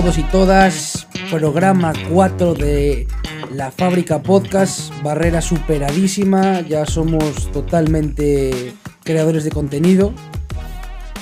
[0.00, 3.08] Todos y todas, programa 4 de
[3.52, 10.14] la fábrica podcast, barrera superadísima, ya somos totalmente creadores de contenido.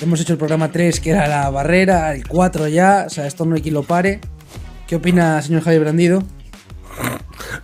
[0.02, 3.46] Hemos hecho el programa 3 que era la barrera, el 4 ya, o sea, esto
[3.46, 4.20] no hay quien lo pare.
[4.87, 6.23] ¿Qué opina, señor Javier Brandido?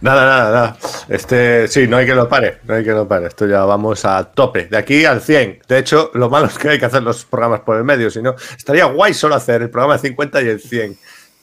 [0.03, 0.77] Nada, nada, nada.
[1.09, 3.29] Este, sí, no hay que lo pare, no hay que lo pare.
[3.29, 5.63] Esto ya vamos a tope, de aquí al 100.
[5.69, 8.21] De hecho, lo malo es que hay que hacer los programas por el medio, si
[8.21, 10.99] no, estaría guay solo hacer el programa de 50 y el 100,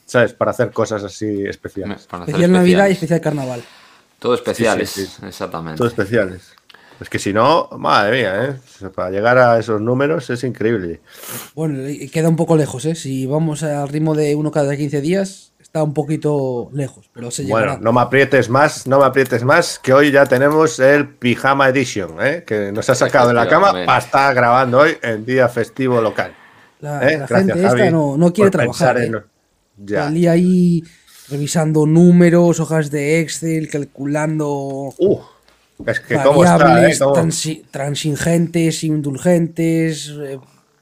[0.06, 0.34] ¿sabes?
[0.34, 2.06] Para hacer cosas así especiales.
[2.08, 3.64] Para especial Navidad y especial Carnaval.
[4.20, 5.78] Todo especiales, sí, sí, exactamente.
[5.78, 6.54] Todo especiales.
[7.00, 8.90] Es que si no, madre mía, ¿eh?
[8.94, 11.00] para llegar a esos números es increíble.
[11.56, 12.96] Bueno, queda un poco lejos, ¿eh?
[12.96, 17.44] Si vamos al ritmo de uno cada 15 días, está un poquito lejos, pero se
[17.44, 21.70] Bueno, no me aprietes más, no me aprietes más, que hoy ya tenemos el Pijama
[21.70, 22.44] Edition, ¿eh?
[22.44, 26.34] que nos ha sacado de la cama para estar grabando hoy en día festivo local.
[26.80, 27.24] La, ¿Eh?
[27.28, 28.98] gente esta no, no, quiere trabajar.
[28.98, 29.06] ¿eh?
[29.06, 29.24] En...
[29.78, 30.08] Ya.
[30.32, 30.84] ahí
[31.30, 34.92] revisando números, hojas de Excel, calculando.
[34.98, 35.20] Uh,
[35.86, 36.98] es que cómo está, ¿eh?
[36.98, 37.14] ¿Cómo?
[37.14, 40.12] Trans transingentes, indulgentes.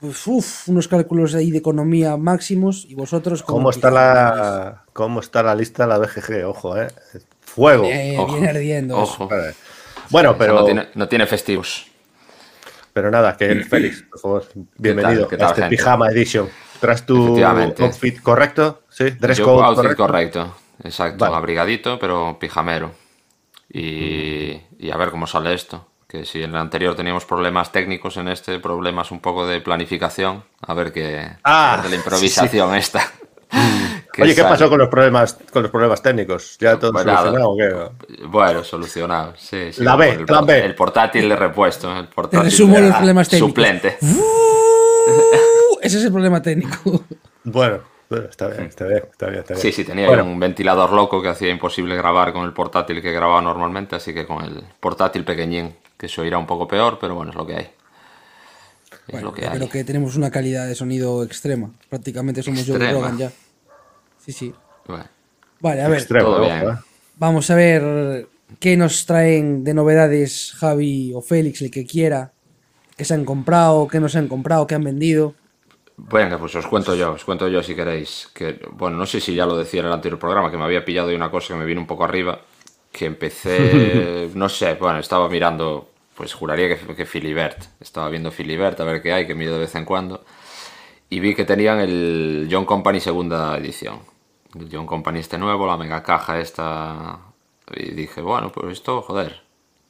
[0.01, 5.41] Eh, uf, unos cálculos ahí de economía máximos y vosotros cómo está la cómo está
[5.41, 6.87] la lista de la BGG ojo eh.
[7.41, 7.85] Fuego.
[7.85, 8.33] Eh, ojo.
[8.33, 9.29] viene ardiendo ojo.
[10.09, 11.87] bueno pero no tiene, no tiene, festivos.
[12.93, 14.45] Pero nada que el Félix por favor
[14.77, 15.77] bienvenido ¿Qué tal, qué tal, a este gente?
[15.77, 16.49] pijama edition.
[16.79, 20.55] Tras tu outfit correcto sí dress code outfit correcto, correcto.
[20.83, 21.37] exacto vale.
[21.37, 22.91] abrigadito pero pijamero.
[23.69, 24.85] Y, mm.
[24.85, 28.29] y a ver cómo sale esto que si en el anterior teníamos problemas técnicos, en
[28.29, 32.77] este problemas un poco de planificación, a ver qué ah, de la improvisación sí.
[32.77, 33.11] esta.
[34.19, 36.57] Oye, ¿qué pasó con los problemas con los problemas técnicos?
[36.59, 38.23] ¿Ya todo bueno, solucionado o qué?
[38.25, 39.71] Bueno, solucionado, sí.
[39.71, 40.65] sí la B, el, plan B.
[40.65, 43.49] El portátil de repuesto, el portátil Te resumo los problemas técnicos.
[43.49, 43.97] Suplente.
[45.07, 47.05] Uh, ese es el problema técnico.
[47.45, 47.79] Bueno,
[48.09, 49.61] bueno, está bien, está bien, está bien, está bien.
[49.61, 50.25] Sí, sí, tenía bueno.
[50.25, 54.25] un ventilador loco que hacía imposible grabar con el portátil que grababa normalmente, así que
[54.25, 57.55] con el portátil pequeñín que se oirá un poco peor, pero bueno, es lo que
[57.55, 57.69] hay.
[59.07, 59.57] Es bueno, lo que yo hay.
[59.57, 61.71] creo que tenemos una calidad de sonido extrema.
[61.89, 63.31] Prácticamente somos Joe Rogan ya.
[64.19, 64.53] Sí, sí.
[64.85, 65.05] Bueno.
[65.59, 65.99] Vale, a ver.
[65.99, 66.69] Extremo, todo ojo, bien.
[66.69, 66.75] eh.
[67.15, 68.27] Vamos a ver
[68.59, 72.31] qué nos traen de novedades Javi o Félix, el que quiera.
[72.95, 73.87] ¿Qué se han comprado?
[73.87, 74.67] ¿Qué no se han comprado?
[74.67, 75.35] ¿Qué han vendido?
[75.97, 78.29] Venga, pues os cuento yo, os cuento yo si queréis.
[78.33, 80.85] Que, bueno, no sé si ya lo decía en el anterior programa, que me había
[80.85, 82.41] pillado de una cosa que me vino un poco arriba.
[82.97, 87.65] Que empecé, no sé, bueno, estaba mirando, pues juraría que, que Filibert.
[87.79, 90.23] Estaba viendo Filibert a ver qué hay, que miro de vez en cuando.
[91.09, 93.99] Y vi que tenían el John Company segunda edición.
[94.59, 97.19] El John Company este nuevo, la mega caja esta.
[97.75, 99.41] Y dije, bueno, pues esto, joder,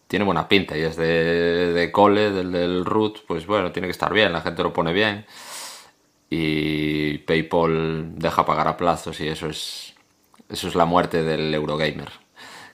[0.07, 0.77] tiene buena pinta.
[0.77, 4.41] Y es de, de cole, del, del root, pues bueno, tiene que estar bien, la
[4.41, 5.25] gente lo pone bien
[6.29, 9.93] y PayPal deja pagar a plazos y eso es
[10.49, 12.11] eso es la muerte del Eurogamer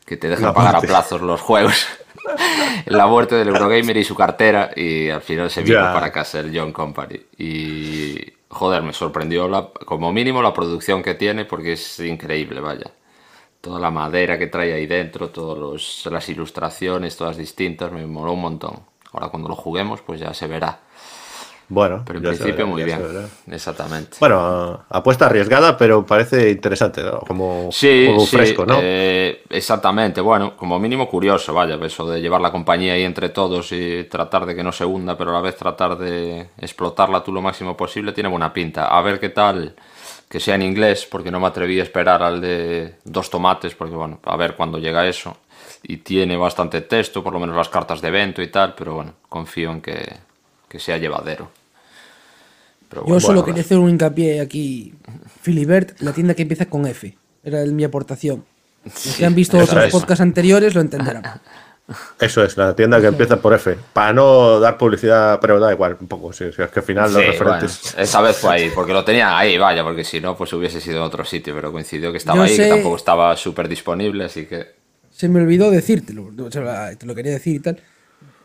[0.06, 1.86] que te deja La pagar a plazos los juegos.
[2.86, 6.58] La muerte del Eurogamer y su cartera y al final se vino para casa el
[6.58, 7.20] John Company.
[7.38, 12.92] Y joder me sorprendió la, como mínimo la producción que tiene porque es increíble vaya.
[13.62, 18.42] Toda la madera que trae ahí dentro todas las ilustraciones todas distintas me moló un
[18.42, 18.80] montón.
[19.12, 20.80] Ahora cuando lo juguemos pues ya se verá
[21.74, 23.02] Bueno, pero en principio verá, muy bien.
[23.50, 24.18] Exactamente.
[24.20, 27.22] Bueno, apuesta arriesgada, pero parece interesante, ¿no?
[27.22, 28.78] Como sí, juego sí, fresco, ¿no?
[28.82, 30.22] eh, exactamente.
[30.22, 34.46] Bueno, como mínimo curioso, vaya, eso de llevar la compañía ahí entre todos y tratar
[34.46, 37.76] de que no se hunda, pero a la vez tratar de explotarla tú lo máximo
[37.76, 38.88] posible, tiene buena pinta.
[38.88, 39.74] A ver qué tal
[40.30, 43.96] que sea en inglés, porque no me atreví a esperar al de dos tomates, porque
[43.96, 45.38] bueno, a ver cuándo llega eso.
[45.84, 49.14] Y tiene bastante texto, por lo menos las cartas de evento y tal, pero bueno,
[49.30, 50.18] confío en que,
[50.68, 51.50] que sea llevadero.
[52.94, 54.94] Pero Yo bueno, solo bueno, quería hacer un hincapié aquí.
[55.42, 57.18] Filibert, la tienda que empieza con F.
[57.44, 58.46] Era mi aportación.
[58.86, 59.92] Los que han visto otros es.
[59.92, 61.24] podcasts anteriores lo entenderán.
[62.20, 63.76] Eso es, la tienda que empieza por F.
[63.92, 66.32] Para no dar publicidad, pero da igual, un poco.
[66.32, 67.82] Si, si es que al final los referentes.
[67.84, 70.80] bueno, esa vez fue ahí, porque lo tenía ahí, vaya, porque si no, pues hubiese
[70.80, 73.68] sido en otro sitio, pero coincidió que estaba Yo ahí, sé- que tampoco estaba súper
[73.68, 74.76] disponible, así que...
[75.12, 76.30] Se me olvidó decírtelo.
[76.50, 77.80] Te lo quería decir y tal.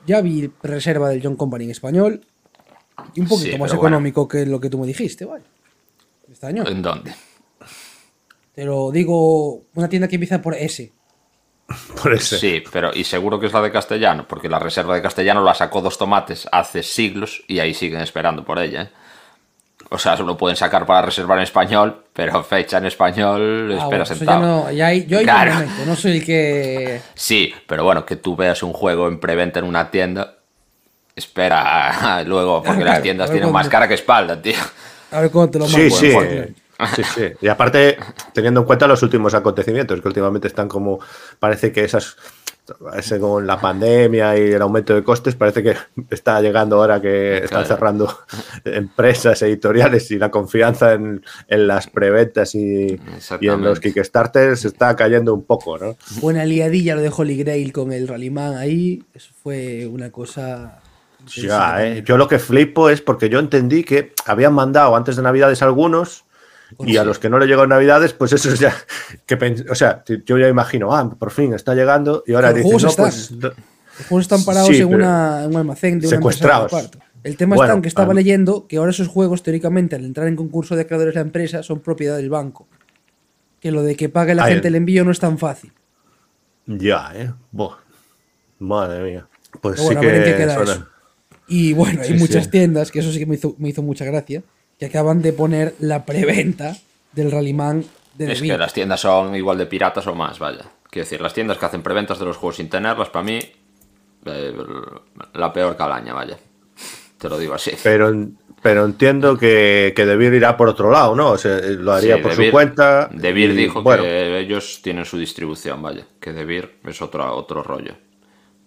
[0.07, 2.23] Ya vi reserva del John Company en español.
[3.15, 5.45] Y un poquito Sí, más pero económico que lo que tú me dijiste, vale.
[6.31, 6.65] Este año.
[6.67, 7.15] ¿En dónde?
[8.55, 10.93] Te lo digo, una tienda que empieza por S.
[12.03, 12.39] Por ese.
[12.39, 15.53] Sí, pero y seguro que es la de castellano, porque la reserva de castellano la
[15.55, 18.83] sacó dos tomates hace siglos y ahí siguen esperando por ella.
[18.85, 18.91] ¿eh?
[19.91, 23.87] O sea, solo pueden sacar para reservar en español, pero fecha en español, Ah, espera
[23.87, 24.41] bueno, eso sentado.
[24.41, 25.53] ya no, ya hay- yo ahí Claro.
[25.87, 27.03] no soy el que.
[27.15, 30.38] Sí, pero bueno, que tú veas un juego en preventa en una tienda,
[31.19, 34.55] espera luego, porque Claro, las tiendas tienen más cara que espalda, tío.
[35.11, 35.97] A ver cómo te lo Sí, mando.
[35.97, 36.55] sí.
[36.95, 37.23] Sí, sí.
[37.41, 37.99] Y aparte,
[38.33, 41.01] teniendo en cuenta los últimos acontecimientos, que últimamente están como.
[41.41, 42.17] Parece que esas.
[42.97, 45.75] Ese, con la pandemia y el aumento de costes, parece que
[46.11, 47.67] está llegando ahora que están Claro.
[47.67, 48.19] cerrando
[48.65, 53.01] empresas editoriales y la confianza en, en las preventas y,
[53.41, 53.81] y en los.
[53.81, 55.97] Kickstarters está cayendo un poco, ¿no?
[56.21, 59.03] Buena liadilla lo de Holy Grail con el Rallyman ahí.
[59.15, 60.81] Eso fue una cosa.
[61.27, 62.03] Ya, ¿eh?
[62.05, 66.25] Yo lo que flipo es porque yo entendí que habían mandado antes de Navidades algunos
[66.81, 68.75] y a los que no le llegó en Navidades, pues eso es ya.
[69.27, 72.77] Que o sea, yo ya imagino, ah, por fin está llegando y ahora dicen, no,
[72.89, 73.05] están.
[73.07, 73.31] pues.
[73.33, 76.91] Los juegos están parados Sí, en, una, en un almacén de una empresa de secuestrados.
[77.25, 78.15] El tema Bueno, está en que estaba ah.
[78.15, 81.63] leyendo que ahora esos juegos, teóricamente, al entrar en concurso de creadores de la empresa,
[81.65, 82.69] son propiedad del banco.
[83.61, 85.73] Que lo de que pague la Ah, gente el- envío no es tan fácil.
[86.67, 87.33] Ya, ¿eh?
[87.51, 87.77] Buah.
[88.61, 89.27] Madre mía.
[89.61, 90.85] Pues Pero bueno, sí en que.
[91.49, 92.51] Y bueno, hay Sí, muchas sí.
[92.51, 94.43] tiendas, que eso sí que me hizo, me hizo mucha gracia,
[94.79, 96.77] que acaban de poner la preventa
[97.13, 97.85] del Rallyman
[98.17, 100.65] de Es que las tiendas son igual de piratas o más, vaya.
[100.91, 103.39] Quiero decir, las tiendas que hacen preventas de los juegos sin tenerlas, para mí,
[104.27, 104.53] eh,
[105.35, 106.39] la peor calaña, vaya.
[107.19, 107.73] Te lo digo así.
[107.83, 108.13] Pero,
[108.63, 111.31] pero entiendo que, que Debir irá por otro lado, ¿no?
[111.31, 113.09] O sea, lo haría Sí, por Debir- su cuenta.
[113.13, 116.05] Debir y, dijo bueno, que ellos tienen su distribución, vaya.
[116.21, 117.95] Que Debir es otro, otro rollo.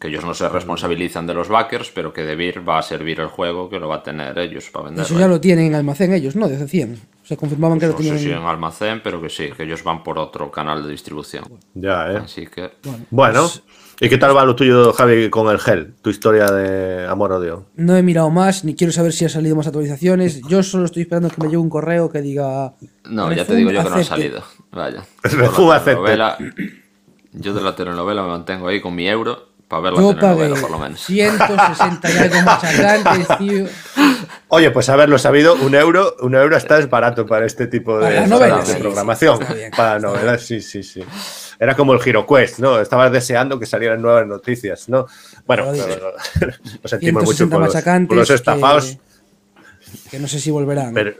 [0.01, 3.27] Que ellos no se responsabilizan de los backers, pero que Debir va a servir el
[3.27, 5.05] juego que lo va a tener ellos para vender.
[5.05, 6.49] Eso ya lo tienen en almacén ellos, ¿no?
[6.49, 6.97] Decían.
[7.23, 9.61] O sea, confirmaban que lo No tenían sé si en- almacén, pero que sí, que
[9.61, 11.43] ellos van por otro canal de distribución.
[11.75, 12.17] Ya, ¿eh?
[12.17, 12.71] Así que
[13.11, 13.61] Bueno, Pues-
[14.01, 15.93] ¿y qué tal va lo tuyo, Javi, con el gel?
[16.01, 17.67] Tu historia de amor-odio.
[17.75, 20.41] No he mirado más, ni quiero saber si ha salido más actualizaciones.
[20.49, 22.73] Yo solo estoy esperando que me llegue un correo que diga.
[23.05, 24.09] No, ya te digo yo que no ha acepte.
[24.09, 24.43] salido.
[24.71, 25.03] Vaya.
[25.23, 25.91] La acepte.
[26.01, 26.37] telenovela-
[27.33, 30.49] Yo de la telenovela me mantengo ahí con mi euro para ver la Yo pagué
[30.59, 30.99] por lo menos.
[31.05, 33.65] 160 y algo machacantes, tío.
[34.49, 38.21] Oye, pues haberlo sabido, un euro, un euro está es barato para este tipo de,
[38.27, 39.37] Para de sí, programación.
[39.37, 39.71] sí, está bien.
[39.71, 41.03] para novelas, sí, sí, sí.
[41.57, 42.79] Era como el GiroQuest, ¿no?
[42.81, 45.07] Estabas deseando que salieran nuevas noticias, ¿no?
[45.47, 48.97] Bueno, no, sentimos mucho 160 por los, por los estafados,
[50.03, 50.93] Que, que no sé si volverán.
[50.93, 51.13] pero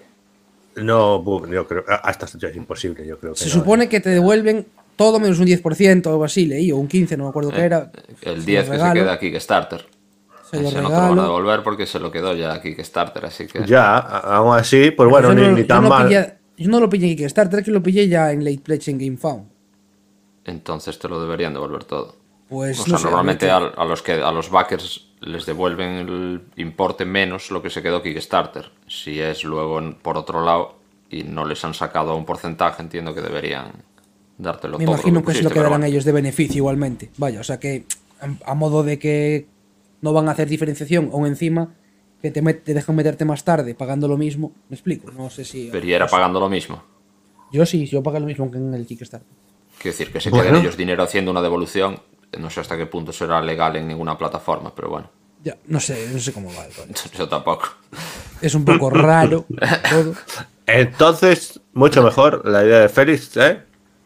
[0.76, 3.52] no, yo creo, hasta ya es imposible, yo creo que Se no.
[3.52, 7.18] supone que te devuelven todo menos un 10% o algo así, leí, o un 15%,
[7.18, 7.92] no me acuerdo qué era.
[8.22, 9.86] El Se 10 lo que se queda aquí Kickstarter.
[10.50, 12.76] Se lo Ese no te lo van a devolver porque se lo quedó ya aquí
[12.76, 13.66] Kickstarter, así que.
[13.66, 16.08] Ya, aún así, pues bueno, yo, ni, no, ni yo tan no mal.
[16.10, 18.98] pillé- yo no lo pillé en Kickstarter, que lo pillé ya en Late Pledge en
[19.00, 19.48] GameFound.
[20.46, 22.16] Entonces te lo deberían devolver todo.
[22.50, 25.90] Pues o sea, no sé, normalmente a, a los que a los backers les devuelven
[26.10, 28.72] el importe menos lo que se quedó Kickstarter.
[28.88, 30.76] Si es luego en- por otro lado
[31.10, 33.72] y no les han sacado un porcentaje, entiendo que deberían
[34.42, 34.96] dártelo Me todo.
[34.96, 35.86] imagino que es lo que darán bueno.
[35.86, 37.10] ellos de beneficio igualmente.
[37.18, 37.86] Vaya, o sea que
[38.20, 39.48] a, a modo de que
[40.02, 41.76] no van a hacer diferenciación o encima
[42.22, 44.52] que te, met- te dejan meterte más tarde pagando lo mismo.
[44.70, 45.12] ¿Me explico?
[45.12, 45.70] No sé si...
[45.72, 46.84] Pero y era pagando lo mismo.
[47.52, 49.28] Yo sí, yo pago lo mismo que en el Kickstarter.
[49.82, 50.46] Quiero decir, que se Bueno.
[50.46, 52.00] queden ellos dinero haciendo una devolución.
[52.40, 55.10] No sé hasta qué punto será legal en ninguna plataforma, pero bueno,
[55.44, 56.66] Ya, no sé, no sé cómo va.
[56.66, 56.94] el rollo.
[57.18, 57.68] yo tampoco.
[58.42, 59.46] Es un poco raro
[59.90, 60.14] todo.
[60.68, 63.62] Entonces, mucho mejor la idea de Félix, ¿eh?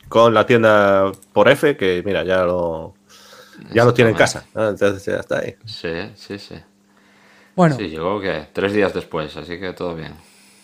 [0.09, 2.93] Con la tienda por F, que mira, ya lo,
[3.73, 4.45] ya lo tiene en casa.
[4.53, 4.69] ¿no?
[4.69, 5.55] Entonces ya está ahí.
[5.65, 6.55] Sí, sí, sí.
[7.55, 10.13] Bueno, Sí, llegó que tres días después, así que todo bien.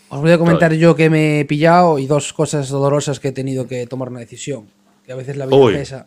[0.09, 3.31] os voy a comentar yo que me he pillado y dos cosas dolorosas que he
[3.31, 4.67] tenido que tomar una decisión.
[5.05, 5.73] Que a veces la vida Uy.
[5.73, 6.05] pesa.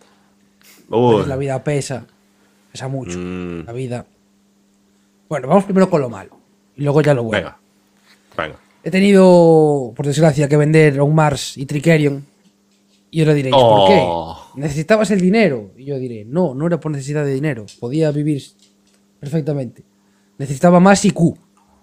[0.90, 2.06] A Uy, veces la vida pesa.
[2.70, 3.18] Pesa mucho.
[3.18, 3.64] Mm.
[3.66, 4.06] La vida.
[5.28, 6.38] Bueno, vamos primero con lo malo.
[6.76, 7.38] Y luego ya lo bueno.
[7.38, 7.58] venga,
[8.36, 8.56] venga.
[8.82, 12.26] He tenido, por desgracia, que vender un Mars y Tricerion.
[13.14, 13.86] Y ahora diréis, ¿por Oh.
[14.54, 14.60] qué?
[14.60, 15.70] ¿Necesitabas el dinero?
[15.76, 17.64] Y yo diré, no, no era por necesidad de dinero.
[17.78, 18.42] Podía vivir
[19.20, 19.84] perfectamente.
[20.36, 21.36] Necesitaba más IQ.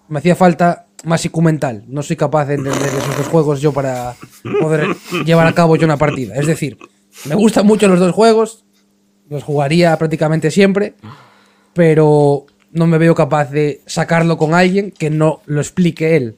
[0.08, 1.84] Me hacía falta más IQ mental.
[1.88, 4.14] No soy capaz de entender esos dos juegos yo para
[4.60, 4.88] poder
[5.24, 6.34] llevar a cabo yo una partida.
[6.34, 6.76] Es decir,
[7.24, 8.66] me gustan mucho los dos juegos.
[9.30, 10.96] Los jugaría prácticamente siempre.
[11.72, 16.36] Pero no me veo capaz de sacarlo con alguien que no lo explique él.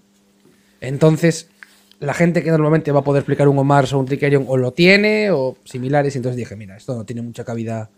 [0.80, 1.48] Entonces,
[2.00, 4.72] la gente que normalmente va a poder explicar un Omar o un Tricerion o lo
[4.72, 6.14] tiene o similares.
[6.14, 7.90] Y entonces dije, mira, esto no tiene mucha cabida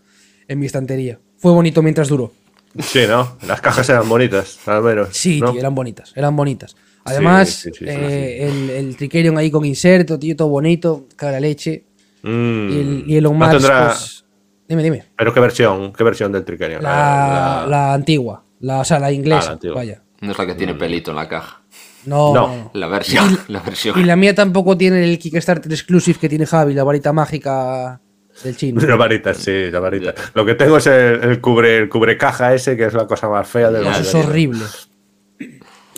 [0.47, 1.19] en mi estantería.
[1.37, 2.31] Fue bonito mientras duró.
[2.79, 3.37] Sí, ¿no?
[3.47, 5.09] Las cajas eran bonitas, al menos.
[5.11, 5.51] Sí, ¿no?
[5.51, 6.75] tío, eran bonitas, eran bonitas.
[7.05, 11.39] Además, sí, sí, sí, eh, El, el Tricerion ahí con inserto, tío, todo bonito, cara
[11.39, 11.85] leche.
[12.23, 12.69] Mm.
[12.69, 14.25] Y el, y el No Omar, tendrá- pues,
[14.67, 15.05] Dime, dime.
[15.17, 16.83] Pero qué versión, qué versión del Tricerion.
[16.83, 20.01] La, la antigua, la, o sea, la inglesa, Ah, la vaya.
[20.19, 21.61] No es la que tiene pelito en la caja.
[22.05, 22.71] No, No.
[22.73, 23.37] La versión.
[23.47, 23.99] La versión.
[23.99, 27.99] Y la mía tampoco tiene el Kickstarter exclusive que tiene Javi, la varita mágica
[28.43, 28.79] del chino.
[28.81, 30.13] La varita, sí, la varita.
[30.33, 33.27] Lo que tengo es el, el cubre, el cubre caja ese, que es la cosa
[33.29, 33.99] más fea del mundo.
[33.99, 34.63] es horrible.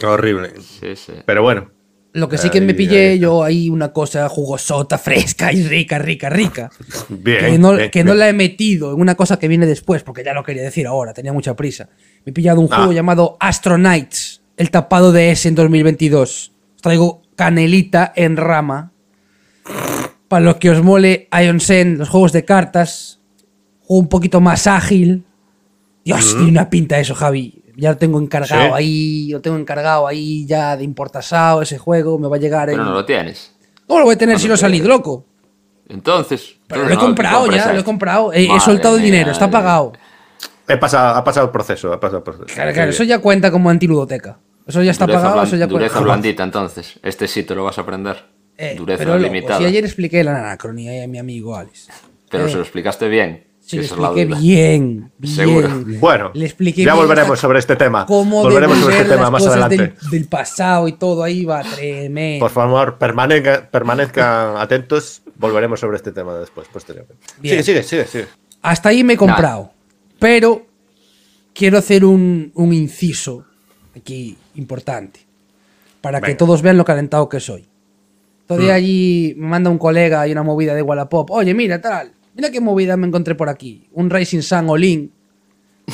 [0.03, 0.53] Horrible.
[0.61, 1.13] Sí, sí.
[1.25, 1.69] Pero bueno,
[2.13, 3.19] Lo que sí que me pillé ahí.
[3.19, 6.69] yo ahí una cosa jugosota, fresca y rica, rica, rica.
[7.09, 7.39] Bien.
[7.51, 8.19] que no, bien, que no bien.
[8.19, 11.13] la he metido en una cosa que viene después, porque ya lo quería decir ahora,
[11.13, 11.89] tenía mucha prisa.
[12.25, 12.77] Me he pillado un Ah.
[12.77, 16.51] juego llamado Astronauts, el tapado de S en 2022.
[16.75, 18.91] Os traigo canelita en rama.
[20.27, 23.21] Para los que os mole Ion Sen, los juegos de cartas,
[23.79, 25.23] juego un poquito más ágil.
[26.03, 27.63] Dios, tiene una pinta eso, Javi.
[27.77, 28.71] Ya lo tengo encargado Sí.
[28.75, 32.75] ahí, lo tengo encargado ahí ya de importasao ese juego, me va a llegar en...
[32.75, 33.55] Pero no lo tienes.
[33.87, 35.25] ¿Cómo lo voy a tener si lo he salido, loco?
[35.87, 36.57] Entonces.
[36.67, 38.33] Pero lo he no, comprado ya, lo he comprado.
[38.33, 39.93] He, he soltado el mía, dinero, está pagado.
[40.67, 41.93] He pasado, ha pasado el proceso.
[41.93, 42.53] Ha pasado el proceso.
[42.53, 44.37] Claro, claro, eso ya cuenta como antiludoteca.
[44.69, 46.99] Eso ya está Dureza pagado, eso ya Dureza blandita, entonces.
[47.03, 48.23] Este sí te lo vas a aprender.
[48.57, 49.57] Eh, Dureza pero limitada.
[49.59, 51.87] si ayer expliqué la anacronía a mi amigo Alex.
[52.29, 53.45] Pero eh, se lo explicaste bien.
[53.71, 55.35] Es la expliqué bien, bien.
[55.35, 55.69] Seguro.
[55.99, 58.05] Bueno, Le expliqué ya bien volveremos sobre este tema.
[58.07, 59.77] Cómo Volveremos sobre este tema más adelante.
[59.77, 62.45] del, del pasado y todo ahí va tremendo.
[62.45, 65.21] Por favor, permanezca- permanezcan atentos.
[65.37, 67.23] Volveremos sobre este tema después, posteriormente.
[67.39, 67.63] Bien.
[67.63, 68.27] Sigue, sigue, sigue, sigue.
[68.63, 69.71] Hasta ahí me he comprado.
[70.19, 70.65] Pero
[71.53, 73.45] quiero hacer un, un inciso
[73.95, 75.21] aquí importante.
[76.01, 76.37] Para que Venga.
[76.37, 77.67] todos vean lo calentado que soy.
[78.47, 78.75] Todavía Mm.
[78.75, 81.29] allí me manda un colega y una movida de Wallapop.
[81.31, 82.11] Oye, mira, tal.
[82.35, 83.87] Mira qué movida me encontré por aquí.
[83.93, 85.11] Un Racing Sun All-In.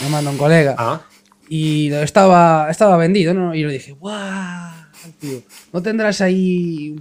[0.04, 0.76] Me manda un colega.
[0.78, 1.02] Ah,
[1.50, 3.54] Y estaba, estaba vendido, ¿no?
[3.56, 4.72] Y yo dije, ¡guau!
[5.20, 5.42] Tío,
[5.72, 6.96] ¿no tendrás ahí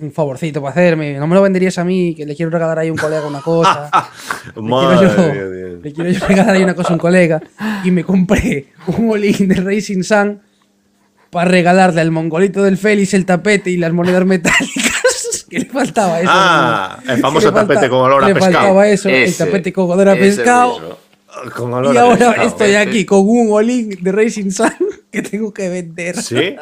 [0.00, 1.18] un favorcito para hacerme?
[1.18, 2.14] ¿No me lo venderías a mí?
[2.14, 3.90] Que le quiero regalar ahí a un colega una cosa.
[4.46, 5.82] Le quiero, madre yo, mía, Dios.
[5.82, 7.42] le quiero yo regalar ahí una cosa a un colega.
[7.84, 10.40] Y me compré un Olin de Racing Sun
[11.34, 15.44] para regalarle al mongolito del Félix el tapete y las monedas metálicas.
[15.50, 16.30] que le faltaba eso.
[16.32, 17.12] Ah, ¿no?
[17.12, 18.52] el famoso le tapete con olor a Le pescado.
[18.54, 20.80] faltaba eso, el tapete con olor a pescado.
[20.80, 20.96] mismo.
[21.54, 22.48] Con olor Y a ahora pescado.
[22.48, 24.72] estoy aquí con un Olin de Racing Sun
[25.10, 26.16] que tengo que vender.
[26.22, 26.56] Sí,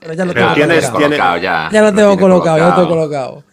[0.00, 0.98] Pero ya lo Pero tengo tienes- colocado.
[0.98, 1.68] tiene- colocado ya.
[1.72, 3.44] Ya lo tengo colocado, ya lo tengo colocado.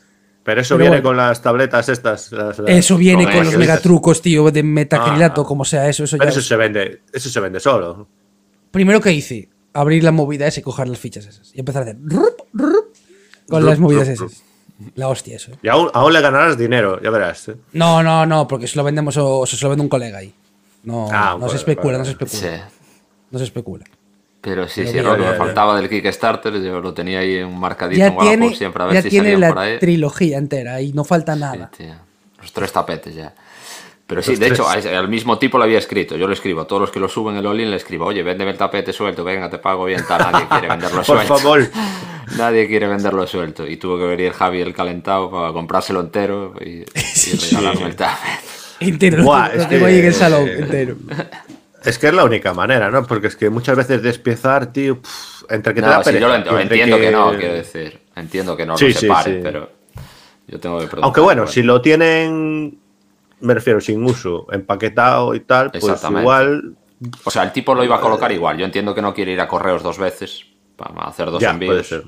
[0.44, 1.10] pero eso Pero viene bueno.
[1.10, 2.32] con las tabletas estas.
[2.32, 5.46] las- las- Eso viene Con con los megatrucos, tío, de metacrilato, Ah.
[5.46, 6.04] como sea eso.
[6.06, 8.08] eso Pero ya eso se vende, eso se vende solo.
[8.72, 11.52] Primero que hice, abrir la movida esa y coger las fichas esas.
[11.56, 12.94] Y empezar a hacer rup, rup,
[13.48, 14.44] con Rup, las movidas rup, esas.
[14.96, 15.52] La hostia, eso.
[15.52, 15.56] ¿eh?
[15.64, 17.50] Y aún, aún le ganarás dinero, ya verás.
[17.50, 17.56] ¿eh?
[17.74, 20.34] No, no, no, porque se lo vendemos o se lo vende un colega ahí.
[20.84, 22.40] No, Ah, no bueno, se especula, no se especula.
[22.42, 22.76] Sí.
[23.32, 23.86] No se especula.
[24.42, 27.60] Pero sí, Pero sí, lo que me faltaba del Kickstarter, yo lo tenía ahí un
[27.60, 29.80] marcadito Ya en tiene, siempre a ver ya si tiene salían por la ahí.
[29.80, 31.70] trilogía entera y no falta Sí, nada.
[31.76, 31.94] tío.
[32.42, 33.36] Los tres tapetes ya.
[34.10, 34.88] Pero sí, Los de hecho, tres.
[34.88, 36.18] al mismo tipo lo había escrito.
[36.18, 36.62] Yo lo escribo.
[36.62, 39.24] A todos los que lo suben el Olin le escribo, oye, véndeme el tapete suelto,
[39.24, 40.32] venga, te pago bien, tal.
[40.32, 41.38] Nadie quiere venderlo Por suelto.
[41.38, 41.68] favor.
[42.38, 43.68] Nadie quiere venderlo suelto.
[43.68, 48.40] Y tuvo que venir Javi el calentado para comprárselo entero y, y regalarme el tapete.
[48.80, 50.96] Entero, Buah, es que- en el salón, entero.
[51.86, 53.06] Es que es la única manera, ¿no?
[53.06, 56.34] Porque es que muchas veces despiezar, tío, pff, entre que te da sí, yo lo
[56.34, 57.12] pereza, ent- entre entiendo que...
[57.12, 58.00] no, quiero decir.
[58.16, 59.40] Entiendo que no Sí, lo separen, sí.
[59.44, 59.72] pero
[60.48, 60.88] yo tengo que.
[61.02, 62.80] Aunque bueno, por si lo tienen,
[63.42, 66.22] me refiero, sin uso, empaquetado y tal, pues Exactamente.
[66.22, 66.76] igual.
[67.24, 68.58] O sea, el tipo lo iba a colocar igual.
[68.58, 71.72] Yo entiendo que no quiere ir a correos dos veces para hacer dos Ya, envíos.
[71.72, 72.04] puede ser.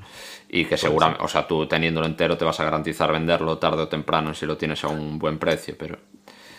[0.50, 3.88] Y que seguramente, o sea, tú teniéndolo entero te vas a garantizar venderlo tarde o
[3.88, 5.98] temprano si lo tienes a un buen precio, pero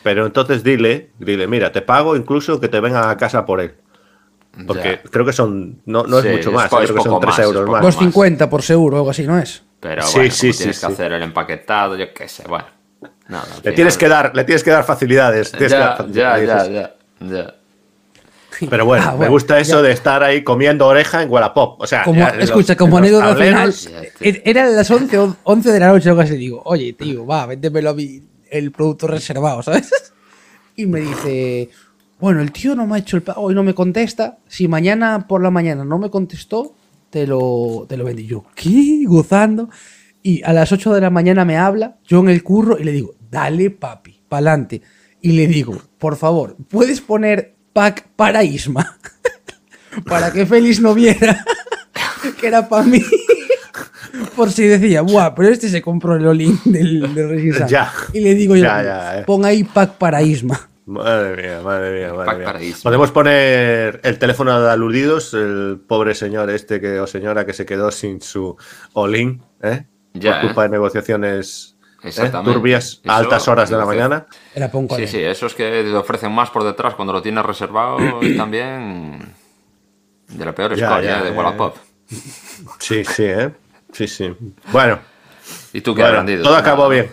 [0.02, 3.74] Pero entonces dile, dile, mira, te pago incluso que te vengan a casa por él.
[4.66, 5.10] Porque Ya.
[5.10, 7.30] creo que son, no, no Sí, es mucho más, creo es que son poco 3
[7.30, 7.82] más, es euros más.
[7.84, 7.96] más.
[7.96, 9.62] 2.50 por seguro, algo así, ¿no es?
[9.80, 10.86] Pero Sí, bueno, sí, como sí, tienes sí.
[10.86, 12.66] que hacer el empaquetado, yo qué sé, bueno.
[13.40, 15.50] Le final- tienes que dar, le tienes que dar facilidades.
[15.52, 17.54] tienes que dar Ya, ya, ya, ya, ya.
[18.70, 19.82] Pero bueno, Ah, me gusta eso ya.
[19.88, 21.80] de estar ahí comiendo oreja en Wallapop.
[21.80, 23.70] O sea, Como, ya, los- escucha, como los anécdota final,
[24.20, 26.36] er- eran las 11, o 11 de la noche, algo así.
[26.36, 29.90] Digo, oye, tío, va, véndemelo a mí, el producto reservado, ¿sabes?
[30.76, 31.68] Y me dice,
[32.18, 34.38] bueno, el tío no me ha hecho el pago y no me contesta.
[34.48, 36.74] Si mañana por la mañana no me contestó,
[37.10, 38.26] te lo, te lo vendí.
[38.26, 39.02] Yo, ¿qué?
[39.06, 39.68] Gozando.
[40.22, 42.92] Y a las 8 de la mañana me habla, yo en el curro, y le
[42.92, 44.82] digo, dale, papi, pa'lante.
[45.22, 48.98] Y le digo, por favor, ¿puedes poner pack para Isma?
[50.06, 51.44] para que Félix no viera
[52.40, 53.02] que era para mí.
[54.36, 57.66] Por si decía, buah, pero este se compró el Olin del, del Racing Sun".
[57.68, 57.90] Ya.
[58.12, 59.24] Y le digo yo, Ya, ya, eh.
[59.24, 60.68] pon ahí pack para Isma.
[60.84, 62.46] Madre mía, madre mía, madre Pack mía.
[62.46, 62.82] paraíso.
[62.82, 67.64] Podemos poner el teléfono de aludidos, el pobre señor este que o señora que se
[67.64, 68.56] quedó sin su
[68.92, 69.86] all-in, ¿eh?
[70.12, 70.68] Ya, Por culpa ¿eh?
[70.68, 72.08] de negociaciones ¿eh?
[72.08, 72.52] Exactamente.
[72.52, 74.26] turbias a Eso, altas horas de la mañana.
[74.54, 78.36] Era Sí, sí, esos que te ofrecen más por detrás cuando lo tienes reservado y
[78.36, 79.34] también
[80.28, 81.24] de la peor Ya, escoria ya, ¿eh?
[81.24, 81.76] de Wallapop.
[82.78, 83.50] Sí, sí, ¿eh?
[83.92, 84.34] Sí, sí.
[84.72, 84.98] Bueno,
[85.72, 86.44] ¿Y tú qué bueno, has vendido?
[86.44, 87.10] todo acabó bien.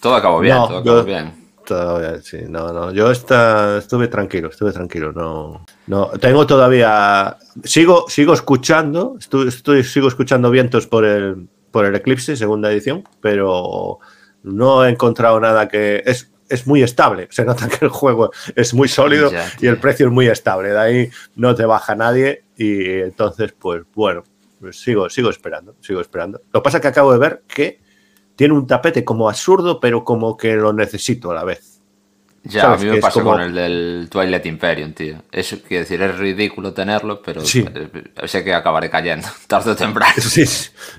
[0.00, 1.44] Todo acabó bien, No, todo acabó yo- bien.
[1.64, 2.92] Todavía, sí, no, no.
[2.92, 5.12] Yo está, estuve tranquilo, estuve tranquilo.
[5.12, 6.08] No, no.
[6.20, 7.38] Tengo todavía.
[7.64, 13.02] Sigo, sigo escuchando, estoy, estoy, sigo escuchando vientos por el, por el Eclipse, segunda edición,
[13.20, 13.98] pero
[14.44, 16.04] no he encontrado nada que.
[16.06, 17.26] Es, es muy estable.
[17.32, 20.68] Se nota que el juego es muy sólido Ya, y el precio es muy estable.
[20.68, 22.44] De ahí no te baja nadie.
[22.56, 24.22] Y entonces, pues bueno,
[24.60, 26.40] pues sigo, sigo esperando, sigo esperando.
[26.52, 27.80] Lo que pasa es que acabo de ver que
[28.36, 31.73] tiene un tapete como absurdo, pero como que lo necesito a la vez.
[32.46, 35.16] Ya, a mí me pasó como- con el del Twilight Imperium, tío.
[35.32, 37.64] Eso quiere decir, es ridículo tenerlo, pero Sí.
[37.74, 40.12] eh, sé que acabaré cayendo, tarde o temprano.
[40.18, 40.42] Sí,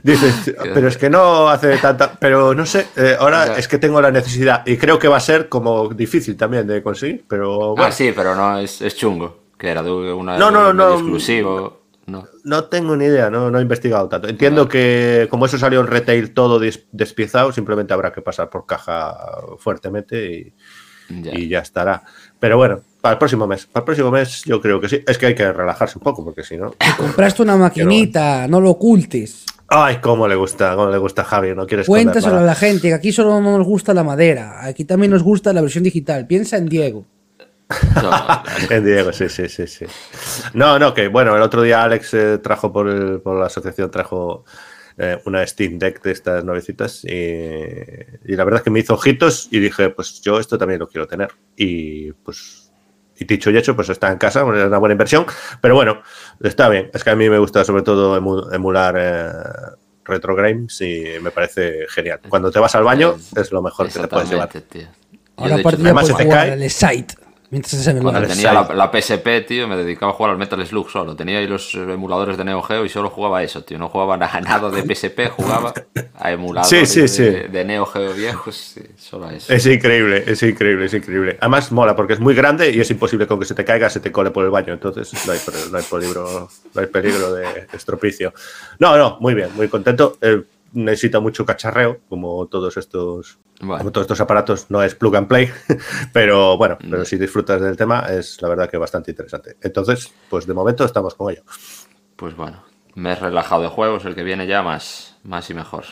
[0.04, 2.14] dices, pero es que no hace tanta.
[2.20, 3.58] Pero no sé, eh, ahora Ya.
[3.58, 6.82] es que tengo la necesidad y creo que va a ser como difícil también de
[6.82, 9.44] conseguir, pero bueno, Ah, sí, pero no, es, es chungo.
[9.58, 10.94] Que era de una No, no, no.
[10.96, 11.86] exclusivo.
[12.08, 12.24] No.
[12.44, 14.28] no tengo ni idea, no, no he investigado tanto.
[14.28, 18.68] Entiendo que como eso salió en retail todo des- despiezado, simplemente habrá que pasar por
[18.68, 19.18] caja
[19.58, 20.54] fuertemente y,
[21.10, 21.38] Ya.
[21.38, 22.04] y ya estará.
[22.40, 25.02] Pero bueno, para el próximo mes, para el próximo mes yo creo que sí.
[25.08, 26.74] Es que hay que relajarse un poco porque si no.
[26.98, 29.46] Compraste una maquinita, no lo ocultes.
[29.68, 32.88] Ay, cómo le gusta, cómo le gusta a Javi, no quieres Cuéntaselo a la gente,
[32.90, 36.28] que aquí solo no nos gusta la madera, aquí también nos gusta la versión digital.
[36.28, 37.06] Piensa en Diego.
[37.96, 38.12] No,
[38.70, 39.86] En Diego, sí, sí, sí, sí.
[40.54, 43.90] No, no, que bueno, el otro día Alex eh, trajo por, el- por la asociación,
[43.90, 44.46] trajo
[44.98, 48.94] eh, una Steam Deck de estas nuevecitas y, y la verdad es que me hizo
[48.94, 51.30] ojitos y dije, pues yo esto también lo quiero tener.
[51.56, 52.72] Y pues,
[53.18, 55.26] y dicho y hecho, pues está en casa, es una buena inversión,
[55.62, 56.02] pero bueno,
[56.42, 56.90] está bien.
[56.94, 59.32] Es que a mí me gusta sobre todo emu- emular eh,
[60.04, 62.20] retro games y me parece genial.
[62.30, 64.50] Cuando te vas al baño es lo mejor que te puedes llevar.
[64.80, 66.64] Yo, Ahora de hecho, aparte ya además puedes se te jugar cae.
[66.64, 67.16] al Site
[67.56, 70.66] mientras estás en el Cuando tenía la, PSP, tío, me dedicaba a jugar al Metal
[70.68, 71.16] Slug solo.
[71.16, 73.78] Tenía ahí los emuladores de Neo Geo y solo jugaba a eso, tío.
[73.78, 75.74] No jugaba a nada de PSP, jugaba
[76.20, 77.24] a emuladores Sí, sí, sí.
[77.24, 79.54] De, de Neo Geo viejos, sí, solo a eso.
[79.54, 81.38] Es increíble, es increíble, es increíble.
[81.40, 84.02] Además mola porque es muy grande y es imposible con que se te caiga, se
[84.02, 84.74] te cole por el baño.
[84.74, 88.34] Entonces no hay, per- no hay peligro, no hay peligro de estropicio.
[88.80, 90.18] No, no, muy bien, muy contento.
[90.22, 93.78] Eh, necesita mucho cacharreo, como todos estos, Bueno.
[93.80, 94.66] como todos estos aparatos.
[94.70, 95.50] No es plug and play,
[96.14, 99.56] pero bueno, pero si disfrutas del tema es la verdad que bastante interesante.
[99.62, 101.44] Entonces, pues de momento estamos con ello.
[102.16, 102.64] Pues bueno,
[102.96, 105.86] me he relajado de juegos, el que viene ya más, más y mejor.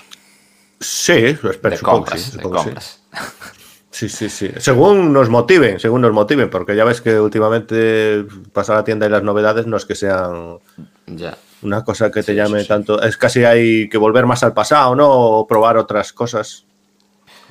[0.79, 1.77] Sí, espero.
[1.81, 2.65] Compras, sí, de supongo que sí.
[2.65, 3.03] compras.
[3.93, 4.49] Sí, sí, sí.
[4.57, 9.05] Según nos motiven, según nos motiven, porque ya ves que últimamente pasar a la tienda
[9.05, 10.57] y las novedades no es que sean
[11.05, 11.37] Ya.
[11.61, 12.67] una cosa que te Sí, llame sí.
[12.67, 12.99] tanto.
[13.03, 15.07] Es casi hay que volver más al pasado, ¿no?
[15.11, 16.65] O probar otras cosas.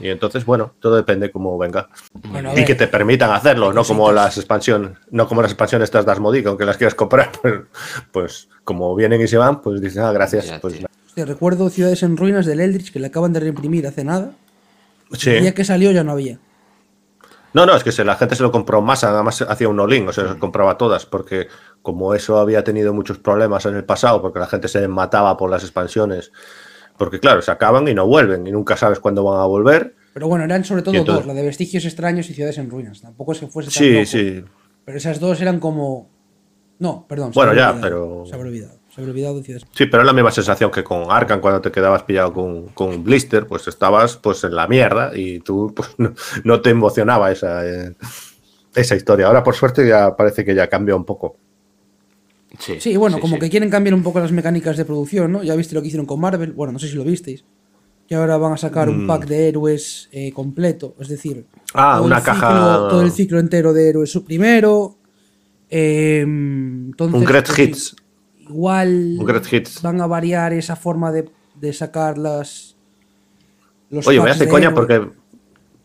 [0.02, 1.88] Y entonces, bueno, todo depende cómo venga.
[2.28, 6.04] Bueno, Y que te permitan hacerlo, no como las expansiones, no como las expansiones estas
[6.04, 7.54] de Asmodee, que aunque las quieras comprar, pues,
[8.10, 10.46] pues como vienen y se van, pues dices, ah, gracias.
[10.46, 10.74] Ya, pues
[11.06, 14.32] hostia, recuerdo Ciudades en Ruinas del Eldritch que le acaban de reimprimir hace nada.
[15.12, 15.30] sí.
[15.30, 16.38] El día que salió ya no había.
[17.54, 20.08] No, no, es que se- la gente se lo compró más, además hacía un all-in,
[20.08, 21.48] o sea, se compraba todas, porque
[21.82, 25.50] como eso había tenido muchos problemas en el pasado, porque la gente se mataba por
[25.50, 26.32] las expansiones,
[26.98, 29.94] porque claro, se acaban y no vuelven, y nunca sabes cuándo van a volver.
[30.14, 33.00] Pero bueno, eran sobre todo entonces- dos, la de Vestigios Extraños y Ciudades en Ruinas.
[33.00, 34.44] Tampoco es que fuese tan Sí, loco, sí.
[34.84, 36.10] Pero esas dos eran como...
[36.78, 37.30] No, perdón.
[37.34, 38.78] Bueno, ya, olvidado, pero- Se había olvidado.
[38.92, 41.62] Se había olvidado de Ciudades Sí, pero es la misma sensación que con Arkham cuando
[41.62, 45.88] te quedabas pillado con, con Blister, pues estabas pues en la mierda y tú pues,
[45.98, 46.12] no,
[46.44, 47.94] no te emocionaba esa, eh,
[48.74, 49.28] esa historia.
[49.28, 51.36] Ahora por suerte ya parece que ya cambió un poco.
[52.58, 53.40] Sí, Sí, bueno, como sí.
[53.40, 55.42] que quieren cambiar un poco las mecánicas de producción, ¿no?
[55.42, 57.44] Ya viste lo que hicieron con Marvel, bueno, no sé si lo visteis.
[58.08, 61.60] Que ahora van a sacar un pack de héroes eh, completo, es decir, Mm.
[61.74, 64.98] Ah, todo una el caja- ciclo- todo el ciclo entero de héroes su primero.
[65.70, 67.96] eh, entonces, Un Great pues, Hits.
[68.40, 69.80] Igual Un Great Hits.
[69.80, 72.76] van a variar esa forma de, de sacar las.
[73.88, 75.00] los Oye, me hace coña porque,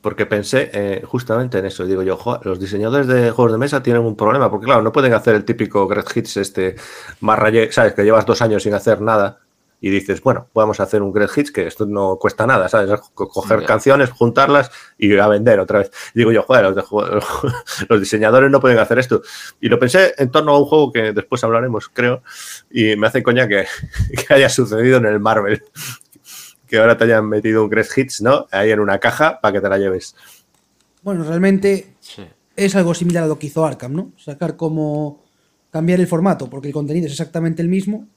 [0.07, 1.85] porque pensé eh, justamente en eso.
[1.85, 4.93] Digo yo, "Jo, los diseñadores de juegos de mesa tienen un problema, porque claro, no
[4.93, 6.75] pueden hacer el típico Great Hits este
[7.19, 7.93] más raye, ¿sabes?
[7.93, 9.39] Que llevas dos años sin hacer nada
[9.81, 12.89] y dices, bueno, vamos a hacer un Great Hits, que esto no cuesta nada, ¿sabes?
[12.89, 15.91] Es co- coger canciones, juntarlas y a vender otra vez.
[16.15, 17.21] Digo yo, joder, los, de jue-
[17.89, 19.21] los diseñadores no pueden hacer esto.
[19.59, 22.23] Y lo pensé en torno a un juego que después hablaremos, creo,
[22.71, 23.65] y me hace coña que,
[24.27, 25.61] que haya sucedido en el Marvel
[26.67, 28.47] que ahora te hayan metido un Great Hits, ¿no?
[28.51, 30.15] Ahí en una caja para que te la lleves.
[31.01, 32.23] Bueno, realmente Sí.
[32.55, 34.11] es algo similar a lo que hizo Arkham, ¿no?
[34.17, 35.23] Sacar como
[35.71, 38.07] cambiar el formato, porque el contenido es exactamente el mismo,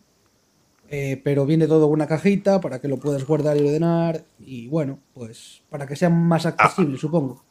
[0.89, 4.67] eh, pero viene todo en una cajita para que lo puedas guardar y ordenar, y
[4.69, 7.45] bueno, pues para que sea más accesible, supongo.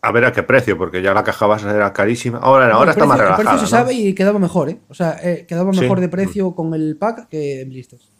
[0.00, 2.38] A ver a qué precio, porque ya la caja base era carísima.
[2.38, 3.50] Ahora, No, ahora está más precio- El relajada.
[3.58, 3.80] precio se ¿no?
[3.80, 4.78] sabe y quedaba mejor, ¿eh?
[4.88, 5.80] O sea, eh, quedaba Sí.
[5.80, 8.10] mejor de precio con el pack que en blisters.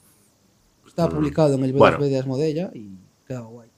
[0.95, 1.79] Estaba publicado en el Mm.
[1.79, 1.99] Bueno.
[1.99, 2.91] B2B de Asmodee ya y
[3.27, 3.69] quedaba guay.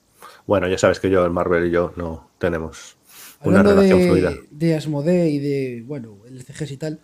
[0.47, 2.97] Bueno, ya sabes que yo, el Marvel y yo, no tenemos
[3.43, 4.33] una relación de, fluida.
[4.51, 7.01] de Asmodee y de, bueno, el CGS y tal,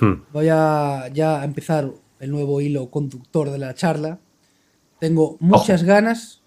[0.00, 0.22] Hmm.
[0.32, 4.20] voy a ya a empezar el nuevo hilo conductor de la charla.
[5.00, 6.42] Tengo muchas ganas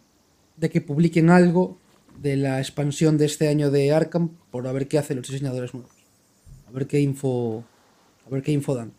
[0.58, 1.78] de que publiquen algo
[2.22, 5.74] de la expansión de este año de Arkham por a ver qué hacen los diseñadores
[5.74, 5.92] nuevos.
[6.68, 7.64] A ver qué info,
[8.26, 8.94] a ver qué info dan.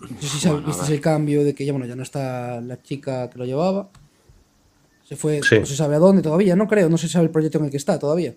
[0.00, 2.80] No sé si Bueno, visteis el cambio de que ya, bueno, ya no está la
[2.82, 3.88] chica que lo llevaba.
[5.04, 5.58] Se fue, Sí.
[5.60, 7.70] no se sabe a dónde todavía, no creo, no se sabe el proyecto en el
[7.70, 8.34] que está todavía.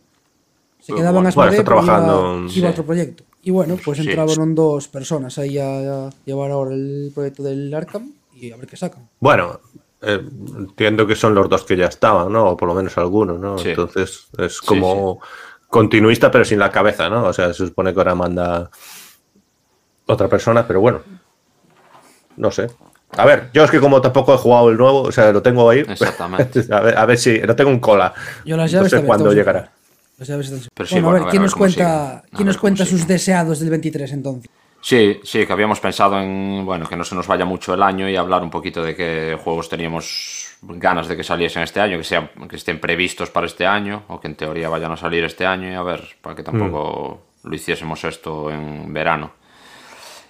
[0.79, 2.63] Se Bueno, quedaban bueno, a pero iba- iba, sí.
[2.65, 3.23] otro proyecto.
[3.43, 4.07] Y bueno, pues Sí.
[4.09, 8.65] entraron dos personas ahí a, a llevar ahora el proyecto del Arkham y a ver
[8.67, 9.07] qué sacan.
[9.19, 9.59] Bueno,
[10.01, 10.19] eh,
[10.57, 12.51] entiendo que son los dos que ya estaban, ¿no?
[12.51, 13.57] O por lo menos algunos, ¿no?
[13.59, 13.69] Sí.
[13.69, 15.19] Entonces es como
[15.69, 17.25] continuista, pero sin la cabeza, ¿no?
[17.25, 18.71] O sea, se supone que ahora manda
[20.07, 21.01] otra persona, pero bueno.
[22.37, 22.67] No sé.
[23.17, 25.69] A ver, yo es que como tampoco he jugado el nuevo, o sea, lo tengo
[25.69, 25.79] ahí.
[25.79, 26.61] Exactamente.
[26.73, 28.13] a, ver, a ver si lo tengo en cola.
[28.45, 29.71] Yo las no llaves sé también cuándo llegará.
[30.17, 32.85] Las llaves están- Pero sí, bueno, a ver, ¿quién nos cuenta, ¿quién ver nos cuenta
[32.85, 34.49] sus deseados del 23 entonces?
[34.83, 38.09] Sí, sí, que habíamos pensado en, bueno, que no se nos vaya mucho el año
[38.09, 42.03] y hablar un poquito de qué juegos teníamos ganas de que saliesen este año, que
[42.03, 45.45] sean, que estén previstos para este año, o que en teoría vayan a salir este
[45.45, 49.33] año, y a ver, para que tampoco lo hiciésemos esto en verano.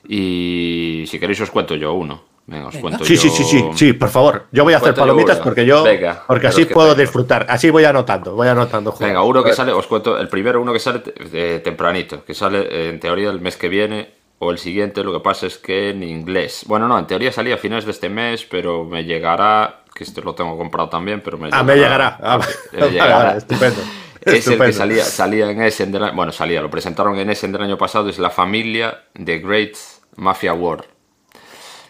[0.08, 2.24] Y si queréis os cuento yo uno.
[2.48, 2.82] Venga, os Venga.
[2.82, 3.22] cuento Sí, yo...
[3.22, 4.48] sí, sí, sí, sí, por favor.
[4.52, 5.44] Yo voy a hacer yo palomitas uno.
[5.44, 5.84] porque yo.
[5.84, 7.02] Venga, porque así puedo tengo.
[7.02, 7.46] disfrutar.
[7.50, 8.92] Así voy anotando, voy anotando.
[8.92, 9.08] juegos.
[9.08, 11.02] Venga, uno que sale, os cuento, el primero uno que sale
[11.34, 14.10] eh, tempranito, que sale eh, en teoría el mes que viene
[14.40, 16.64] o el siguiente, lo que pasa es que en inglés.
[16.68, 20.22] Bueno, no, en teoría salía a finales de este mes, pero me llegará, que este
[20.22, 22.18] lo tengo comprado también, pero me Ah, me llegará.
[22.22, 22.40] Ah,
[22.74, 23.18] Me llegará.
[23.24, 23.82] vale, estupendo.
[24.22, 27.52] Es el que salía, salía en Essen del año, bueno, salía, lo presentaron en Essen
[27.52, 29.76] del año pasado, es la familia de Great
[30.16, 30.86] Mafia War.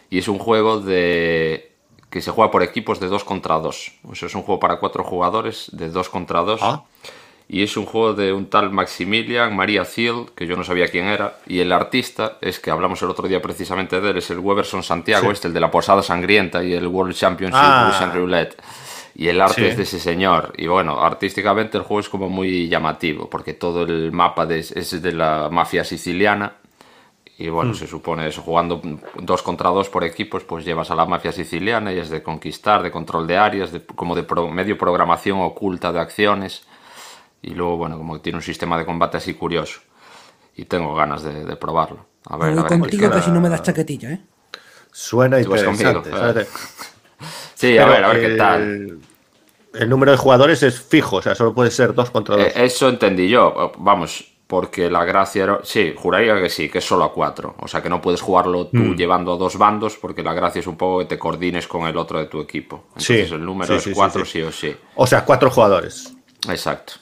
[0.10, 1.72] Y es un juego de
[2.10, 3.92] que se juega por equipos de 2 contra 2.
[4.10, 6.60] O sea, es un juego para cuatro jugadores de 2 contra 2.
[6.62, 6.84] Ah.
[7.48, 11.06] Y es un juego de un tal Maximilian María Thiel, que yo no sabía quién
[11.08, 11.38] era.
[11.48, 14.84] Y el artista, es que hablamos el otro día precisamente de él, es el Weberson
[14.84, 15.32] Santiago, Sí.
[15.34, 17.90] este, el de la Posada Sangrienta y el World Championship Ah.
[17.92, 18.56] Russian Roulette.
[19.22, 19.68] Y el arte Sí.
[19.68, 20.52] es de ese señor.
[20.58, 25.00] Y bueno, artísticamente el juego es como muy llamativo, porque todo el mapa de- es
[25.00, 26.54] de la mafia siciliana.
[27.38, 27.54] Y Mm.
[27.54, 28.82] bueno, se supone eso, jugando
[29.22, 32.82] dos contra dos por equipos, pues llevas a la mafia siciliana y es de conquistar,
[32.82, 36.64] de control de áreas, de, como de pro- medio programación oculta de acciones.
[37.44, 39.82] Y luego, bueno, como que tiene un sistema de combate así curioso.
[40.56, 42.06] Y tengo ganas de, de probarlo.
[42.26, 42.80] A ver, a ver.
[42.80, 44.22] contigo que si no me das chaquetilla, ¿eh?
[44.92, 45.84] Suena interesante.
[45.84, 46.50] conmigo, ¿sabes?
[47.54, 49.00] Sí, a ver, a ver qué el- tal.
[49.74, 52.46] El número de jugadores es fijo, o sea, solo puede ser dos contra dos.
[52.48, 55.60] Eh, eso entendí yo, vamos, porque la gracia era...
[55.64, 57.56] Sí, juraría que sí, que es solo a cuatro.
[57.60, 58.96] O sea, que no puedes jugarlo tú Mm.
[58.96, 61.96] llevando a dos bandos, porque la gracia es un poco que te coordines con el
[61.96, 62.84] otro de tu equipo.
[62.90, 64.32] Entonces Sí, el número sí, es sí, cuatro sí.
[64.34, 64.76] sí o sí.
[64.96, 66.14] O sea, cuatro jugadores.
[66.50, 66.94] Exacto.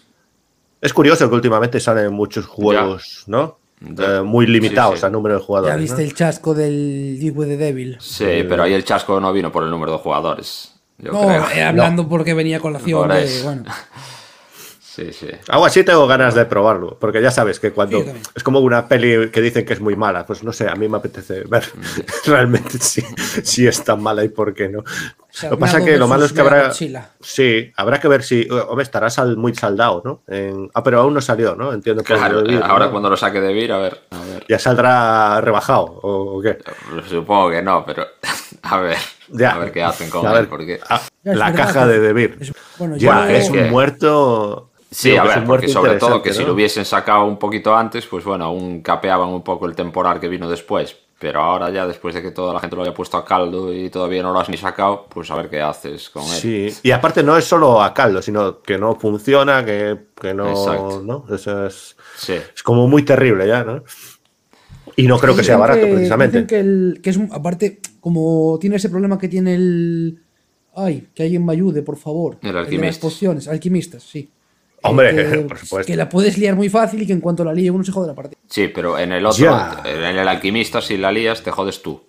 [0.79, 3.57] Es curioso que últimamente salen muchos juegos, ¿no?
[3.81, 5.05] Eh, muy limitados Sí, sí.
[5.07, 5.73] al número de jugadores.
[5.75, 6.07] Ya viste ¿no?
[6.07, 7.97] el chasco del Divo de Devil.
[7.99, 10.75] Sí, pero ahí el chasco no vino por el número de jugadores.
[10.99, 11.49] Yo No, creo.
[11.51, 13.41] eh, hablando porque venía a colación Por de.
[13.43, 13.63] Bueno,
[14.81, 15.27] Sí, sí.
[15.47, 18.87] Algo así tengo ganas de probarlo, porque ya sabes que cuando Sí, es como una
[18.89, 21.63] peli que dicen que es muy mala, pues no sé, a mí me apetece ver
[22.25, 23.01] realmente si,
[23.43, 24.83] si es tan mala y por qué no.
[25.31, 26.71] Sea, lo que pasa que lo malo es que habrá...
[26.73, 28.47] Sí, habrá que ver si...
[28.49, 30.23] Hombre, estará sal- muy saldado, ¿no?
[30.27, 31.71] En- Ah, pero aún no salió, ¿no?
[31.73, 32.91] Entiendo que Claro, eh, Vir, ahora ¿no?
[32.91, 34.45] cuando lo saque de Vir, a ver, a ver.
[34.47, 36.57] ya saldrá rebajado, ¿o, o qué?
[37.07, 38.05] Supongo que no, pero
[38.63, 38.97] a ver.
[39.29, 39.51] Ya.
[39.51, 40.79] A ver qué hacen con A él, porque...
[40.89, 42.37] ah, la verdad caja de Debir.
[42.39, 44.65] es- bueno, Ya, yo- es es un muerto...
[44.91, 48.07] Sí, digo a ver, porque sobre todo que si lo hubiesen sacado un poquito antes,
[48.07, 50.97] pues bueno, aún capeaban un poco el temporal que vino después.
[51.19, 53.89] Pero ahora ya, después de que toda la gente lo haya puesto a caldo y
[53.89, 56.29] todavía no lo has ni sacado, pues a ver qué haces con él.
[56.29, 60.49] Sí, y aparte no es solo a caldo, sino que no funciona, que, que no,
[60.49, 61.01] Exacto.
[61.05, 61.25] ¿no?
[61.35, 62.33] Eso es, Sí.
[62.55, 63.83] es como muy terrible ya, ¿no?
[64.95, 66.37] Y no creo que sea barato, que- precisamente.
[66.37, 70.21] dicen que, el, que es un- aparte, como tiene ese problema que tiene el.
[70.75, 72.37] Ay, que alguien me ayude, por favor.
[72.41, 74.29] El de las pociones, alquimistas, sí.
[74.83, 75.87] Hombre, que, por supuesto.
[75.91, 78.07] que la puedes liar muy fácil y que en cuanto la líe uno se jode
[78.07, 78.39] la partida.
[78.47, 82.01] Sí, pero en el otro, en el alquimista, si la lías, te jodes tú.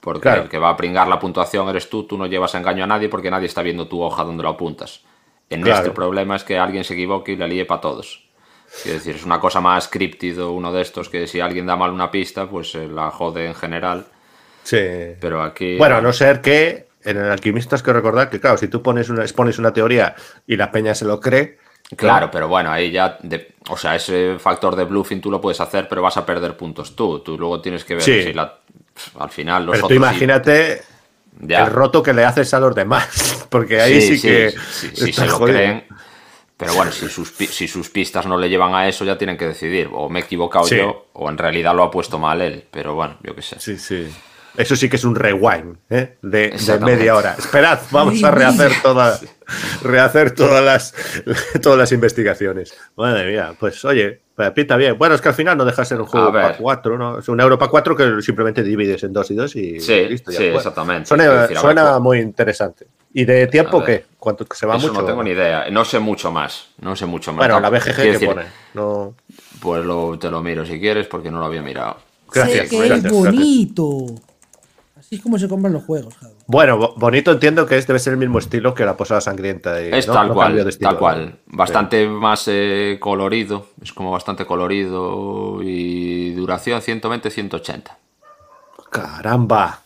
[0.00, 0.42] Porque Claro.
[0.42, 3.08] el que va a pringar la puntuación eres tú, tú no llevas engaño a nadie
[3.08, 5.02] porque nadie está viendo tu hoja donde lo apuntas.
[5.50, 5.78] En Claro.
[5.80, 8.24] este problema es que alguien se equivoque y la líe para todos.
[8.82, 11.90] Quiero decir, es una cosa más críptido uno de estos que si alguien da mal
[11.90, 14.06] una pista, pues eh, la jode en general.
[14.64, 14.78] Sí.
[15.20, 15.76] Pero aquí.
[15.76, 18.82] Bueno, a no ser que en el alquimista es que recordar que, claro, si tú
[18.82, 20.14] pones una, expones una teoría
[20.46, 21.58] y la peña se lo cree,
[21.94, 23.18] Claro, pero bueno, ahí ya.
[23.22, 26.56] de- o sea, ese factor de bluffing tú lo puedes hacer, pero vas a perder
[26.56, 27.20] puntos tú.
[27.20, 28.22] Tú luego tienes que ver Sí.
[28.24, 28.58] si la.
[29.18, 30.82] Al final los pero otros imagínate
[31.46, 35.10] el roto que le haces a los demás, porque ahí sí, que sí, sí, sí,
[35.10, 35.84] está se lo creen.
[36.56, 39.46] Pero bueno, si sus, si sus pistas no le llevan a eso, ya tienen que
[39.46, 39.90] decidir.
[39.92, 42.64] O me he equivocado yo, o en realidad lo ha puesto mal él.
[42.70, 43.56] Pero bueno, yo qué sé.
[43.60, 44.08] Sí, sí.
[44.56, 46.16] Eso sí que es un rewind ¿eh?
[46.22, 47.34] de, media hora.
[47.38, 49.22] Esperad, vamos a rehacer todas,
[49.82, 50.94] rehacer todas las,
[51.62, 52.76] todas las investigaciones.
[52.96, 54.20] Madre mía, pues oye,
[54.54, 54.98] pinta bien.
[54.98, 57.18] Bueno, es que al final no deja de ser un juego para cuatro, ¿no?
[57.18, 60.30] Es un euro para cuatro que simplemente divides en dos y dos y sí, listo.
[60.30, 61.06] Ya sí, exactamente.
[61.06, 62.86] Suena, muy interesante.
[63.12, 64.04] ¿Y de tiempo qué?
[64.18, 65.00] ¿Cuánto se va eso mucho?
[65.00, 65.70] No tengo ni idea.
[65.70, 66.68] No sé mucho más.
[66.80, 67.38] No sé mucho más.
[67.38, 68.44] Bueno, la BGG que pone.
[68.74, 69.14] No...
[69.60, 71.96] Pues lo, te lo miro si quieres porque no lo había mirado.
[72.30, 72.68] Gracias.
[72.68, 74.06] ¡Qué bonito!
[74.06, 74.35] Así
[75.16, 76.14] es como se compran los juegos,
[76.46, 79.80] Bueno, bonito entiendo que es, debe ser el mismo estilo que la Posada Sangrienta.
[79.80, 81.38] es tal cual, tal cual.
[81.46, 87.82] Bastante más eh, colorido, es como bastante colorido y duración 120-180.
[88.90, 89.80] Caramba.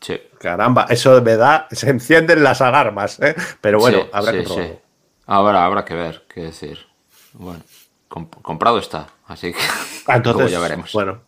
[0.00, 0.18] Sí.
[0.38, 3.34] Caramba, eso me da, se encienden las alarmas, ¿eh?
[3.60, 4.72] Pero bueno, habrá que sí.
[5.26, 6.78] Habrá, habrá que ver, qué decir.
[7.34, 7.62] Bueno,
[8.08, 9.58] comprado está, así que
[10.06, 10.92] ah, entonces, ya veremos.
[10.92, 11.20] Bueno,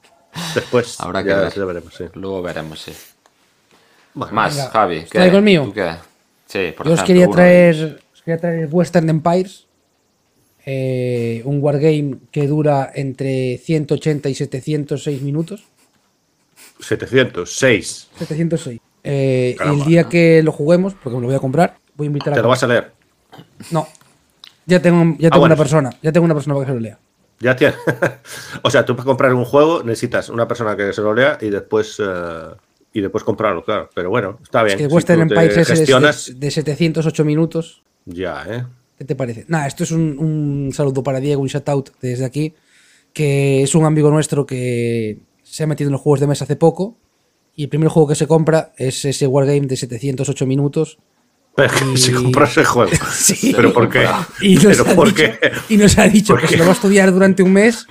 [0.55, 1.67] después habrá que ver.
[1.67, 2.05] veremos, sí.
[2.15, 2.93] Luego veremos, sí.
[4.15, 5.05] Más, Javi.
[5.11, 5.25] ¿qué?
[5.25, 5.73] el mío?
[5.75, 5.93] qué?
[6.47, 9.67] Sí, por Yo os quería traer, os quería traer Western Empires,
[10.67, 15.65] eh, un wargame que dura entre 180 y 706 minutos.
[16.81, 18.09] 706.
[18.19, 18.81] 706.
[19.05, 22.35] Eh, el día que lo juguemos, porque me lo voy a comprar, voy a invitar
[22.35, 22.37] a.
[22.37, 22.93] ¿Te lo vas a leer?
[23.71, 23.89] No.
[24.67, 25.91] Ya tengo, ya ah, tengo una persona.
[26.03, 26.99] Ya tengo una persona para que se lo lea.
[27.41, 27.77] Ya tienes.
[28.63, 31.51] o sea, tú para comprar un juego necesitas una persona que se lo lea y
[31.51, 31.97] después.
[31.99, 32.55] Eh,
[32.93, 33.89] y después comprarlo, claro.
[33.95, 34.79] Pero bueno, está bien.
[34.79, 37.83] Es que Western Empire es de, 708 minutos.
[38.05, 38.65] Ya, ¿eh?
[38.99, 39.45] ¿Qué te parece?
[39.49, 42.55] Nada, esto es un, saludo para Diego, un shout out desde aquí,
[43.13, 46.57] que es un amigo nuestro que se ha metido en los juegos de mesa hace
[46.57, 46.97] poco
[47.55, 50.99] y el primer juego que se compra es ese Wargame de 708 minutos.
[51.55, 52.91] Pero se compró ese juego.
[53.13, 53.53] sí.
[53.55, 54.07] ¿Pero por qué?
[54.41, 55.35] Y nos, ha, dicho,
[55.69, 57.87] Y nos ha dicho que se lo va a estudiar durante un mes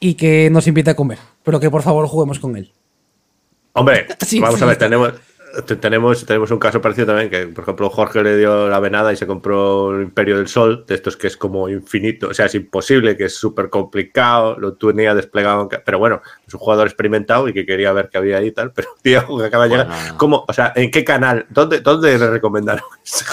[0.00, 1.18] y que nos invita a comer.
[1.42, 2.72] Pero que por favor juguemos con él.
[3.74, 4.06] Hombre,
[4.40, 5.12] vamos a ver, tenemos,
[5.80, 9.16] tenemos, tenemos un caso parecido también, que por ejemplo Jorge le dio la venada y
[9.16, 12.54] se compró el Imperio del Sol, de estos que es como infinito, o sea, es
[12.54, 17.52] imposible, que es súper complicado, lo tenía desplegado, pero bueno, es un jugador experimentado y
[17.52, 20.44] que quería ver qué había ahí y tal, pero tío, que acaba de llegar, ¿cómo?
[20.46, 21.46] O sea, ¿en qué canal?
[21.50, 22.84] ¿Dónde, dónde le recomendaron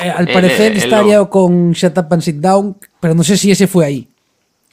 [0.04, 3.52] eh, al parecer está aliado con Shut Up and Sit Down, pero no sé si
[3.52, 4.08] ese fue ahí.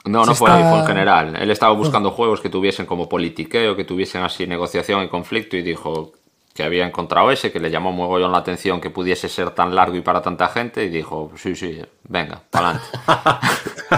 [0.07, 1.35] No, no fue fue en general.
[1.39, 5.61] Él estaba buscando juegos que tuviesen como politiqueo, que tuviesen así negociación y conflicto y
[5.61, 6.13] dijo
[6.57, 9.75] que había encontrado ese, que le llamó muy mogollón la atención que pudiese ser tan
[9.75, 13.47] largo y para tanta gente y dijo, sí, sí, venga, para adelante.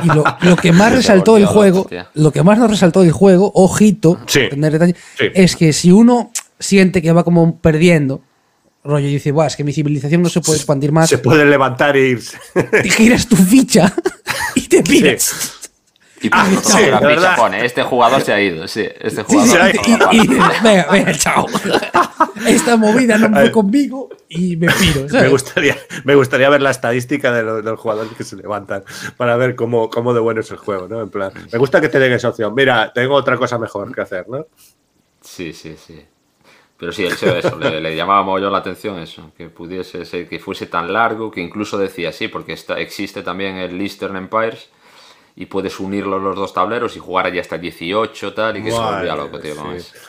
[0.43, 4.19] y lo, que más resaltó el juego, lo que más nos resaltó el juego, ojito,
[5.17, 8.21] es que si uno siente que va como perdiendo,
[8.83, 11.09] rollo y dice, es que mi civilización no se puede expandir más.
[11.09, 12.37] Se puede levantar e irse.
[12.53, 13.93] Te giras tu ficha
[14.55, 15.58] y te piras.
[16.21, 19.61] Y ah, sí, la ficha pone, este jugador se ha ido, sí, este jugador se
[19.61, 20.09] ha ido.
[20.11, 21.45] Y, venga, venga, chao.
[22.47, 25.07] Esta movida no fue conmigo y me piro.
[25.11, 28.83] Me, gustaría, me gustaría ver la estadística de los, jugadores que se levantan
[29.17, 31.01] para ver cómo, cómo de bueno es el juego, ¿no?
[31.01, 32.53] En plan, me gusta que te den esa opción.
[32.53, 34.45] Mira, tengo otra cosa mejor que hacer, ¿no?
[35.21, 36.05] Sí, sí, sí.
[36.77, 40.39] Pero sí, eso, eso le, le, llamaba yo la atención eso, que pudiese ser, que
[40.39, 44.69] fuese tan largo, que incluso decía sí, porque está, existe también el Eastern Empires,
[45.39, 48.77] y puedes unirlos los dos tableros y jugar allá hasta 18 tal y que se
[48.77, 49.53] volvía loco, tío.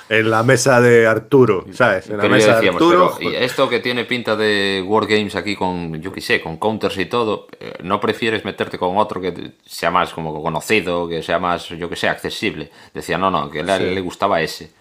[0.09, 2.11] En la mesa de Arturo, ¿sabes?
[2.11, 3.17] En la mesa de Arturo.
[3.21, 7.07] y esto que tiene pinta de Wargames aquí con, yo qué sé, con counters y
[7.07, 11.69] todo, eh, ¿no prefieres meterte con otro que sea más como conocido, que sea más,
[11.69, 12.69] yo que sé, accesible?
[12.93, 14.73] Decía, no, no, que a él le gustaba ese.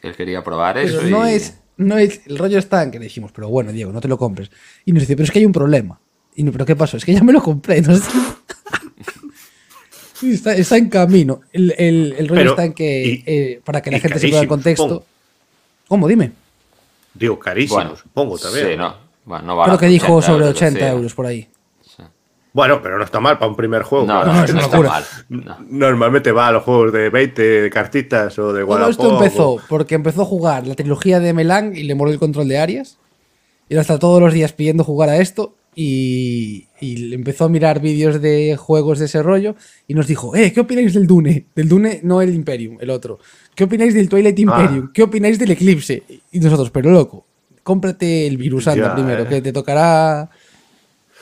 [0.00, 1.02] Que él quería probar eso.
[1.02, 4.00] no es, no es, el rollo está en que le dijimos, pero bueno, Diego, no
[4.00, 4.52] te lo compres.
[4.84, 5.98] Y nos dice, pero es que hay un problema.
[6.36, 6.96] Y no, pero ¿qué pasó?
[6.96, 7.82] Es que ya me lo compré.
[10.22, 11.40] Está, en camino.
[11.52, 15.04] El, el, rollo está en que, eh, para que la gente se pueda el contexto.
[15.88, 16.06] ¿Cómo?
[16.08, 16.32] Dime.
[17.14, 18.68] Digo, carísimo, supongo también.
[18.68, 18.94] Sí, no.
[19.24, 21.48] Bueno, no Creo que dijo sobre 80 euros, por ahí.
[22.52, 24.06] Bueno, pero no está mal para un primer juego.
[24.06, 25.04] No, no, no, está mal.
[25.68, 28.90] Normalmente va a los juegos de 20 cartitas o de Wallapop.
[28.90, 32.48] esto empezó porque empezó a jugar la trilogía de Melang y le mordió el control
[32.48, 32.98] de Arias.
[33.68, 38.56] Y hasta todos los días pidiendo jugar a esto y, empezó a mirar vídeos de
[38.56, 39.54] juegos de ese rollo
[39.86, 41.46] y nos dijo, eh, ¿qué opináis del Dune?
[41.54, 43.18] Del Dune, no el Imperium, el otro.
[43.54, 44.40] ¿Qué opináis del Twilight ah.
[44.40, 44.92] Imperium?
[44.92, 46.02] ¿Qué opináis del Eclipse?
[46.32, 47.26] Y nosotros, pero loco,
[47.62, 49.28] cómprate el virus anda primero, eh.
[49.28, 50.30] que te tocará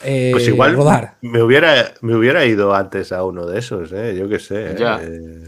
[0.02, 1.16] eh, pues igual rodar.
[1.20, 4.76] Me hubiera, me hubiera ido antes a uno de esos, eh, yo qué sé.
[4.78, 5.00] Ya.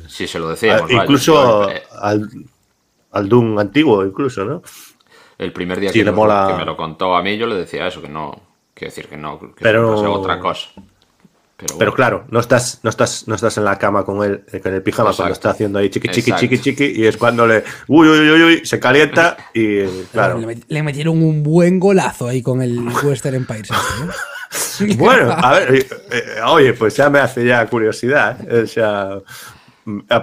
[0.09, 0.91] sí, se lo decíamos.
[0.91, 1.69] incluso
[2.01, 2.29] al,
[3.13, 4.63] al Doom antiguo, incluso, ¿no?
[5.39, 8.11] El primer día que, que me lo contó a mí, yo le decía eso, que
[8.11, 8.50] no,
[8.81, 10.71] Quiero decir que no, que pero, otra cosa.
[10.75, 10.87] Pero,
[11.59, 14.61] Pero bueno, claro, no estás, no estás, no estás en la cama con él, eh,
[14.61, 16.41] con el pijama cuando está haciendo ahí chiqui chiqui Exacto.
[16.47, 20.39] chiqui chiqui y es cuando le uy uy uy uy se calienta y claro.
[20.39, 23.69] Le, met- le metieron un buen golazo ahí con el Western Empires.
[23.71, 24.07] este,
[24.87, 24.95] ¿no?
[25.05, 28.63] Bueno, a ver, eh, eh, oye, pues ya me hace ya curiosidad, ¿eh?
[28.63, 29.19] o sea,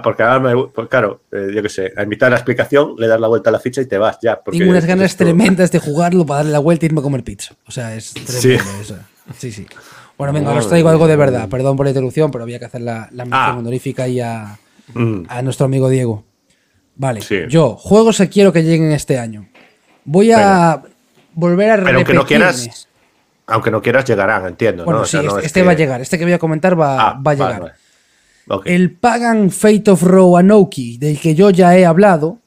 [0.02, 3.06] porque ahora me, pues claro, eh, yo qué sé, a mitad de la explicación le
[3.08, 4.40] das la vuelta a la ficha y te vas ya.
[4.40, 7.02] Porque Tengo unas ganas esto- tremendas de jugarlo para darle la vuelta y irme a
[7.02, 7.54] comer pizza.
[7.66, 8.96] O sea, es tremendo eso.
[9.36, 9.66] Sí, sí.
[10.16, 11.48] Bueno, venga, os traigo algo de verdad.
[11.48, 13.56] Perdón por la interrupción, pero había que hacer la, la mención Ah.
[13.58, 14.58] honorífica y a,
[14.94, 16.24] Mm, a nuestro amigo Diego.
[16.96, 17.40] Vale, Sí.
[17.50, 19.46] yo, juegos que quiero que lleguen este año.
[20.04, 20.82] Voy a
[21.34, 22.24] volver a Pero aunque no repetirme.
[22.52, 22.88] quieras,
[23.46, 24.84] aunque no quieras llegarán, entiendo.
[24.84, 25.02] Bueno, ¿no?
[25.04, 26.00] O sí, sea, este, es este que- va a llegar.
[26.00, 27.60] Este que voy a comentar va, Ah, va a vale, llegar.
[27.60, 27.72] vale.
[28.64, 32.38] El Pagan Fate of Roanoke, del que yo ya he hablado,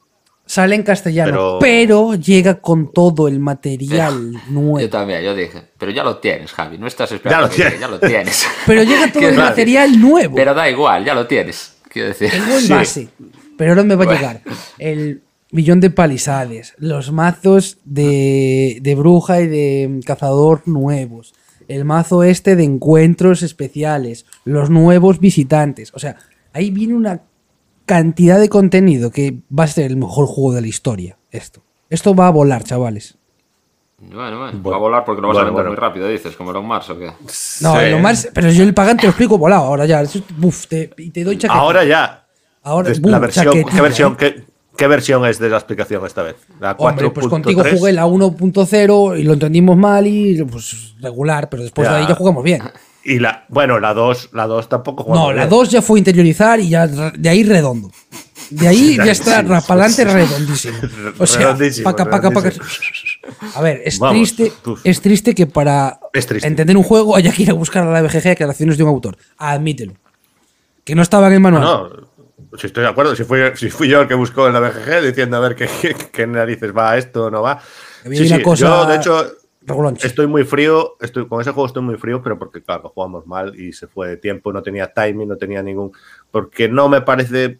[0.46, 4.80] sale en castellano, pero, Pero- llega con todo el material nuevo.
[4.80, 7.48] Yo también, yo dije, pero ya lo tienes, Javi, no estás esperando.
[7.48, 7.80] Ya lo que tienes.
[7.80, 8.46] ya lo tienes.
[8.66, 10.34] Pero llega todo el material nuevo.
[10.36, 11.76] Pero da igual, ya lo tienes.
[11.88, 12.30] Quiero decir.
[12.30, 12.72] Tengo el Sí.
[12.72, 13.08] base.
[13.56, 14.40] Pero ahora me va a llegar
[14.78, 21.34] el millón de palisades, los mazos de, de bruja y de cazador nuevos,
[21.68, 25.92] el mazo este de encuentros especiales, los nuevos visitantes.
[25.94, 26.16] O sea,
[26.52, 27.22] ahí viene una
[27.86, 31.18] cantidad de contenido que va a ser el mejor juego de la historia.
[31.30, 31.62] Esto.
[31.90, 33.16] Esto va a volar, chavales.
[33.98, 34.70] Bueno, bueno, Bueno.
[34.70, 35.70] va a volar porque lo vas a vender bueno.
[35.70, 37.06] muy rápido, dices, como Elon Musk o qué.
[37.06, 37.90] No, Sí.
[37.90, 38.28] lo más.
[38.34, 39.64] Pero yo el pagan te lo explico volado.
[39.64, 40.02] Ahora ya.
[40.36, 41.58] Buf, te, y te doy chaqueta.
[41.58, 42.26] Ahora ya.
[42.64, 44.16] Ahora, boom, la versión, chaquetilla, ¿qué, versión, ¿eh?
[44.18, 44.44] qué,
[44.82, 46.34] qué versión es de la explicación esta vez?
[46.58, 47.78] ¿La Hombre, pues contigo 4.3?
[47.78, 52.00] jugué la 1.0 y lo entendimos mal y pues regular, pero después de Ya.
[52.00, 52.62] ahí ya jugamos bien.
[53.04, 55.50] Y la, bueno, la 2, la 2 tampoco jugamos No, la bien.
[55.50, 57.92] 2 ya fue interiorizar y ya de ahí redondo.
[58.50, 60.78] De ahí ya está rapalante redondísimo.
[61.18, 62.52] O sea, Redondísimo, paca, paca, paca.
[63.54, 64.80] A ver, es Vamos, triste, uf.
[64.82, 66.44] es triste que para triste.
[66.46, 69.16] entender un juego haya que ir a buscar a la BGG declaraciones de un autor.
[69.38, 69.92] Admítelo.
[70.84, 71.62] Que no estaba en el manual.
[71.62, 71.88] No,
[72.56, 73.16] si estoy de acuerdo.
[73.16, 75.68] Si fui, si fui yo el que buscó en la BGG diciendo a ver qué,
[75.80, 77.60] qué, qué narices va esto o no va.
[78.04, 79.26] Sí, sí, cosa yo, de hecho,
[80.02, 80.96] estoy muy frío.
[81.00, 84.08] Estoy, con ese juego estoy muy frío, pero porque, claro, jugamos mal y se fue
[84.08, 84.52] de tiempo.
[84.52, 85.92] No tenía timing, no tenía ningún.
[86.30, 87.58] Porque no me parece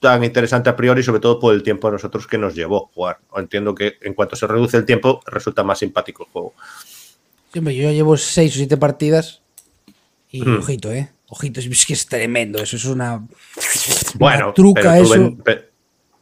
[0.00, 3.18] tan interesante a priori, sobre todo por el tiempo a nosotros que nos llevó jugar.
[3.36, 6.54] Entiendo que en cuanto se reduce el tiempo, resulta más simpático el juego.
[7.52, 9.40] Sí, hombre, yo ya llevo 6 o 7 partidas
[10.30, 10.58] y Hmm.
[10.58, 11.10] ojito, ¿eh?
[11.34, 13.26] Ojito, es, que es tremendo eso, es una,
[14.18, 15.20] Bueno, una truca pero, tú eso.
[15.22, 15.70] ven- pe-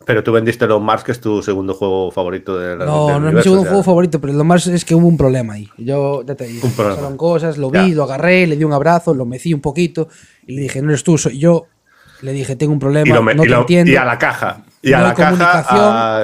[0.06, 3.06] pero tú vendiste los Mars, que es tu segundo juego favorito de la No, del
[3.06, 5.06] no es mi universo, segundo o sea, juego favorito, pero lo más es que hubo
[5.06, 5.68] un problema ahí.
[5.78, 7.94] Yo ya te digo, pasaron cosas, lo vi, Ya.
[7.94, 10.08] lo agarré, le di un abrazo, lo mecí un poquito
[10.46, 11.66] y le dije, no eres tú, soy yo.
[12.22, 13.92] Le dije, tengo un problema, Y, lo me- no y te lo- entiendo.
[13.92, 14.64] y a la caja.
[14.80, 15.64] Y a No hay la caja.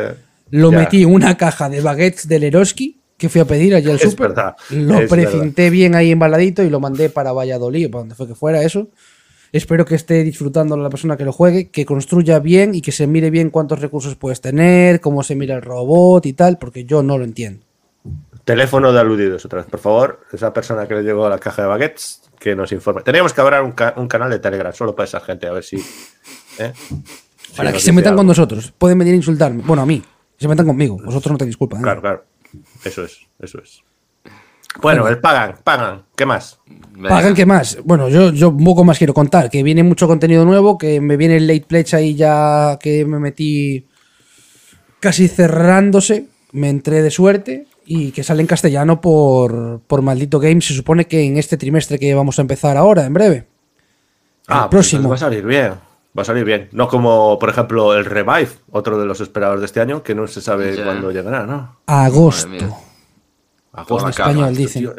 [0.08, 0.14] a-
[0.50, 0.78] Lo ya.
[0.78, 4.28] metí en una caja de baguettes del Eroski que fui a pedir allí al súper.
[4.28, 8.26] verdad, Lo es precinté bien ahí embaladito y lo mandé para Valladolid, para donde fue
[8.26, 8.88] que fuera eso.
[9.52, 13.06] Espero que esté disfrutando la persona que lo juegue, que construya bien y que se
[13.06, 17.02] mire bien cuántos recursos puedes tener, cómo se mira el robot y tal, porque yo
[17.02, 17.64] no lo entiendo.
[18.44, 20.20] Teléfono de aludidos otra vez, por favor.
[20.32, 23.02] Esa persona que le llegó la caja de baguettes, que nos informe.
[23.02, 25.64] Teníamos que abrir un, ca- un canal de Telegram solo para esa gente, a ver
[25.64, 25.76] si.
[26.58, 26.72] ¿eh?
[26.74, 28.30] Si Para nos que se metan con algo.
[28.30, 28.72] nosotros.
[28.78, 29.62] Pueden venir a insultarme.
[29.66, 30.02] Bueno, a mí.
[30.38, 30.98] Se metan conmigo.
[31.04, 31.78] Vosotros no tenéis culpa.
[31.78, 31.82] ¿eh?
[31.82, 32.24] Claro, claro.
[32.84, 33.82] Eso es, eso es.
[34.80, 36.04] Bueno, el pagan, pagan.
[36.14, 36.60] ¿Qué más?
[37.08, 37.78] Pagan que más.
[37.84, 39.50] Bueno, yo, yo un poco más quiero contar.
[39.50, 43.18] Que viene mucho contenido nuevo, que me viene el late pledge ahí ya que me
[43.18, 43.86] metí
[45.00, 46.26] casi cerrándose.
[46.52, 50.66] Me entré de suerte y que sale en castellano por, por Maldito Games.
[50.66, 53.46] Se supone que en este trimestre que vamos a empezar ahora, en breve.
[54.46, 55.08] Ah, El pues próximo.
[55.08, 55.72] va a salir bien.
[56.16, 56.68] Va a salir bien.
[56.72, 60.26] No como, por ejemplo, el Revive, otro de los esperados de este año, que no
[60.26, 60.84] se sabe Ya.
[60.84, 61.80] cuándo llegará, ¿no?
[61.86, 62.48] Agosto.
[63.72, 64.08] Agosto.
[64.08, 64.82] español dicen.
[64.82, 64.94] Tío,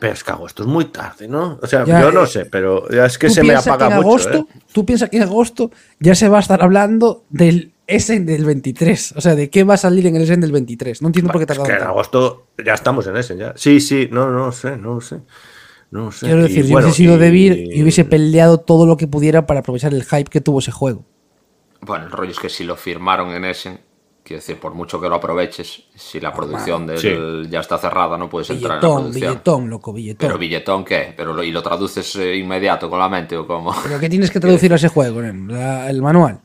[0.00, 1.58] Pero es que agosto es muy tarde, ¿no?
[1.62, 3.94] O sea, Ya, yo no eh, sé, pero ya es que se me apaga que
[3.94, 4.08] en mucho.
[4.08, 4.60] agosto, ¿eh?
[4.72, 5.70] Tú piensas que en agosto
[6.00, 9.14] ya se va a estar hablando del Essen del 23.
[9.16, 11.00] O sea, de qué va a salir en el Essen del 23.
[11.00, 13.54] No entiendo por qué Es que en agosto ya estamos en ese, ya.
[13.56, 15.20] Sí, sí, no, no sé, no sé.
[15.90, 16.26] No sé.
[16.26, 18.96] Quiero Y decir, yo bueno, hubiese sido y- de Vir y hubiese peleado todo lo
[18.96, 21.04] que pudiera para aprovechar el hype que tuvo ese juego.
[21.80, 23.80] Bueno, el rollo es que si lo firmaron en Essen,
[24.22, 27.50] quiero decir, por mucho que lo aproveches, si la producción del Sí.
[27.50, 29.30] ya está cerrada, no puedes entrar en la Billetón, producción.
[29.32, 30.26] billetón, loco, billetón.
[30.28, 31.14] Pero billetón, ¿qué?
[31.16, 33.74] ¿Pero lo, ¿Y lo traduces eh, inmediato con la mente o cómo?
[33.82, 35.22] Pero ¿qué tienes que traducir a ese juego?
[35.22, 36.40] La- el manual.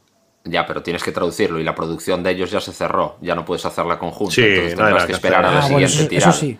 [0.45, 3.17] Ya, pero tienes que traducirlo y la producción de ellos ya se cerró.
[3.21, 4.35] Ya no puedes hacerla conjunta.
[4.35, 6.57] Sí, entonces tendrás nada que que esperar a la Ah, bueno, siguiente eso, eso tirada.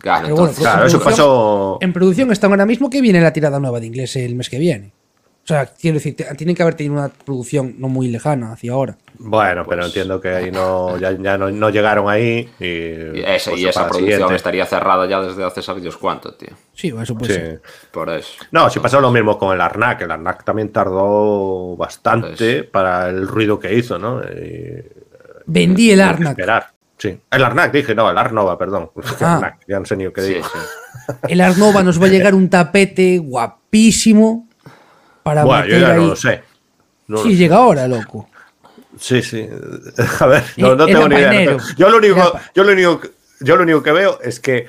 [0.00, 1.78] Claro, Pero bueno, entonces, Claro, eso pasó.
[1.80, 4.58] En producción están ahora mismo que viene la tirada nueva de inglés el mes que
[4.58, 4.92] viene.
[5.42, 8.98] O sea, quiero decir, tienen que haber tenido una producción no muy lejana hacia ahora.
[9.18, 12.48] Bueno, pero Pues- entiendo que ahí no, ya, ya no, no llegaron ahí.
[12.60, 14.34] Y, pues y esa producción siguiente.
[14.36, 16.50] estaría cerrada ya desde hace sabidos cuánto, tío.
[16.74, 17.40] Sí, eso puede Sí.
[17.40, 17.62] ser.
[17.90, 18.34] Por eso.
[18.52, 20.02] No, si pasó lo mismo con el Arnak.
[20.02, 24.20] El Arnak también tardó bastante Pues- para el ruido que hizo, ¿no?
[24.20, 24.84] Y-
[25.46, 26.00] Vendí el.
[26.00, 26.72] Esperar.
[26.98, 27.18] Sí.
[27.30, 28.90] El Arnak, dije, no, el Arnova, perdón.
[29.20, 29.34] Ah.
[29.36, 30.46] Arnak, ya no sé ni lo que Sí, digo.
[30.46, 31.12] sí.
[31.28, 34.48] El Arnova nos va a llegar un tapete guapísimo
[35.22, 36.00] para Bueno, yo meter ya ahí.
[36.00, 36.42] no lo sé.
[37.06, 38.28] No lo sí, llega ahora, loco.
[38.98, 39.48] Sí, sí.
[40.20, 41.50] A ver, no, no Eh, tengo era ni idea.
[41.52, 44.40] no tengo- Yo lo único, yo lo único, que- yo lo único que veo es
[44.40, 44.66] que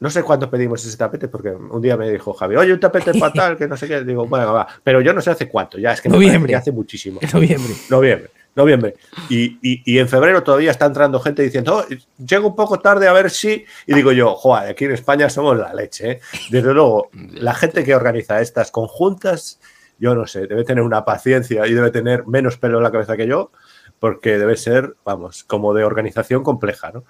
[0.00, 3.12] no sé cuándo pedimos ese tapete, porque un día me dijo Javi, oye, un tapete
[3.18, 4.02] para tal, que no sé qué.
[4.02, 4.66] Digo, bueno, va.
[4.82, 6.54] Pero yo no sé hace cuánto, ya es que Noviembre.
[6.56, 7.20] hace muchísimo.
[7.22, 7.74] En noviembre.
[7.90, 8.30] Noviembre,
[8.60, 8.94] noviembre.
[9.28, 11.94] Y, y- y en febrero todavía está entrando gente diciendo, oh,
[12.24, 13.64] llego un poco tarde a ver si.
[13.86, 16.10] Y digo yo, joder, aquí en España somos la leche.
[16.10, 16.20] ¿eh?".
[16.50, 19.58] Desde luego, la gente que organiza estas conjuntas,
[19.98, 23.16] yo no sé, debe tener una paciencia y debe tener menos pelo en la cabeza
[23.16, 23.50] que yo,
[23.98, 27.04] porque debe ser, vamos, como de organización compleja, ¿no?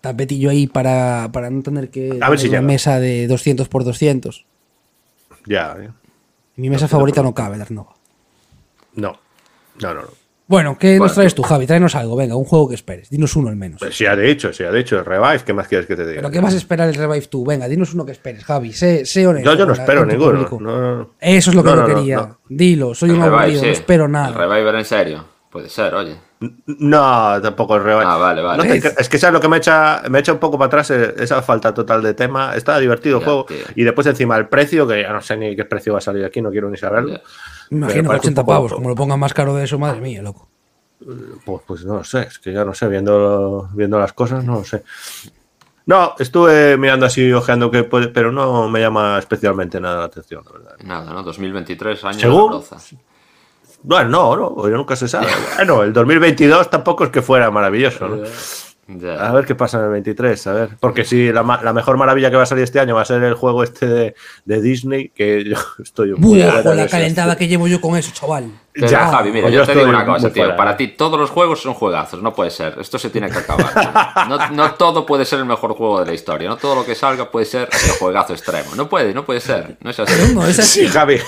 [0.00, 2.66] Tapetillo ahí para, para no tener que A ver si una llega.
[2.66, 4.46] mesa de 200 por 200.
[5.46, 5.90] Ya, ¿eh?
[6.56, 7.94] Mi mesa favorita no cabe, el Arnova.
[8.94, 9.18] no,
[9.80, 10.02] no, no.
[10.02, 10.08] no.
[10.48, 11.66] Bueno, ¿qué nos traes tú, Javi?
[11.66, 13.10] Tráenos algo, venga, un juego que esperes.
[13.10, 13.80] Dinos uno al menos.
[13.80, 16.16] Pues sí ha dicho, sí ha dicho, el Revive, ¿qué más quieres que te diga?
[16.22, 17.44] ¿Pero qué vas a esperar el Revive tú?
[17.44, 18.72] Venga, dinos uno que esperes, Javi.
[18.72, 19.50] Sé, sé honesto.
[19.52, 20.48] yo, yo no espero ninguno.
[20.48, 21.10] no, no, no.
[21.20, 22.16] Eso es lo que No, yo no, no, quería.
[22.18, 22.38] no.
[22.48, 23.66] Dilo, soy un El Revive, aburrido, sí.
[23.66, 24.32] no espero El nada.
[24.46, 25.24] Reviver en serio.
[25.50, 26.16] Puede ser, oye.
[26.66, 28.04] No, tampoco el Revive.
[28.06, 28.62] Ah, vale, vale.
[28.62, 30.90] No te es que sabes lo que me echa, me echa un poco para atrás
[30.90, 32.54] eh, esa falta total de tema.
[32.54, 33.44] Está divertido el Ya, juego.
[33.46, 33.56] tío.
[33.74, 36.24] Y después encima el precio, que ya no sé ni qué precio va a salir
[36.24, 37.14] aquí, no quiero ni saberlo.
[37.14, 37.20] Ya.
[37.70, 38.72] Me Me imagino un 80 poco- pavos.
[38.72, 40.48] Como lo pongan más caro de eso, madre mía, loco.
[41.44, 44.54] Pues, pues no lo sé, es que ya no sé, viendo, viendo las cosas, no
[44.56, 44.82] lo sé.
[45.84, 50.42] No, estuve mirando así, ojeando que puede, pero no me llama especialmente nada la atención,
[50.44, 50.76] la verdad.
[50.82, 51.22] Nada, ¿no?
[51.22, 52.52] 2023, año ¿Según?
[52.60, 52.82] de la.
[53.82, 55.26] Bueno, no, no, porque nunca se sabe.
[55.56, 58.16] Bueno, el 2022 tampoco es que fuera maravilloso, ¿no?
[58.88, 59.14] Ya.
[59.28, 60.68] A ver qué pasa en el 23, a ver.
[60.78, 63.04] Porque si la, ma- la mejor maravilla que va a salir este año va a
[63.04, 64.14] ser el juego este de,
[64.44, 68.12] de Disney, que yo estoy un Buah, con la calentada que llevo yo con eso,
[68.12, 68.50] chaval.
[68.78, 70.42] Pero, Ya, Javi, mira, pues yo, yo te digo una cosa, tío.
[70.42, 72.76] fuera, Para ti todos los juegos son juegazos, no puede ser.
[72.78, 74.26] Esto se tiene que acabar.
[74.28, 76.48] No, no todo puede ser el mejor juego de la historia.
[76.48, 78.74] No todo lo que salga puede ser el juegazo extremo.
[78.76, 79.76] No puede, no puede ser.
[79.80, 80.34] No es así.
[80.34, 80.80] No, es así.
[80.80, 81.18] Si Javi,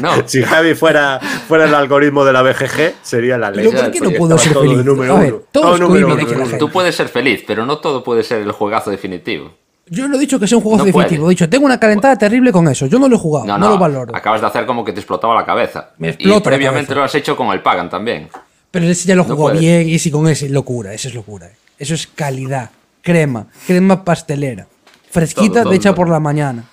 [0.00, 0.10] No.
[0.26, 1.18] si Javi fuera,
[1.48, 3.66] fuera el algoritmo de la BGG, sería la ley.
[3.68, 4.78] Pero ¿por qué no puedo ser todo feliz?
[4.78, 5.42] de número A ver, uno.
[5.50, 6.28] todos Todo número cohiben uno.
[6.28, 9.50] que la gente- Tú puedes ser feliz, pero no todo puede ser el juegazo definitivo.
[9.88, 11.22] Yo no he dicho que sea un juego No definitivo.
[11.22, 11.32] puede.
[11.32, 12.86] He dicho, tengo una calentada terrible con eso.
[12.86, 14.16] Yo no lo he jugado, No, no, no, lo valoro.
[14.16, 15.90] Acabas de hacer como que te explotaba la cabeza.
[15.98, 18.28] Me explota y previamente lo has hecho con el Pagan también.
[18.70, 20.92] Pero ese ya lo jugó bien y si con ese, locura.
[20.92, 21.46] Eso es locura.
[21.46, 21.52] eh.
[21.78, 22.70] Eso es calidad.
[23.00, 23.46] Crema.
[23.66, 24.66] Crema pastelera.
[25.10, 25.96] Fresquita, Todo, todo, de hecha todo.
[25.96, 26.64] por la mañana.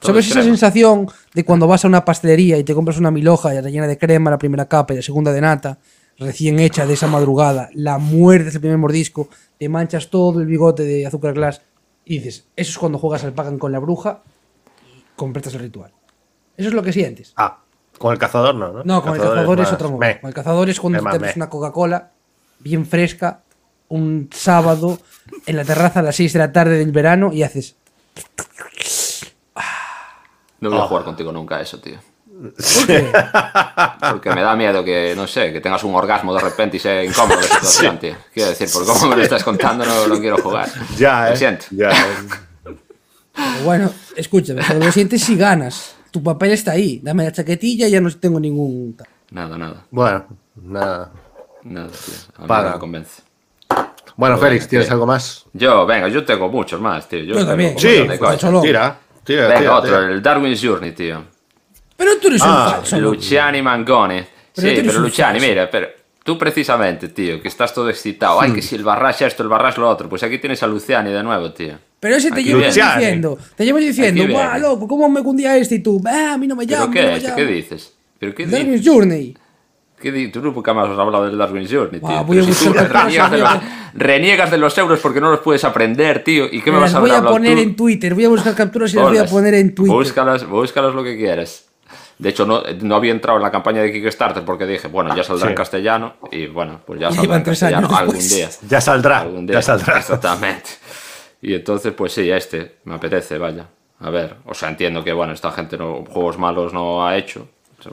[0.00, 3.50] ¿Sabes es esa sensación de cuando vas a una pastelería y te compras una miloja
[3.60, 5.78] rellena de crema, la primera capa y la segunda de nata,
[6.18, 10.82] recién hecha de esa madrugada, la muerdes el primer mordisco, te manchas todo el bigote
[10.84, 11.60] de azúcar glass
[12.04, 14.22] y dices, eso es cuando juegas al Pagan con la bruja
[14.96, 15.92] y completas el ritual.
[16.56, 17.32] Eso es lo que sientes.
[17.36, 17.58] Ah,
[17.98, 18.82] con el cazador no, ¿no?
[18.84, 20.20] No, con el cazador es, otro momento.
[20.20, 22.10] Con el cazador es cuando te bebes una Coca-Cola
[22.58, 23.42] bien fresca
[23.88, 24.98] un sábado
[25.46, 27.76] en la terraza a las 6 de la tarde del verano y haces.
[30.60, 30.88] No voy a Oh.
[30.88, 31.98] jugar contigo nunca eso, tío.
[32.42, 33.12] ¿Por qué?
[34.10, 37.04] Porque me da miedo que, no sé, que tengas un orgasmo de repente y sea
[37.04, 38.16] incómodo la situación, tío.
[38.34, 40.68] Quiero decir, por cómo me lo estás contando, no, no quiero jugar.
[40.96, 41.36] Ya, Lo eh.
[41.36, 41.66] siento.
[41.70, 42.74] Ya, eh.
[43.64, 45.94] Bueno, escúchame, lo sientes si ganas.
[46.10, 47.00] Tu papel está ahí.
[47.02, 48.96] Dame la chaquetilla y ya no tengo ningún.
[49.30, 49.86] Nada, nada.
[49.90, 50.26] Bueno,
[50.56, 51.10] nada.
[51.62, 52.14] Nada, tío.
[52.36, 52.68] A mí Paga.
[52.68, 53.22] no me convence.
[54.16, 55.46] Bueno, Félix, ¿tienes algo más?
[55.54, 57.20] Yo, venga, yo tengo muchos más, tío.
[57.20, 57.78] Yo, también.
[57.78, 58.02] Sí,
[58.62, 60.12] tira, tira, Venga, tira, otro, tira.
[60.12, 61.24] el Darwin's Journey, tío.
[62.04, 63.00] Pero tú eres Ah, un falso.
[63.00, 64.16] Luciani Mangoni.
[64.16, 65.48] Pero sí, tú eres pero un Luciani, falso.
[65.50, 65.88] mira, pero
[66.24, 68.40] tú precisamente, tío, que estás todo excitado.
[68.40, 70.08] Ay, que si el Barrash esto, el Barrash lo otro.
[70.08, 71.74] Pues aquí tienes a Luciani de nuevo, tío.
[72.00, 72.66] Pero ese te viene.
[72.66, 73.38] diciendo.
[73.56, 76.02] Te llevas diciendo, guau, loco, ¿cómo me cundía este y tú?
[76.04, 76.90] Ah, a mí no me llama.
[76.92, 77.22] ¿Pero no qué es?
[77.22, 77.36] llama.
[77.36, 77.94] ¿Qué dices?
[78.18, 78.58] ¿Pero qué dices?
[78.60, 79.36] Darwin's Journey.
[80.00, 82.08] ¿Qué di- Tú nunca más has hablado del Darwin's Journey, tío.
[82.10, 83.60] Ah, voy a si tú reniegas de, los, voy
[83.94, 86.46] reniegas de los euros porque no los puedes aprender, tío.
[86.50, 87.62] ¿Y qué me, vas las a voy hablar a hablar poner tú?
[87.62, 88.14] en Twitter.
[88.14, 89.94] Voy a buscar capturas y las voy a poner en Twitter.
[89.96, 91.66] Búscalas, búscalas lo que quieras.
[92.22, 95.24] De hecho, no, no había entrado en la campaña de Kickstarter porque dije, bueno, ya
[95.24, 95.50] saldrá Sí.
[95.50, 98.48] en castellano y bueno, pues ya saldrá en tres castellano algún día.
[98.68, 99.54] Ya saldrá, Algún día.
[99.54, 99.98] ya saldrá.
[99.98, 100.70] Exactamente.
[101.40, 103.66] Y entonces, pues sí, este me apetece, vaya.
[103.98, 107.48] A ver, o sea, entiendo que, bueno, esta gente no, juegos malos no ha hecho.
[107.84, 107.92] Les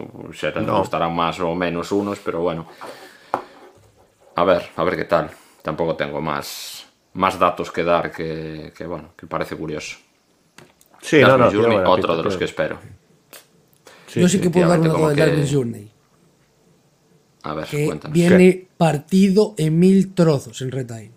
[0.68, 0.78] No.
[0.80, 2.68] gustarán más o menos unos, pero bueno.
[4.36, 5.32] A ver, a ver qué tal.
[5.64, 9.98] Tampoco tengo más, más datos que dar que, que, bueno, que parece curioso.
[11.02, 11.52] Sí, no, no.
[11.52, 12.76] Journey, otro pinta, de los que tiene-
[14.16, 15.92] Yo sí que puedo dar una como del que- Journey.
[17.44, 18.14] A ver, Que cuéntanos.
[18.14, 21.12] viene partido en mil trozos en retail.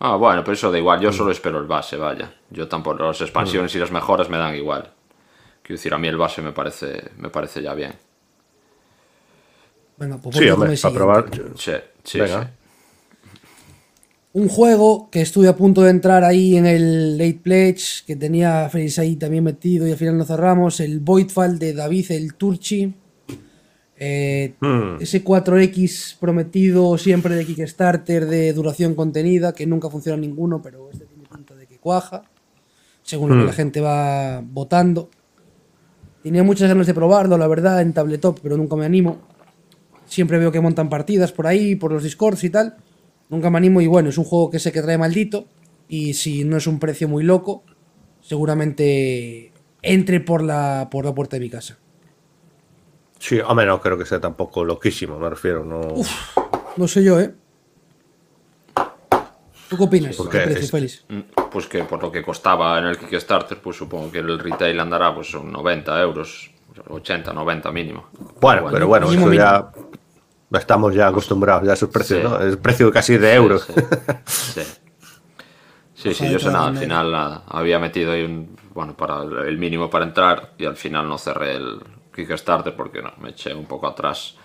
[0.00, 1.00] Ah, bueno, pero eso da igual.
[1.00, 2.32] Yo solo espero el base, vaya.
[2.50, 3.02] Yo tampoco.
[3.02, 4.92] Las expansiones y las mejoras me dan igual.
[5.62, 7.94] Quiero decir, a mí el base me parece, me parece ya bien.
[9.96, 10.98] Venga, pues Sí, con hombre, para siguiente.
[10.98, 11.30] probar.
[11.58, 11.72] Sí,
[12.04, 12.42] sí, Venga.
[12.44, 12.48] sí.
[14.32, 18.66] Un juego que estuve a punto de entrar ahí en el Late Pledge, que tenía
[18.66, 22.34] a Félix ahí también metido y al final no cerramos, el Voidfall de David el
[22.34, 22.94] Turchi.
[24.00, 25.00] Eh, Hmm.
[25.00, 31.06] Ese 4X prometido siempre de Kickstarter de duración contenida, que nunca funciona ninguno, pero este
[31.06, 32.22] tiene pinta de que cuaja,
[33.02, 33.46] según lo que Hmm.
[33.46, 35.10] la gente va votando.
[36.22, 39.18] Tenía muchas ganas de probarlo, la verdad, en tabletop, pero nunca me animo.
[40.06, 42.76] Siempre veo que montan partidas por ahí, por los discords y tal.
[43.30, 45.46] Nunca me animo y bueno, es un juego que sé que trae maldito.
[45.88, 47.62] Y si no es un precio muy loco,
[48.20, 49.52] seguramente
[49.82, 51.78] entre por la, por la puerta de mi casa.
[53.18, 55.64] Sí, hombre, no creo que sea tampoco loquísimo, me refiero.
[55.64, 55.80] No...
[56.76, 57.34] No sé yo, ¿eh?
[59.68, 60.16] ¿Tú qué opinas?
[60.16, 61.04] porque ¿Qué precio, es- Félix?
[61.08, 61.20] Mm,
[61.50, 65.14] Pues que por lo que costaba en el Kickstarter, pues supongo que el retail andará
[65.14, 66.50] pues son 90 euros,
[66.88, 68.06] 80, 90 mínimo.
[68.40, 69.70] Bueno, pero bueno, mínimo, eso ya
[70.52, 72.28] estamos ya acostumbrados ya a esos precios, Sí.
[72.28, 72.40] ¿no?
[72.40, 73.66] Es precio casi de euros.
[74.26, 74.62] Sí, sí.
[75.94, 77.42] Sí, sí, yo sé nada, al final nada.
[77.48, 81.56] Había metido ahí un, bueno, para el mínimo para entrar y al final no cerré
[81.56, 81.80] el
[82.14, 84.36] Kickstarter porque no, me eché un poco atrás.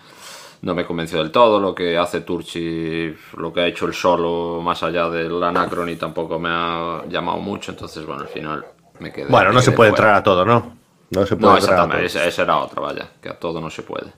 [0.63, 4.61] No me convenció del todo lo que hace Turchi, lo que ha hecho el solo
[4.63, 8.65] más allá del Anacrony tampoco me ha llamado mucho, entonces bueno, al final
[8.99, 9.27] me quedé.
[9.29, 10.05] Bueno, me no se puede fuera.
[10.05, 10.77] entrar a todo, ¿no?
[11.11, 11.97] No se puede No, entrar a todo.
[11.99, 14.11] esa, esa era otra, vaya, que a todo no se puede.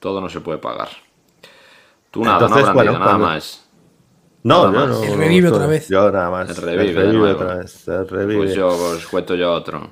[0.00, 0.88] Todo no se puede pagar.
[2.14, 3.68] Tú nada, Entonces, no bueno, nada cuando- más.
[4.44, 4.88] No, Nada yo más.
[5.00, 5.04] no.
[5.14, 5.88] El revive otra vez.
[5.88, 6.48] Yo nada más.
[6.50, 7.34] El revive de nuevo.
[7.42, 7.88] otra vez.
[7.88, 8.36] El revive.
[8.38, 9.90] Pues yo os cuento yo otro.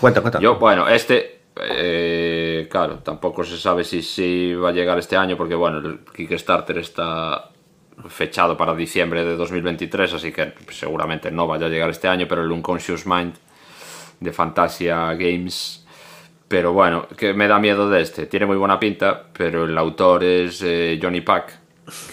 [0.00, 0.38] Cuenta, cuenta.
[0.38, 5.36] Yo, bueno, este, eh, claro, tampoco se sabe si, si va a llegar este año,
[5.36, 7.50] porque bueno, el Kickstarter está
[8.08, 12.42] fechado para diciembre de 2023, así que seguramente no vaya a llegar este año, pero
[12.42, 13.34] el Unconscious Mind
[14.20, 15.83] de Fantasia Games.
[16.54, 18.26] Pero bueno, que me da miedo de este.
[18.26, 21.58] Tiene muy buena pinta, pero el autor es eh, Johnny Pack,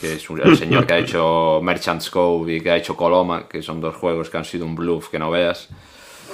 [0.01, 3.47] que es un- el señor que ha hecho Merchant's Cove y que ha hecho Coloma,
[3.47, 5.69] que son dos juegos que han sido un bluff que no veas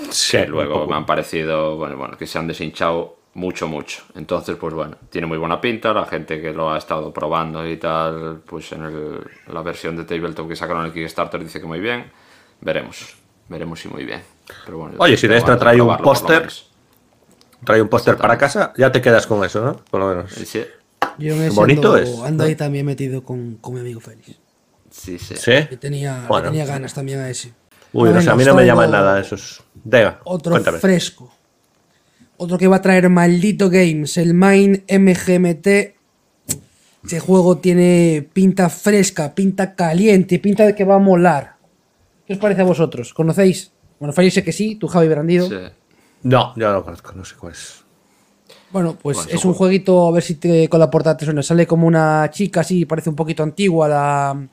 [0.09, 4.03] Sí, que luego me han parecido, bueno, bueno, que se han deshinchado mucho, mucho.
[4.15, 7.75] Entonces, pues bueno, tiene muy buena pinta, la gente que lo ha estado probando y
[7.75, 9.19] tal, pues en el-
[9.53, 12.09] la versión de Tabletop que sacaron en el Kickstarter dice que muy bien.
[12.61, 13.17] Veremos,
[13.49, 14.21] veremos si muy bien.
[14.65, 16.47] Pero bueno, yo Oye, si de esta trae un póster.
[17.65, 19.77] Trae un póster para casa, ya te quedas con eso, ¿no?
[19.89, 20.31] Por lo menos.
[20.31, 20.61] Sí,
[21.17, 22.47] Yo ese Bonito ando, es, ando ¿no?
[22.47, 24.37] ahí también metido con, con mi amigo Félix.
[24.91, 25.35] sí, sí.
[25.35, 25.51] Sí.
[25.69, 27.53] Que tenía, tenía ganas también a ese.
[27.93, 29.63] Uy, no Venga, sé, a mí no me llaman nada esos.
[29.83, 30.77] Venga, Otro cuéntame.
[30.79, 31.33] fresco.
[32.37, 35.67] Otro que va a traer maldito Games, el Mine MGMT.
[37.05, 41.55] Ese juego tiene pinta fresca, pinta caliente, pinta de que va a molar.
[42.27, 43.13] ¿Qué os parece a vosotros?
[43.13, 43.71] ¿Conocéis?
[43.99, 45.47] Bueno, Félix sé que sí, tú Javi Brandido.
[45.47, 45.55] Sí.
[46.23, 47.83] No, yo no lo conozco, no sé cuál es.
[48.69, 51.41] Bueno, pues Bueno, es un jueguito, a ver si te, con la portada te suena.
[51.41, 54.47] Sale como una chica así, parece un poquito antigua la,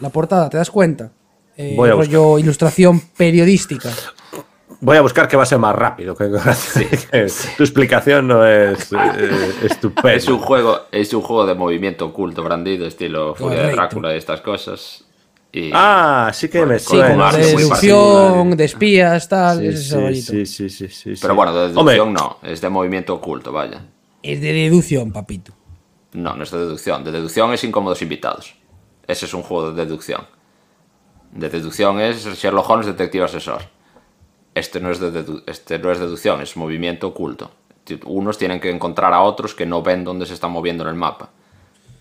[0.00, 1.10] la portada, ¿te das cuenta?
[1.56, 3.90] Eh, Voy a rollo ilustración periodística.
[4.80, 6.14] Voy a buscar que va a ser más rápido.
[6.14, 6.30] Que,
[7.10, 10.12] que tu explicación no es eh, estupenda.
[10.12, 13.72] Es un juego, es un juego de movimiento oculto, brandido, estilo Furia de.
[13.72, 15.04] Drácula y estas cosas.
[15.52, 17.32] Y Ah, sí que me Sí, Sí, suena.
[17.32, 21.66] de deducción, de espías, tal, Sí, ese sí, sí, sí, sí, sí, Pero bueno, de
[21.78, 23.80] Hombre, deducción no, es de movimiento oculto, vaya.
[24.22, 25.52] Es de deducción, papito.
[26.12, 27.04] No, no es de deducción.
[27.04, 28.54] De deducción es incómodos invitados.
[29.06, 30.26] Ese es un juego de deducción.
[31.32, 33.62] De deducción es Sherlock Holmes, detective asesor.
[34.54, 37.50] Este no es de dedu- este no es deducción, es movimiento oculto.
[38.06, 40.96] Unos tienen que encontrar a otros que no ven dónde se están moviendo en el
[40.96, 41.30] mapa.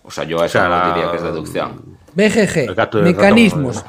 [0.03, 1.94] O sea, yo eso sea, no la- diría que es deducción.
[2.15, 3.83] BGG, mecanismos.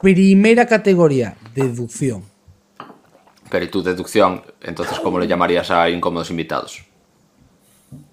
[0.00, 2.22] Primera categoría, deducción.
[3.50, 6.84] Pero y tu deducción, entonces, ¿cómo le llamarías a incómodos invitados?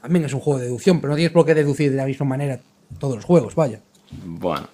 [0.01, 2.25] También es un juego de deducción, pero no tienes por qué deducir de la misma
[2.25, 2.59] manera
[2.99, 3.79] todos los juegos, vaya.
[4.23, 4.67] Bueno,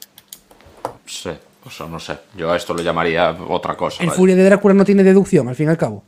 [1.06, 1.30] sí,
[1.66, 2.18] o sea, no sé.
[2.36, 4.02] Yo a esto lo llamaría otra cosa.
[4.04, 4.18] El vaya.
[4.18, 6.04] Furia de Drácula no tiene deducción, al fin y al cabo.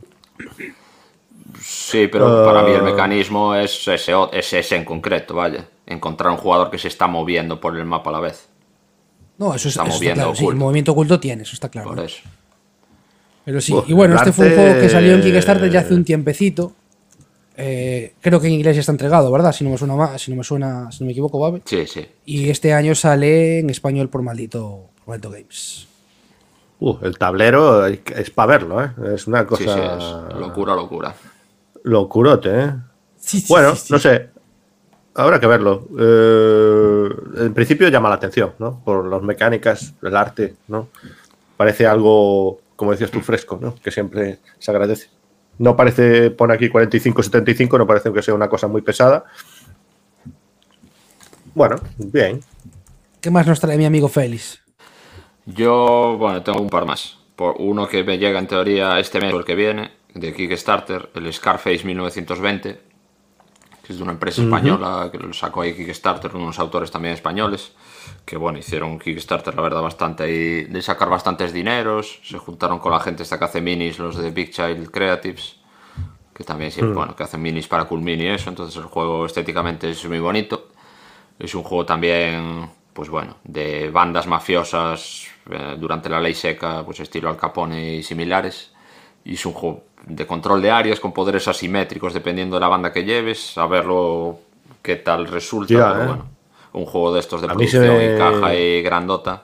[1.62, 2.64] Sí, pero para Ah.
[2.64, 5.66] mí el mecanismo es ese, es ese en concreto, vaya.
[5.86, 8.49] Encontrar un jugador que se está moviendo por el mapa a la vez.
[9.40, 10.36] No, eso, es, Está eso está moviendo claro.
[10.36, 10.66] Sí, el oculto.
[10.66, 11.90] movimiento oculto tiene, eso está claro.
[11.90, 12.18] Por eso.
[13.46, 15.94] Pero sí, Uf, y bueno, este fue un juego que salió en Kickstarter ya hace
[15.96, 16.74] un tiempecito.
[17.58, 19.52] Eh, creo que en inglés ya está entregado, ¿verdad?
[19.52, 21.62] Si no me suena más, si no me suena, si no me equivoco, Babe.
[21.66, 22.06] Sí, sí.
[22.26, 25.88] Y este año sale en español por maldito, por maldito Games.
[26.82, 28.92] Uh, el tablero es para verlo, ¿eh?
[29.14, 29.64] Es una Sí, cosa.
[29.64, 29.70] sí,
[30.34, 31.14] es locura, locura.
[31.84, 32.72] Locurote, ¿eh?
[33.18, 33.94] Sí, sí, Bueno, sí, sí.
[33.94, 34.30] no sé.
[35.20, 35.86] Habrá que verlo.
[36.00, 37.10] Eh,
[37.46, 38.82] en principio llama la atención, ¿no?
[38.86, 40.88] Por las mecánicas, el arte, ¿no?
[41.58, 43.76] Parece algo, como decías tú, fresco, ¿no?
[43.76, 45.10] Que siempre se agradece.
[45.58, 49.26] No parece, pone aquí 45-75, no parece que sea una cosa muy pesada.
[51.54, 52.40] Bueno, bien.
[53.20, 54.62] ¿Qué más nos trae mi amigo Félix?
[55.46, 57.18] Yo, bueno, tengo un par más.
[57.36, 61.10] Por uno que me llega en teoría este mes o el que viene, de Kickstarter,
[61.14, 62.89] el Scarface 1920,
[63.90, 67.72] que es de una empresa española que lo sacó ahí Kickstarter, unos autores también españoles,
[68.24, 72.92] que bueno, hicieron Kickstarter, la verdad, bastante ahí, de sacar bastantes dineros, se juntaron con
[72.92, 75.56] la gente esta que hace minis, los de Big Child Creatives,
[76.36, 79.26] que también siempre, bueno, que hacen minis para Cool Mini y eso, entonces el juego
[79.26, 80.68] estéticamente es muy bonito.
[81.40, 87.00] Es un juego también, pues bueno, de bandas mafiosas eh, durante la ley seca, pues
[87.00, 88.72] estilo Al Capone y similares.
[89.26, 92.92] Y es un juego de control de áreas con poderes asimétricos dependiendo de la banda
[92.92, 94.40] que lleves, a verlo
[94.82, 95.68] qué tal resulta.
[95.94, 96.08] Pero eh.
[96.08, 96.26] bueno,
[96.74, 99.44] un juego de estos de A producción me- y caja y grandota.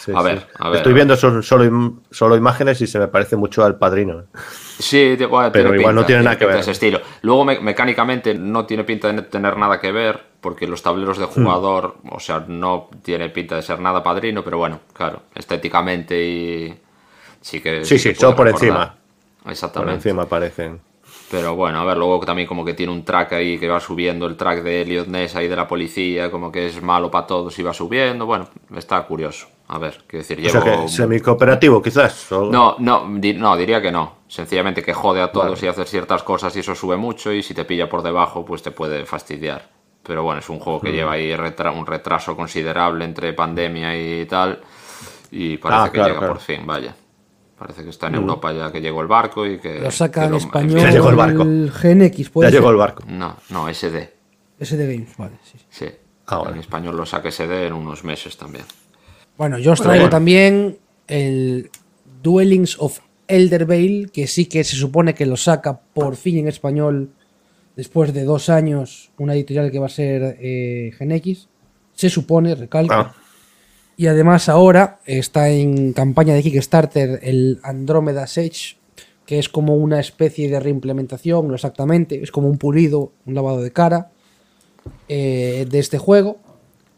[0.00, 0.24] Sí, A sí.
[0.24, 3.64] ver, a ver, Estoy a viendo son- solo, solo imágenes y se me parece mucho
[3.64, 4.24] al padrino.
[4.78, 6.58] Sí, bueno, Pero igual no tiene nada que ver.
[6.58, 7.00] ese estilo.
[7.22, 11.26] Luego me- mecánicamente no tiene pinta de tener nada que ver, porque los tableros de
[11.26, 11.30] Hmm.
[11.30, 16.74] jugador, o sea, no tiene pinta de ser nada padrino, pero bueno, claro, estéticamente y
[17.40, 18.68] sí que Sí, sí, solo por recordar.
[18.92, 18.97] Por
[19.50, 19.94] Exactamente.
[19.94, 20.80] encima aparecen.
[21.30, 24.26] Pero bueno, a ver, luego también como que tiene un track ahí que va subiendo,
[24.26, 27.58] el track de Elliot Ness ahí de la policía, como que es malo para todos
[27.58, 28.24] y va subiendo.
[28.24, 29.46] Bueno, está curioso.
[29.68, 30.82] A ver, quiero decir, O sea llevo...
[30.84, 32.32] que semi-cooperativo, quizás.
[32.32, 34.16] o- No, no, di- no, diría que no.
[34.28, 37.52] Sencillamente que jode a todos y hace ciertas cosas y eso sube mucho y si
[37.54, 39.68] te pilla por debajo pues te puede fastidiar.
[40.02, 40.82] Pero bueno, es un juego Mm.
[40.82, 44.60] que lleva ahí retra- un retraso considerable entre pandemia y tal
[45.30, 46.32] y parece Ah, que claro, llega claro.
[46.34, 46.94] por fin, vaya.
[47.58, 49.80] Parece que está en Europa ya que llegó el barco y que...
[49.80, 51.42] Lo saca que en español Ya llegó el barco.
[51.42, 53.02] el GNX, puede Ya llegó el barco.
[53.08, 54.12] No, no, SD.
[54.60, 55.32] SD Games, vale.
[55.44, 55.86] sí, sí.
[55.86, 55.86] Sí.
[56.26, 56.52] Ah, vale.
[56.52, 58.64] En español lo saca SD en unos meses también.
[59.36, 60.10] Bueno, yo os traigo bueno.
[60.10, 60.78] también
[61.08, 61.70] el
[62.22, 67.10] Dwellings of Eldervale, que sí que se supone que lo saca por fin en español
[67.76, 71.48] después de dos años una editorial que va a ser eh, GenX.
[71.94, 72.94] Se supone, recalco.
[72.94, 73.14] Ah,
[73.98, 78.76] Y además ahora está en campaña de Kickstarter el Andromeda Sage,
[79.26, 83.60] que es como una especie de reimplementación, no exactamente, es como un pulido, un lavado
[83.60, 84.12] de cara
[85.08, 86.38] eh, de este juego,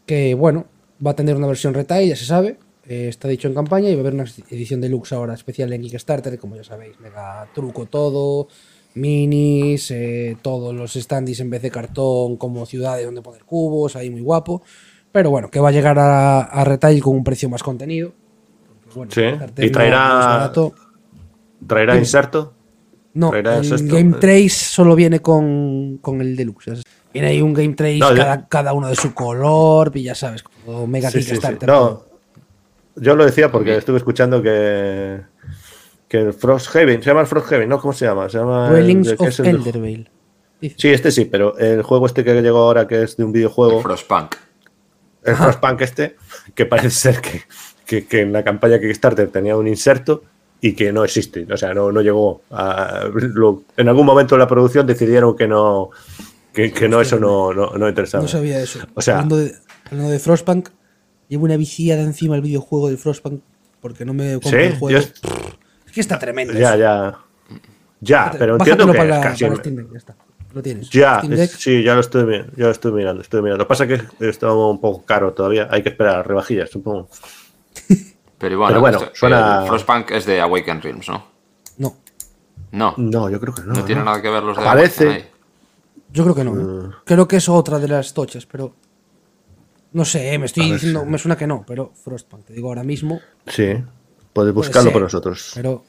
[0.05, 0.67] que bueno,
[1.03, 3.95] va a tener una versión retail, ya se sabe, eh, está dicho en campaña y
[3.95, 7.87] va a haber una edición deluxe ahora especial en Kickstarter, como ya sabéis, mega truco
[7.87, 8.47] todo,
[8.93, 14.11] minis, eh, todos los standees en vez de cartón como ciudades donde poner cubos, ahí
[14.11, 14.61] muy guapo.
[15.11, 18.13] Pero bueno, que va a llegar a, a retail con un precio más contenido.
[18.95, 19.21] bueno, Sí,
[19.57, 20.51] y traerá-.
[21.67, 22.53] ¿Traerá inserto?
[23.13, 23.87] No, traerá el.
[23.87, 26.81] Game Trace solo viene con, con el Deluxe.
[27.13, 30.43] Viene ahí un Game Trace, No, cada, cada uno de su color, y ya sabes,
[30.43, 31.37] como mega Sí, sí.
[31.67, 32.05] No,
[32.95, 35.19] yo lo decía porque estuve escuchando que,
[36.07, 37.79] que el Frosthaven, se llama el Frosthaven, ¿no?
[37.81, 38.29] ¿Cómo se llama?
[38.29, 40.09] Se llama el- Dwellings of Eldervale.
[40.77, 43.81] Sí, este sí, pero el juego este que llegó ahora, que es de un videojuego,
[43.81, 44.35] Frostpunk.
[45.23, 46.15] El Frostpunk este,
[46.55, 47.41] que parece ser que,
[47.85, 50.23] que, que en la campaña Kickstarter tenía un inserto
[50.61, 51.47] y que no existe.
[51.51, 53.05] O sea, no, no llegó a.
[53.13, 55.89] lo- en algún momento de la producción decidieron que no.
[56.53, 58.23] Que, que no, eso no, no, no interesaba.
[58.23, 58.79] No sabía eso.
[58.93, 59.55] O sea- hablando, de,
[59.85, 60.69] hablando de Frostpunk,
[61.29, 63.41] llevo una viciada encima el videojuego de Frostpunk
[63.79, 64.99] porque no me compro Sí, el juego.
[64.99, 65.13] Es
[65.93, 66.53] que está tremendo.
[66.53, 66.77] Ya, eso.
[66.79, 67.17] ya.
[68.03, 69.43] Ya, pero Bájatelo entiendo que para, es la- casi.
[69.45, 70.15] para Steam Deck, ya está.
[70.53, 70.89] Lo tienes.
[70.89, 73.59] Ya, es- sí, ya lo estoy, mi- ya lo estoy mirando, estoy mirando.
[73.63, 75.67] Lo que pasa es que está un poco caro todavía.
[75.71, 77.07] Hay que esperar a rebajillas, supongo.
[78.37, 81.25] Pero bueno, Pero bueno, esto- suena- Frostpunk es de Awaken Realms, ¿no?
[81.77, 81.95] No,
[82.71, 83.73] No, No, yo creo que no.
[83.73, 85.29] no tiene nada que ver los de Parece- Awaken ahí.
[86.11, 86.51] yo creo que no.
[86.53, 86.63] ¿eh?
[86.87, 86.91] Mm.
[87.05, 88.73] Creo que es otra de las tochas, pero.
[89.93, 92.69] No sé, eh, me estoy diciendo, si- me suena que no, pero Frostpunk, te digo
[92.69, 93.19] ahora mismo.
[93.47, 93.83] Sí, puedes
[94.33, 95.51] puede buscarlo ser, por nosotros.
[95.53, 95.83] Pero.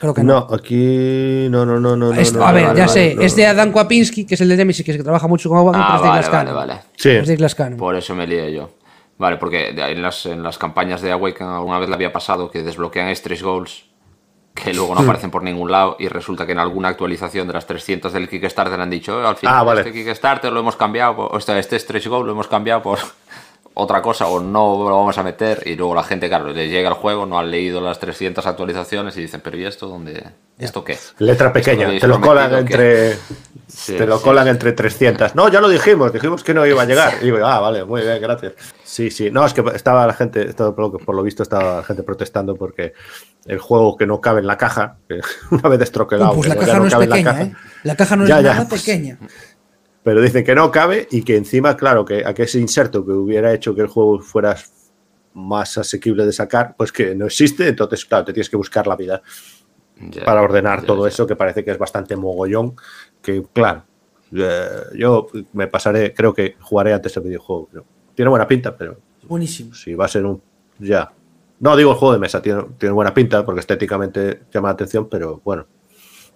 [0.00, 0.46] Creo que no.
[0.48, 1.48] No, aquí.
[1.50, 2.12] No, no, no, no.
[2.12, 3.22] no, Es- no, a ver, ya sé, no.
[3.22, 5.72] es de Adam Kwapinski, que es el de Nemesis, que, es que trabaja mucho con
[5.72, 6.80] pero Ah, es de vale, vale.
[6.96, 7.76] Sí, Es de.
[7.76, 8.70] Por eso me lié yo.
[9.18, 12.62] Vale, porque en las, en las campañas de Awaken alguna vez le había pasado que
[12.62, 13.84] desbloquean Stress Goals
[14.54, 14.96] que luego Hmm.
[14.96, 18.28] no aparecen por ningún lado y resulta que en alguna actualización de las 300 del
[18.28, 19.80] Kickstarter han dicho "Eh, al final Ah, vale.
[19.82, 22.98] este Kickstarter lo hemos cambiado por, o sea, este Stretch Goal lo hemos cambiado por
[23.80, 26.88] otra cosa o no lo vamos a meter y luego la gente, claro, le llega
[26.88, 30.24] el juego, no han leído las 300 actualizaciones y dicen, pero ¿y esto dónde?
[30.58, 30.98] ¿Esto qué?
[31.18, 33.16] Letra pequeña, te lo colan entre...
[33.86, 35.36] te lo colan entre 300.
[35.36, 37.18] No, ya lo dijimos, dijimos que no iba a llegar.
[37.20, 38.54] Y digo, ah, vale, muy bien, gracias.
[38.82, 39.30] Sí, sí.
[39.30, 42.94] No, es que estaba la gente, por lo visto estaba la gente protestando porque
[43.46, 44.96] el juego que no cabe en la caja,
[45.52, 46.34] una vez estroquelado.
[46.34, 47.54] Pues la caja no, es pequeña, ¿eh?
[47.84, 49.18] La caja no es nada pequeña
[50.08, 53.12] pero dicen que no cabe y que encima, claro, que a que ese inserto que
[53.12, 54.56] hubiera hecho que el juego fuera
[55.34, 58.96] más asequible de sacar, pues que no existe, entonces, claro, te tienes que buscar la
[58.96, 59.20] vida
[60.24, 62.74] para ordenar todo eso, que parece que es bastante mogollón,
[63.20, 63.84] que claro,
[64.32, 67.68] eh, yo me pasaré, creo que jugaré antes el videojuego.
[68.14, 68.96] Tiene buena pinta, pero...
[69.24, 69.74] Buenísimo.
[69.74, 70.40] Si va a ser un...
[70.78, 71.12] Ya.
[71.60, 75.06] No digo el juego de mesa, tiene, tiene buena pinta porque estéticamente llama la atención,
[75.06, 75.66] pero bueno,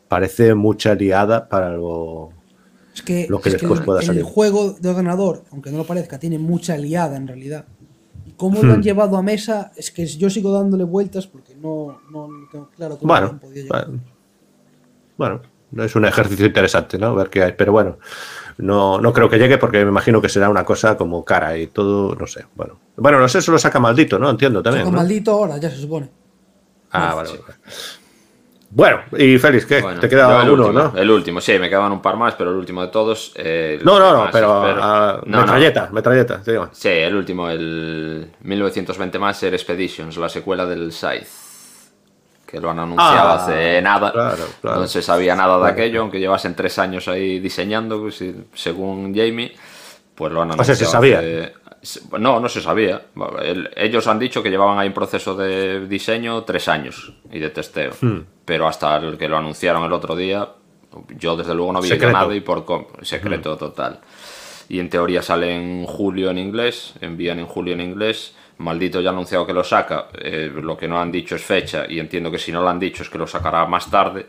[0.08, 2.34] parece mucha liada para algo
[2.94, 4.20] es que, lo que después el, pueda salir.
[4.20, 7.64] el juego de ordenador, aunque no lo parezca, tiene mucha liada en realidad.
[8.26, 8.82] Y cómo lo han hmm.
[8.82, 13.12] llevado a mesa, es que yo sigo dándole vueltas porque no, no tengo claro cómo
[13.12, 13.88] bueno, han podido llevar.
[15.16, 15.40] Bueno,
[15.78, 17.14] es un ejercicio interesante, ¿no?
[17.14, 17.52] Ver qué hay.
[17.52, 17.98] Pero bueno,
[18.58, 21.68] no, no creo que llegue porque me imagino que será una cosa como cara y
[21.68, 22.44] todo, no sé.
[22.54, 24.28] Bueno, bueno no sé, eso lo saca maldito, ¿no?
[24.28, 24.84] Entiendo también.
[24.84, 26.10] Saca maldito ahora, ya se supone.
[26.90, 27.30] Ah, vale.
[27.30, 27.54] vale.
[28.74, 29.84] Bueno, y Félix, ¿qué?
[30.00, 30.94] Te queda uno, ¿no?
[30.96, 33.34] El último, sí, me quedaban un par más, pero el último de todos.
[33.84, 35.22] no, no, no, pero.
[35.26, 36.42] metralleta, metralleta,
[36.72, 41.42] sí, el último, el 1920 Master Expeditions, la secuela del Scythe.
[42.46, 44.36] Que lo han anunciado ah, hace nada.
[44.62, 48.22] No se sabía nada de aquello, aunque llevasen tres años ahí diseñando, pues,
[48.54, 49.54] según Jamie.
[50.14, 50.72] Pues lo han anunciado.
[50.72, 51.22] O sea, se sabía.
[52.18, 53.02] No, no se sabía.
[53.76, 57.92] ellos han dicho que llevaban ahí un proceso de diseño tres años y de testeo.
[58.00, 58.20] Hmm.
[58.44, 60.48] Pero hasta el que lo anunciaron el otro día,
[61.16, 62.64] yo desde luego no vi nada y por
[63.02, 63.58] secreto hmm.
[63.58, 64.00] total.
[64.68, 68.36] Y en teoría sale en julio en inglés, envían en julio en inglés.
[68.58, 70.06] Maldito ya ha anunciado que lo saca.
[70.16, 72.78] Eh, lo que no han dicho es fecha y entiendo que si no lo han
[72.78, 74.26] dicho es que lo sacará más tarde.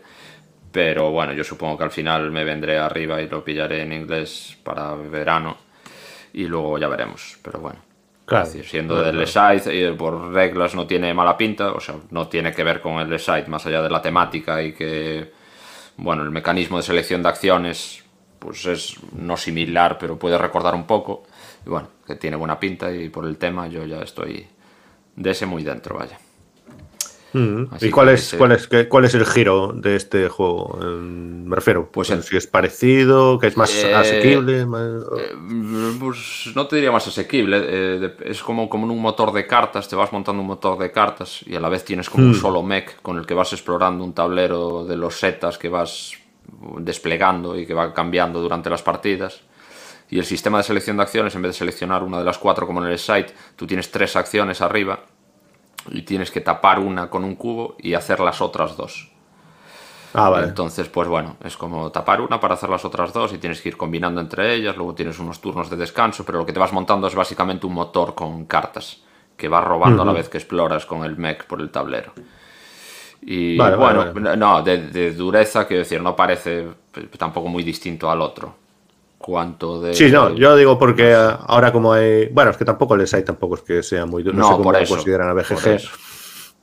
[0.71, 4.57] Pero bueno, yo supongo que al final me vendré arriba y lo pillaré en inglés
[4.63, 5.62] para verano
[6.33, 7.79] y luego ya veremos, pero bueno.
[8.25, 8.45] Claro.
[8.45, 12.63] siendo del site, eh, por reglas no tiene mala pinta, o sea, no tiene que
[12.63, 15.31] ver con el site más allá de la temática y que,
[15.97, 18.03] bueno, el mecanismo de selección de acciones,
[18.39, 21.23] pues es no similar, pero puede recordar un poco.
[21.65, 24.47] Y bueno, que tiene buena pinta y por el tema yo ya estoy
[25.15, 26.17] de ese muy dentro, vaya.
[27.33, 30.77] ¿Y cuál es, cuál, es, cuál es el giro de este juego?
[30.79, 34.61] Me refiero, pues si es parecido, que es más eh, asequible.
[34.61, 34.65] Eh,
[35.99, 37.59] pues no te diría más asequible.
[37.63, 41.41] Eh, es como, como un motor de cartas, te vas montando un motor de cartas
[41.45, 42.41] y a la vez tienes como un hmm.
[42.41, 46.13] solo mech con el que vas explorando un tablero de los setas que vas
[46.77, 49.41] desplegando y que va cambiando durante las partidas.
[50.09, 52.67] Y el sistema de selección de acciones, en vez de seleccionar una de las cuatro
[52.67, 54.99] como en el site, tú tienes tres acciones arriba
[55.89, 59.11] y tienes que tapar una con un cubo y hacer las otras dos.
[60.13, 60.47] Ah, vale.
[60.47, 63.69] Entonces, pues bueno, es como tapar una para hacer las otras dos y tienes que
[63.69, 66.71] ir combinando entre ellas, luego tienes unos turnos de descanso, pero lo que te vas
[66.71, 69.01] montando es básicamente un motor con cartas
[69.35, 72.13] que vas robando a la vez que exploras con el mech por el tablero.
[73.21, 76.67] Y bueno, no, de, de, dureza, quiero decir, no parece
[77.17, 78.62] tampoco muy distinto al otro
[79.23, 79.93] cuanto de...
[79.93, 82.27] Sí, no, yo digo porque ahora como hay...
[82.27, 84.21] Bueno, es que tampoco les hay, tampoco es que sea muy...
[84.23, 85.79] No, no sé cómo por consideran a BGG.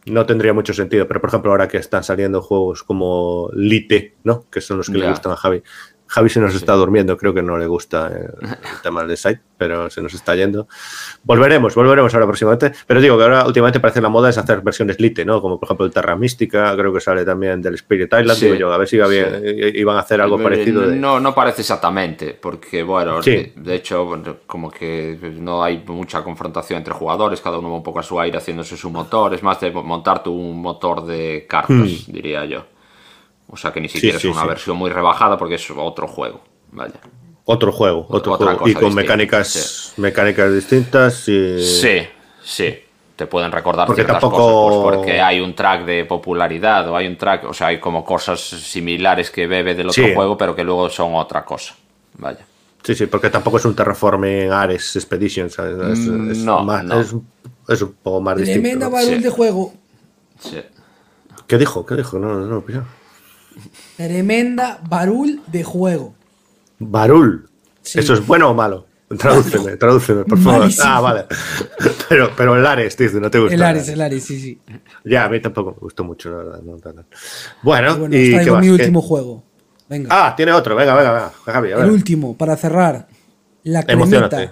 [0.07, 4.45] No tendría mucho sentido, pero por ejemplo ahora que están saliendo juegos como Lite, ¿no?
[4.51, 5.63] Que son los que le gustan a Javi.
[6.11, 8.49] Javi se nos está durmiendo, creo que no le gusta el,
[8.83, 10.67] tema del site, pero se nos está yendo.
[11.23, 12.73] Volveremos, volveremos ahora próximamente.
[12.85, 15.41] Pero digo que ahora últimamente parece la moda es hacer versiones Lite, ¿no?
[15.41, 18.41] Como por ejemplo el Terra Mística, creo que sale también del Spirit Island.
[18.41, 19.41] Digo yo, a ver si iba bien,
[19.75, 20.85] iban a hacer algo parecido.
[20.87, 26.93] No, no parece exactamente, porque bueno, de, hecho, como que no hay mucha confrontación entre
[26.93, 29.71] jugadores, cada uno va un poco a su aire haciéndose su motor, es más de
[29.71, 32.13] montarte un motor de cartas, hmm.
[32.13, 32.65] diría yo.
[33.51, 36.43] O sea que ni siquiera es una versión muy rebajada porque es otro juego.
[36.73, 37.01] Vaya.
[37.45, 38.69] Otro juego, otro juego.
[38.69, 41.29] Y con mecánicas, mecánicas distintas.
[41.29, 41.61] Y...
[41.63, 42.07] Sí,
[42.43, 42.79] sí.
[43.17, 44.37] Te pueden recordar porque ciertas tampoco...
[44.37, 47.79] cosas, pues porque hay un track de popularidad o hay un track, o sea, hay
[47.79, 51.75] como cosas similares que bebe del otro juego, pero que luego son otra cosa.
[52.17, 52.47] Vaya.
[52.83, 55.49] Sí, sí, porque tampoco es un Terraforming Ares Expedition.
[55.49, 56.85] Es, mm, no, más,
[57.69, 58.61] Es, un poco más distinto.
[58.63, 59.75] Tremenda balón de juego.
[60.39, 60.63] Sí.
[61.47, 61.85] ¿Qué dijo?
[61.85, 62.19] ¿Qué dijo?
[62.19, 62.85] No, no, no,
[63.97, 66.15] Tremenda barul de juego.
[66.79, 67.49] Barul.
[67.85, 68.87] ¿Eso es bueno o malo?
[69.19, 70.69] Tradúceme, tradúceme, por favor.
[70.85, 71.25] Ah, vale.
[72.09, 73.55] Pero, pero el Ares, dice, no te gusta.
[73.55, 74.61] El Ares, el Ares, sí, sí.
[75.05, 77.05] Ya, a mí tampoco me gustó mucho, la verdad.
[77.63, 79.43] Bueno, bueno, y traigo mi último juego.
[79.89, 80.09] Venga.
[80.13, 80.77] Ah, tiene otro.
[80.77, 81.33] Venga, venga, venga.
[81.45, 83.09] Javi, El último, para cerrar.
[83.65, 84.31] La cremita.
[84.31, 84.51] la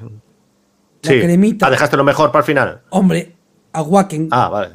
[1.00, 1.20] Sí.
[1.20, 1.66] cremita.
[1.68, 2.80] Ah, dejaste lo mejor para el final.
[2.90, 3.36] Hombre,
[3.72, 4.70] Awaken Ah, vale.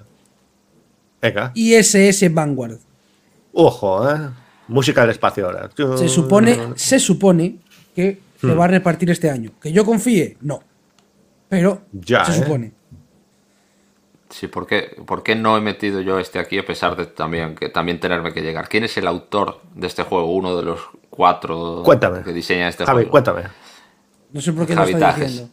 [1.22, 1.52] Venga.
[1.56, 2.78] y SS Vanguard.
[3.54, 4.30] Ojo, ¿eh?
[4.68, 5.70] Música del espacio ahora.
[5.98, 7.58] Se supone, se supone
[7.96, 8.50] que Hmm.
[8.50, 9.52] se va a repartir este año.
[9.62, 10.62] Que yo confíe, no.
[11.48, 12.44] Pero Ya, se ¿eh?
[12.44, 12.72] supone.
[14.30, 17.56] Sí, ¿por qué, por qué no he metido yo este aquí a pesar de también,
[17.56, 18.68] que, también tenerme que llegar?
[18.68, 20.34] ¿Quién es el autor de este juego?
[20.34, 20.80] Uno de los
[21.12, 22.24] cuatro Cuéntame.
[22.24, 23.12] que diseña este Javi, juego.
[23.12, 23.44] cuéntame.
[24.32, 25.50] No sé por qué Javi lo está diciendo.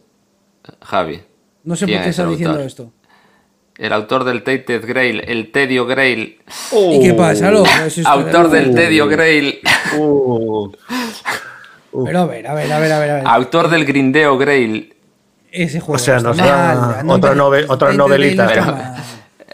[0.81, 1.21] Javi.
[1.63, 2.65] No sé por ¿quién qué es está diciendo autor?
[2.67, 2.91] esto.
[3.81, 6.37] El autor del Tainted Grail, el Tedio Grail.
[6.71, 7.67] ¿Y qué pasa, loco?
[7.87, 9.59] Es- Autor del Tedio Grail.
[9.97, 10.69] Uh,
[12.05, 13.09] Pero a ver, a ver, a ver, a ver.
[13.09, 13.23] a ver.
[13.27, 14.93] Autor del Grindeo Grail.
[15.51, 18.45] Ese juego O sea, nos da otra me- nove- otra novelita.
[18.45, 18.65] Grail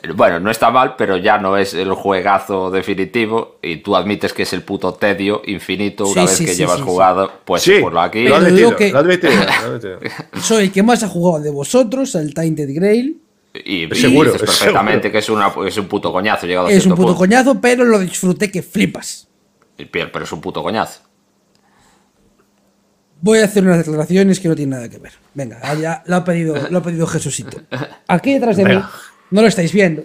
[0.01, 0.15] Pero-.
[0.15, 3.59] Bueno, no está mal, pero ya no es el juegazo definitivo.
[3.61, 6.57] Y tú admites que es el puto tedio infinito una Sí, vez sí, que sí,
[6.57, 6.87] llevas sí, sí.
[6.89, 7.31] jugado.
[7.45, 8.27] Pues sí, por lo aquí.
[8.27, 9.99] lo admitido, lo admitido, lo admitido.
[10.41, 13.21] Soy el que más ha jugado de vosotros al Tainted Grail.
[13.65, 15.11] Y, y Seguro, dices perfectamente seguro.
[15.11, 17.17] que es, una, es un puto coñazo llegado a Es un puto punto.
[17.19, 19.27] coñazo, pero lo disfruté que flipas.
[19.91, 21.01] Pero es un puto coñazo.
[23.19, 25.13] Voy a hacer unas declaraciones que no tienen nada que ver.
[25.33, 27.61] Venga, ya lo ha pedido, lo ha pedido Jesucito.
[28.07, 28.81] Aquí detrás de mí,
[29.31, 30.03] no lo estáis viendo,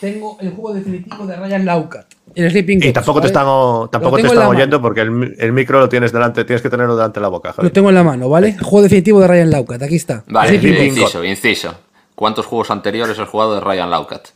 [0.00, 2.06] tengo el juego definitivo de Ryan Laukat.
[2.34, 3.44] El Sleeping Y tampoco te están,
[3.90, 4.50] tampoco te están mano.
[4.50, 7.52] oyendo porque el, el micro lo tienes delante, tienes que tenerlo delante de la boca,
[7.52, 7.68] Javi.
[7.68, 8.48] Lo tengo en la mano, ¿vale?
[8.48, 10.24] El juego definitivo de Ryan Laukat, aquí está.
[10.28, 11.78] Vale, inciso, inciso.
[12.16, 14.28] ¿Cuántos juegos anteriores has jugado de Ryan Laukat?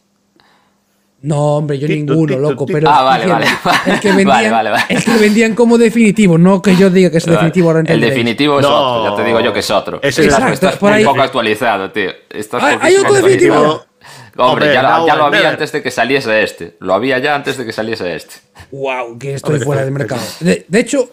[1.22, 2.64] No, hombre, yo Tito, ninguno, tito, loco.
[2.66, 2.78] tito.
[2.78, 3.92] Pero Ah, vale, diciendo, vale.
[3.92, 4.84] El que vendían, Vale, vale, vale.
[4.88, 8.00] El que vendían como definitivo, no que yo diga que es definitivo ahora en el
[8.00, 8.74] definitivo es No.
[9.02, 9.98] otro, ya te digo yo que es otro.
[10.02, 12.10] Ese Exacto, estás por muy ahí- poco actualizado, tío.
[12.30, 13.56] Estás ¿Hay- hay otro definitivo?
[13.56, 15.46] Hombre, Hombre, ya, lo había never.
[15.46, 16.76] antes de que saliese este.
[16.80, 18.36] Lo había ya antes de que saliese este.
[18.70, 20.22] Wow, que estoy Hombre, fuera del mercado.
[20.38, 21.10] De, de hecho,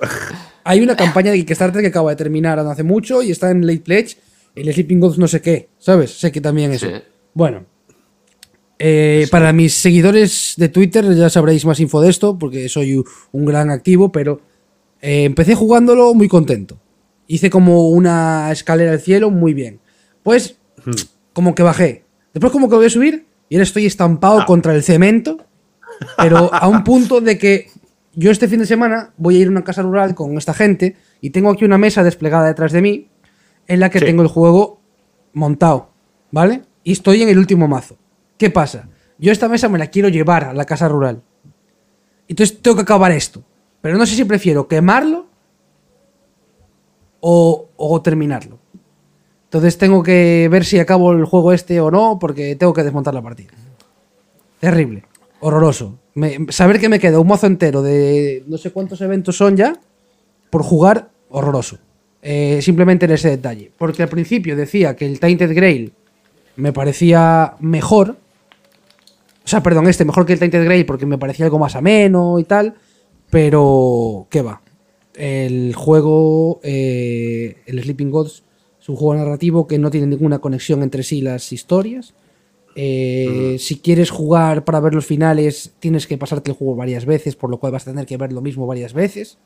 [0.64, 3.66] hay una campaña de Kickstarter que acaba de terminar no hace mucho y está en
[3.68, 4.18] Late Pledge.
[4.58, 6.12] El Sleeping Gods no sé qué, ¿sabes?
[6.20, 6.88] Sé que también eso.
[6.88, 6.94] Sí.
[7.34, 7.66] Bueno.
[8.80, 13.46] eh, Para mis seguidores de Twitter ya sabréis más info de esto porque soy un
[13.46, 14.42] gran activo, pero
[15.02, 16.80] eh, empecé jugándolo muy contento.
[17.28, 19.80] Hice como una escalera al cielo muy bien.
[20.24, 20.58] Pues
[21.34, 22.04] como que bajé.
[22.34, 25.38] Después como que voy a subir y ahora estoy estampado contra el cemento
[26.18, 27.70] pero a un punto de que
[28.14, 30.96] yo este fin de semana voy a ir a una casa rural con esta gente
[31.22, 33.10] y tengo aquí una mesa desplegada detrás de mí
[33.68, 34.06] en la que Sí.
[34.06, 34.80] tengo el juego
[35.34, 35.90] montado,
[36.32, 36.62] ¿vale?
[36.84, 37.98] Y estoy en el último mazo.
[38.38, 38.90] ¿Qué pasa?
[39.18, 41.22] Yo esta mesa me la quiero llevar a la casa rural.
[42.28, 43.44] Entonces tengo que acabar esto.
[43.82, 45.28] Pero no sé si prefiero quemarlo
[47.20, 48.60] o, o terminarlo.
[49.46, 53.14] Entonces tengo que ver si acabo el juego este o no, porque tengo que desmontar
[53.14, 53.52] la partida.
[54.60, 55.04] Terrible.
[55.40, 55.98] Horroroso.
[56.16, 59.80] Me- saber que me queda un mazo entero de no sé cuántos eventos son ya
[60.50, 61.78] por jugar, horroroso.
[62.30, 63.72] Eh, simplemente en ese detalle.
[63.78, 65.94] Porque al principio decía que el Tainted Grail
[66.58, 68.18] me parecía mejor.
[69.46, 72.38] O sea, perdón, este mejor que el Tainted Grail porque me parecía algo más ameno
[72.38, 72.76] y tal.
[73.30, 74.62] Pero, ¿qué va?
[75.14, 78.44] El juego, eh, el Sleeping Gods,
[78.82, 82.14] es un juego narrativo que no tiene ninguna conexión entre sí las historias.
[82.76, 87.38] Eh, Si quieres jugar para ver los finales, tienes que pasarte el juego varias veces,
[87.38, 89.38] por lo cual vas a tener que ver lo mismo varias veces.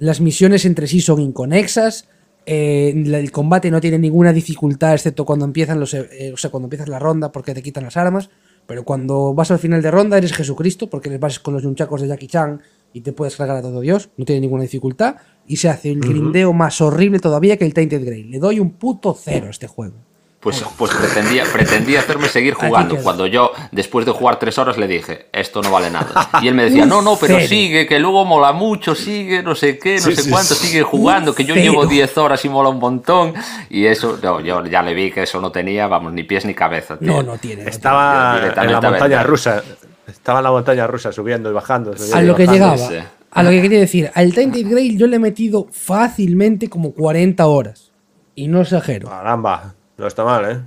[0.00, 2.08] Las misiones entre sí son inconexas.
[2.46, 6.66] eh, el combate no tiene ninguna dificultad, excepto cuando empiezan los, eh, o sea, cuando
[6.66, 8.30] empiezas la ronda, porque te quitan las armas.
[8.66, 12.00] Pero cuando vas al final de ronda, eres Jesucristo, porque les vas con los nunchacos
[12.00, 12.60] de Jackie Chan
[12.92, 14.08] y te puedes cargar a todo Dios.
[14.16, 15.16] No tiene ninguna dificultad.
[15.46, 18.30] Y se hace el grindeo más horrible todavía que el Tainted Grail.
[18.30, 19.96] Le doy un puto cero a este juego.
[20.40, 22.96] Pues, pues pretendía, pretendía hacerme seguir jugando.
[22.96, 26.30] Cuando yo, después de jugar tres horas, le dije, esto no vale nada.
[26.42, 29.78] Y él me decía, no, no, pero sigue, que luego mola mucho, sigue, no sé
[29.78, 32.70] qué, no Sí, sé sí, cuánto, sigue jugando, que yo llevo 10 horas y mola
[32.70, 33.34] un montón.
[33.68, 36.54] Y eso, no, yo ya le vi que eso no tenía, vamos, ni pies ni
[36.54, 36.98] cabeza.
[36.98, 37.08] tío.
[37.08, 37.64] No, no tiene.
[37.64, 39.62] no Estaba en la montaña rusa.
[40.06, 41.94] Estaba en la montaña rusa subiendo y bajando.
[41.94, 42.74] subiendo a y lo que bajando.
[42.76, 42.96] llegaba.
[42.96, 43.04] ese.
[43.30, 44.10] A lo que quería decir.
[44.14, 47.90] Al Tainted Grail yo le he metido fácilmente como 40 horas.
[48.34, 49.08] Y no exagero.
[49.08, 50.60] Caramba, no está mal, ¿eh?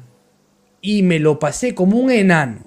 [0.81, 2.61] Y me lo pasé como un enano.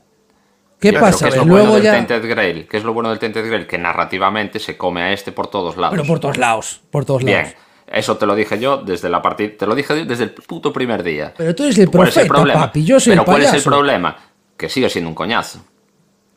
[0.80, 1.24] ¿Qué pasa?
[1.26, 1.92] ¿Qué es Que lo luego bueno del ya.
[1.92, 2.66] Tainted Grail?
[2.68, 3.66] ¿Qué es lo bueno del Tainted Grail?
[3.66, 5.96] Que narrativamente se come a este por todos lados.
[5.96, 6.82] Pero por todos lados.
[6.90, 7.54] Por todos Bien, lados.
[7.86, 11.02] eso te lo dije yo desde la partida, te lo dije desde el puto primer
[11.02, 11.32] día.
[11.36, 12.60] Pero tú eres el ¿Cuál es el profeta, problema?
[12.66, 12.84] papi.
[12.84, 14.16] Yo soy Pero el ¿cuál es el problema?
[14.56, 15.60] Que sigue siendo un coñazo.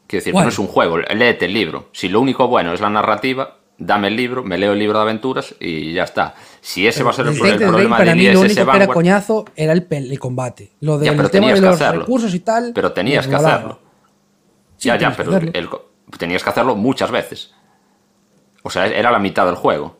[0.08, 0.46] Quiero decir, ¿Cuál?
[0.46, 1.90] no es un juego, léete el libro.
[1.92, 5.04] Si lo único bueno es la narrativa, dame el libro, me leo el libro de
[5.04, 6.36] aventuras y ya está.
[6.62, 8.88] Si ese va a ser el, el problema para del mí lo único que era
[8.88, 10.72] coñazo era el, el combate.
[10.82, 12.02] Lo del Ya, pero tema de los hacerlo.
[12.02, 12.72] recursos y tal.
[12.76, 13.80] pero tenías que hacerlo.
[14.78, 15.70] Sí, ya, ya, pero el
[16.18, 17.54] tenías que hacerlo muchas veces.
[18.64, 19.98] O sea, era la mitad del juego.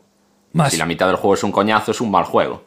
[0.52, 0.72] Más.
[0.72, 2.62] Si la mitad del juego es un coñazo, es un mal juego.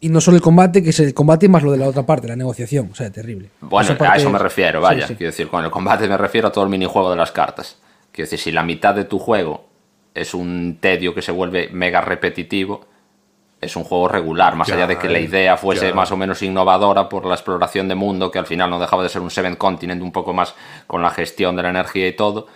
[0.00, 2.28] Y no solo el combate, que es el combate más lo de la otra parte,
[2.28, 2.90] la negociación.
[2.92, 3.50] O sea, terrible.
[3.60, 5.06] Bueno, parte a eso me refiero, sí, vaya.
[5.06, 5.14] sí.
[5.16, 7.78] Quiero decir, con el combate me refiero a todo el minijuego de las cartas.
[8.12, 9.66] Quiero decir, si la mitad de tu juego
[10.14, 12.86] es un tedio que se vuelve mega repetitivo,
[13.60, 15.94] es un juego regular, más Ya, allá de que la idea fuese ya.
[15.94, 19.08] más o menos innovadora por la exploración de mundo, que al final no dejaba de
[19.08, 20.54] ser un Seven Continent un poco más
[20.86, 22.46] con la gestión de la energía y todo.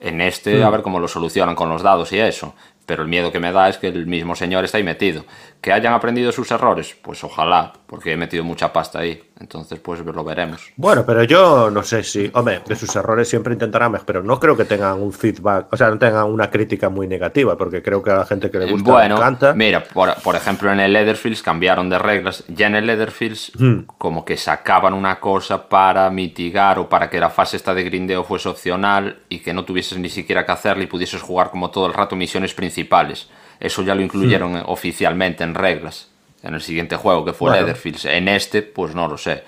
[0.00, 0.64] En este, Hmm.
[0.64, 2.54] a ver cómo lo solucionan con los dados y eso.
[2.86, 5.24] Pero el miedo que me da es que el mismo señor está ahí metido.
[5.64, 9.30] Que hayan aprendido sus errores, pues ojalá, porque he metido mucha pasta ahí.
[9.40, 10.70] Entonces, pues lo veremos.
[10.76, 14.58] Bueno, pero yo no sé si, hombre, de sus errores siempre intentarán, pero no creo
[14.58, 18.10] que tengan un feedback, o sea, no tengan una crítica muy negativa, porque creo que
[18.10, 19.54] a la gente que le gusta bueno, le encanta.
[19.54, 22.44] mira, por, por ejemplo, en el Leatherfields cambiaron de reglas.
[22.48, 23.84] Ya en el Leatherfields, Hmm.
[23.96, 28.22] como que sacaban una cosa para mitigar o para que la fase esta de grindeo
[28.24, 31.86] fuese opcional y que no tuvieses ni siquiera que hacerla y pudieses jugar como todo
[31.86, 33.30] el rato misiones principales.
[33.60, 36.08] Eso ya lo incluyeron eh, oficialmente en reglas.
[36.42, 37.66] En el siguiente juego que fue Bueno.
[37.66, 38.04] Leatherfields.
[38.04, 39.44] En este, pues no lo sé.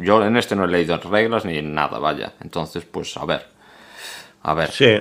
[0.00, 2.32] Yo en este no he leído reglas ni nada, vaya.
[2.42, 3.46] Entonces, pues a ver.
[4.42, 4.70] A ver.
[4.72, 5.00] Sí.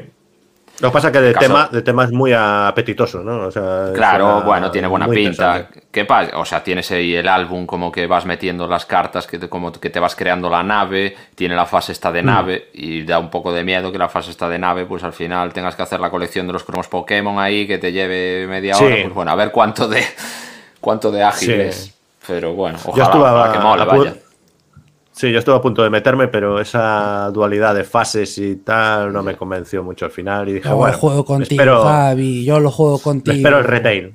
[0.82, 3.48] Lo que pasa es que de Caso- tema, de tema es muy apetitoso, ¿no?
[3.48, 5.68] O sea, Claro, bueno, tiene buena pinta.
[5.92, 6.38] ¿Qué pasa?
[6.38, 9.72] O sea, tienes ahí el álbum como que vas metiendo las cartas, que te, como
[9.74, 12.14] que te vas creando la nave, tiene la fase esta Mm.
[12.14, 15.04] de nave y da un poco de miedo que la fase esta de nave, pues
[15.04, 18.48] al final tengas que hacer la colección de los cromos Pokémon ahí, que te lleve
[18.48, 18.84] media Sí.
[18.86, 18.96] hora.
[19.02, 20.04] Pues bueno, a ver cuánto de
[20.80, 21.54] cuánto de ágil Sí.
[21.62, 21.94] es.
[22.28, 24.14] Pero bueno, Yo ojalá, estuve a- ojalá que mole, a vaya.
[25.20, 29.22] Sí, yo estuve a punto de meterme, pero esa dualidad de fases y tal no
[29.22, 30.48] me convenció mucho al final.
[30.48, 32.46] Y dije, Yo bueno, lo juego contigo, espero, Javi.
[32.46, 33.36] Yo lo juego contigo.
[33.36, 34.14] espero el retail.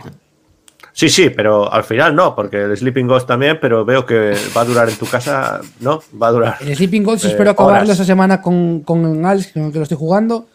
[0.94, 4.62] Sí, sí, pero al final no, porque el Sleeping Ghost también, pero veo que va
[4.62, 6.00] a durar en tu casa, ¿no?
[6.22, 6.56] Va a durar.
[6.62, 7.90] El Sleeping Ghosts eh, espero acabarlo horas.
[7.90, 10.46] esta semana con, con Alex, con el que lo estoy jugando,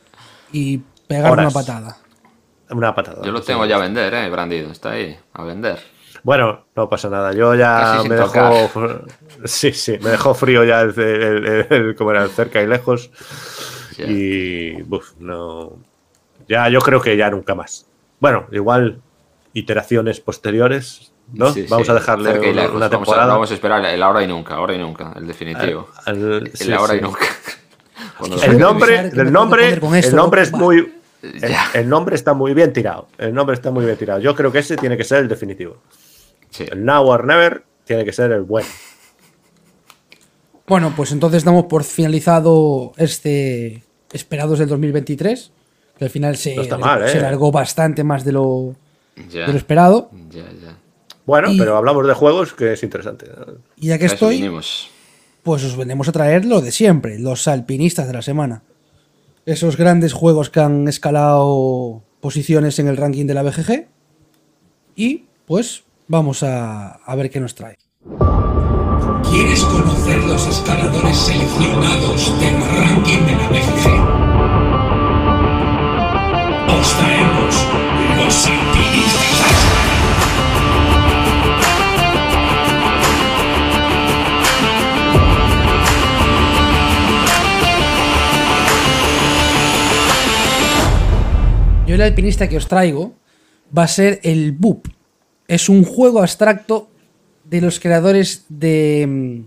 [0.51, 1.45] y pegar Horas.
[1.45, 1.97] una patada.
[2.71, 3.21] Una patada.
[3.23, 5.77] Yo lo tengo ya a vender, eh, Brandido, está ahí, a vender.
[6.23, 7.33] Bueno, no pasa nada.
[7.33, 8.53] Yo ya me tocar.
[8.53, 8.87] dejó.
[9.45, 12.67] Sí, sí, me dejó frío ya el, el- el- el- como era el cerca y
[12.67, 13.09] lejos.
[13.97, 14.81] Y.
[14.83, 15.73] Buf, no.
[16.47, 17.85] Ya, yo creo que ya nunca más.
[18.19, 18.99] Bueno, igual
[19.53, 21.53] iteraciones posteriores, ¿no?
[21.53, 22.55] Sí, vamos sí, a dejarle una, lejos.
[22.55, 23.33] una Vamos a- temporada.
[23.33, 25.89] Vamos a, esperar el ahora y nunca, ahora y nunca, el definitivo.
[26.05, 26.17] Al-
[26.47, 26.99] el sí, ahora sí.
[26.99, 27.19] y nunca.
[28.21, 30.93] El El nombre, el nombre, poner con esto, el nombre es muy.
[31.21, 33.07] El, el nombre está muy bien tirado.
[33.17, 34.19] El nombre está muy bien tirado.
[34.19, 35.77] Yo creo que ese tiene que ser el definitivo.
[36.51, 36.65] Sí.
[36.71, 38.67] El Now or Never tiene que ser el bueno.
[40.67, 45.51] Bueno, pues entonces damos por finalizado este Esperados del 2023,
[45.97, 47.21] que al final se, No está mal, se ¿eh?
[47.21, 48.75] largó bastante más de lo,
[49.31, 50.09] Ya, de lo esperado.
[50.31, 50.77] ya, ya.
[51.25, 53.27] Bueno, Y- pero hablamos de juegos que es interesante.
[53.75, 54.89] Y ya que estoy, vinimos.
[55.43, 58.63] pues os venimos a traer lo de siempre, los alpinistas de la semana.
[59.45, 63.87] Esos grandes juegos que han escalado posiciones en el ranking de la BGG.
[64.95, 67.77] Y pues vamos a, a ver qué nos trae.
[69.29, 73.85] ¿Quieres conocer los escaladores seleccionados del ranking de la BGG?
[76.79, 77.67] Os traemos
[78.17, 79.29] los alpinistas.
[91.85, 93.13] Yo el alpinista que os traigo
[93.75, 94.98] va a ser el BUP.
[95.49, 96.87] Es un juego abstracto
[97.43, 99.05] de los creadores de...
[99.07, 99.41] mm,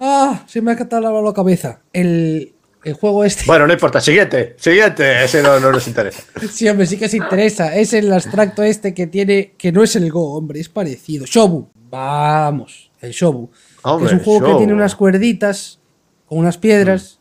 [0.00, 1.80] Ah, se me ha catalogado la cabeza.
[1.92, 2.52] El,
[2.84, 3.42] el juego este...
[3.46, 4.00] Bueno, no importa.
[4.00, 5.24] Siguiente, siguiente.
[5.24, 6.22] Ese no, no nos interesa.
[6.50, 7.74] Sí, hombre, sí que se interesa.
[7.74, 9.54] Es el abstracto este que tiene...
[9.58, 11.26] Que no es el Go, hombre, es parecido.
[11.26, 11.66] Shobu.
[11.90, 13.50] Vamos, el Shobu.
[13.82, 15.80] Hombre, es un juego que tiene unas cuerditas
[16.26, 17.18] con unas piedras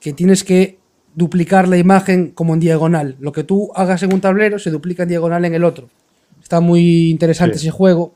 [0.00, 0.78] que tienes que
[1.14, 3.16] duplicar la imagen como en diagonal.
[3.20, 5.88] Lo que tú hagas en un tablero se duplica en diagonal en el otro.
[6.48, 7.66] Está muy interesante Sí.
[7.66, 8.14] ese juego.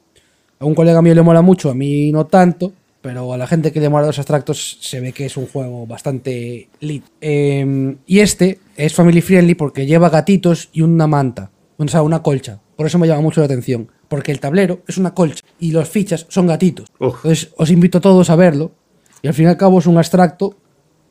[0.59, 2.73] A un colega mío le mola mucho, a mí no tanto,
[3.03, 5.87] pero a la gente que le mola los abstractos se ve que es un juego
[5.87, 7.05] bastante lit.
[7.21, 12.23] Eh, y este es family friendly porque lleva gatitos y una manta, o sea, una
[12.23, 12.59] colcha.
[12.75, 15.87] Por eso me llama mucho la atención, porque el tablero es una colcha y los
[15.91, 16.87] fichas son gatitos.
[17.01, 17.17] Uf.
[17.17, 18.73] Entonces os invito a todos a verlo.
[19.21, 20.57] Y al fin y al cabo es un abstracto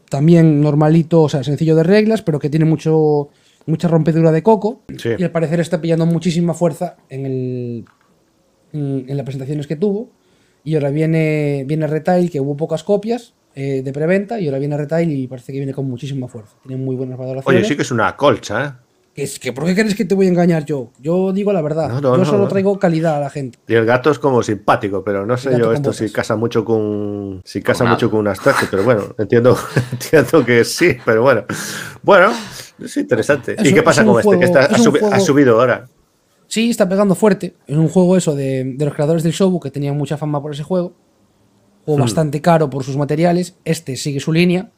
[0.10, 3.30] también normalito, o sea, sencillo de reglas, pero que tiene mucho
[3.66, 4.84] mucha rompedura de coco.
[4.98, 5.10] Sí.
[5.18, 7.86] Y al parecer está pillando muchísima fuerza en, el,
[8.74, 10.10] en, en las presentaciones que tuvo.
[10.64, 14.78] Y ahora viene, viene Retail, que hubo pocas copias eh, de preventa, y ahora viene
[14.78, 16.56] Retail y parece que viene con muchísima fuerza.
[16.66, 17.60] Tiene muy buenas valoraciones.
[17.60, 18.92] Oye, sí que es una colcha, ¿eh?
[19.14, 20.92] Es que, ¿Por qué crees que te voy a engañar yo?
[20.98, 21.90] Yo digo la verdad.
[21.90, 22.48] No, no, yo no, solo no.
[22.48, 23.60] traigo calidad a la gente.
[23.68, 27.42] Y el gato es como simpático, pero no sé yo esto si casa mucho con
[27.44, 29.58] si casa mucho con un abstracto, pero bueno, entiendo,
[29.92, 31.44] entiendo que sí, pero bueno.
[32.04, 32.32] Bueno,
[32.86, 33.56] es interesante.
[33.58, 34.40] Es ¿Y un- qué pasa con este?
[34.40, 35.88] Que está- ha, es un subi- ha juego- subido ahora.
[36.48, 37.56] Sí, está pegando fuerte.
[37.68, 40.54] Es un juego eso de, de los creadores del Shobu que tenían mucha fama por
[40.54, 40.94] ese juego.
[41.86, 42.02] Juego Hmm.
[42.02, 43.56] bastante caro por sus materiales.
[43.66, 44.70] Este sigue su línea.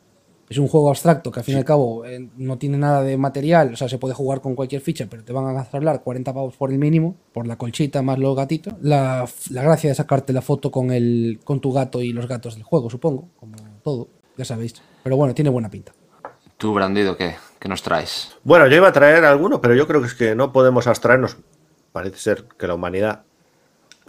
[0.50, 3.18] Es un juego abstracto que al fin y al cabo eh, no tiene nada de
[3.18, 3.74] material.
[3.74, 6.56] O sea, se puede jugar con cualquier ficha, pero te van a gastar 40 pavos
[6.58, 8.74] por el mínimo, por la colchita más los gatitos.
[8.82, 12.54] La, la gracia de sacarte la foto con, el, con tu gato y los gatos
[12.56, 13.30] del juego, supongo.
[13.40, 14.76] Como todo, ya sabéis.
[15.04, 15.94] Pero bueno, tiene buena pinta.
[16.58, 17.34] Tú, Brandido, ¿qué,
[17.64, 18.36] qué nos traes?
[18.44, 21.38] Bueno, yo iba a traer alguno, pero yo creo que es que no podemos abstraernos.
[21.94, 23.24] Parece ser que la humanidad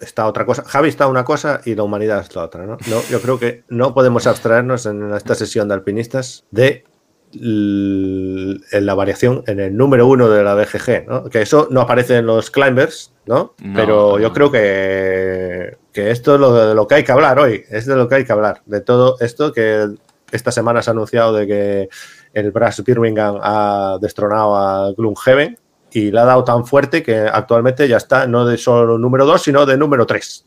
[0.01, 0.65] está otra cosa.
[0.65, 2.79] Javi está una cosa y la humanidad está otra, ¿no?
[2.89, 6.85] No, yo creo que no podemos abstraernos en esta sesión de alpinistas de
[7.33, 11.25] en la variación en el número uno de la BGG, ¿no?
[11.31, 13.55] Que eso no aparece en los climbers, ¿no?
[13.63, 14.35] No, Pero yo no.
[14.35, 17.95] creo que, que esto es lo de lo que hay que hablar hoy, es de
[17.95, 19.95] lo que hay que hablar, de todo esto que
[20.33, 21.89] esta semana se ha anunciado de que
[22.35, 25.59] el Brass Birmingham ha destronado a Gloomhaven
[25.93, 29.41] y le ha dado tan fuerte que actualmente ya está no de solo número 2,
[29.43, 30.47] sino de número 3.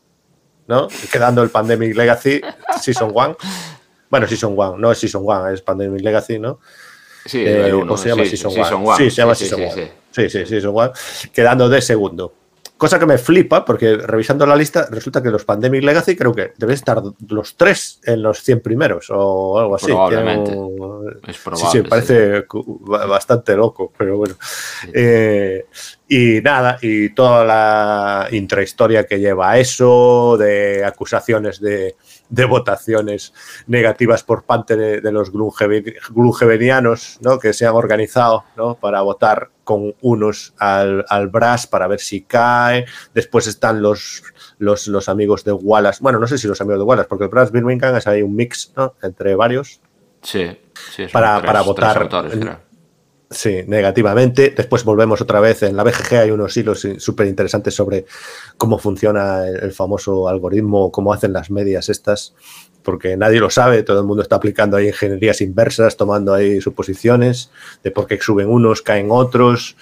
[0.68, 0.86] ¿no?
[1.10, 2.40] Quedando el Pandemic Legacy
[2.80, 3.36] Season 1.
[4.10, 6.60] Bueno, Season 1, no es Season 1, es Pandemic Legacy, ¿no?
[7.24, 8.88] Sí, Eh, el uno, o se llama sí, Season Season 1.
[8.90, 8.96] One.
[8.96, 9.74] Sí, se llama Season sí, 1.
[9.74, 9.90] sí.
[10.10, 10.92] Sí, sí, Season 1.
[11.32, 12.32] Quedando de segundo.
[12.78, 16.52] Cosa que me flipa, porque revisando la lista, resulta que los Pandemic Legacy creo que
[16.56, 19.86] deben estar los tres en los 100 primeros o algo así.
[19.86, 20.52] Probablemente.
[20.52, 21.70] Un- Es Sí, probable.
[21.82, 24.36] sí, parece cu- ba- bastante loco, pero bueno.
[24.94, 25.66] Eh,
[26.08, 31.96] y nada, y toda la intrahistoria que lleva a eso, de acusaciones de,
[32.28, 33.32] de votaciones
[33.66, 35.30] negativas por parte de, de los
[36.14, 37.38] gloomhavenianos, ¿no?
[37.38, 38.74] que se han organizado ¿no?
[38.76, 42.86] para votar con unos al, al Brass para ver si cae.
[43.12, 44.22] Después están los,
[44.58, 45.98] los, los amigos de Wallace.
[46.02, 48.34] Bueno, no sé si los amigos de Wallace, porque el Brass Birmingham es ahí un
[48.34, 48.94] mix ¿no?
[49.02, 49.82] entre varios.
[50.22, 50.58] Sí,
[50.96, 52.67] sí, Para- tres- para votar autores.
[53.30, 54.54] Sí, negativamente.
[54.56, 55.62] Después volvemos otra vez.
[55.62, 58.06] En la BGG hay unos hilos súper interesantes sobre
[58.56, 62.34] cómo funciona el, famoso algoritmo, cómo hacen las medias estas,
[62.82, 63.82] porque nadie lo sabe.
[63.82, 67.50] Todo el mundo está aplicando ahí ingenierías inversas, tomando ahí suposiciones
[67.84, 69.76] de por qué suben unos, caen otros.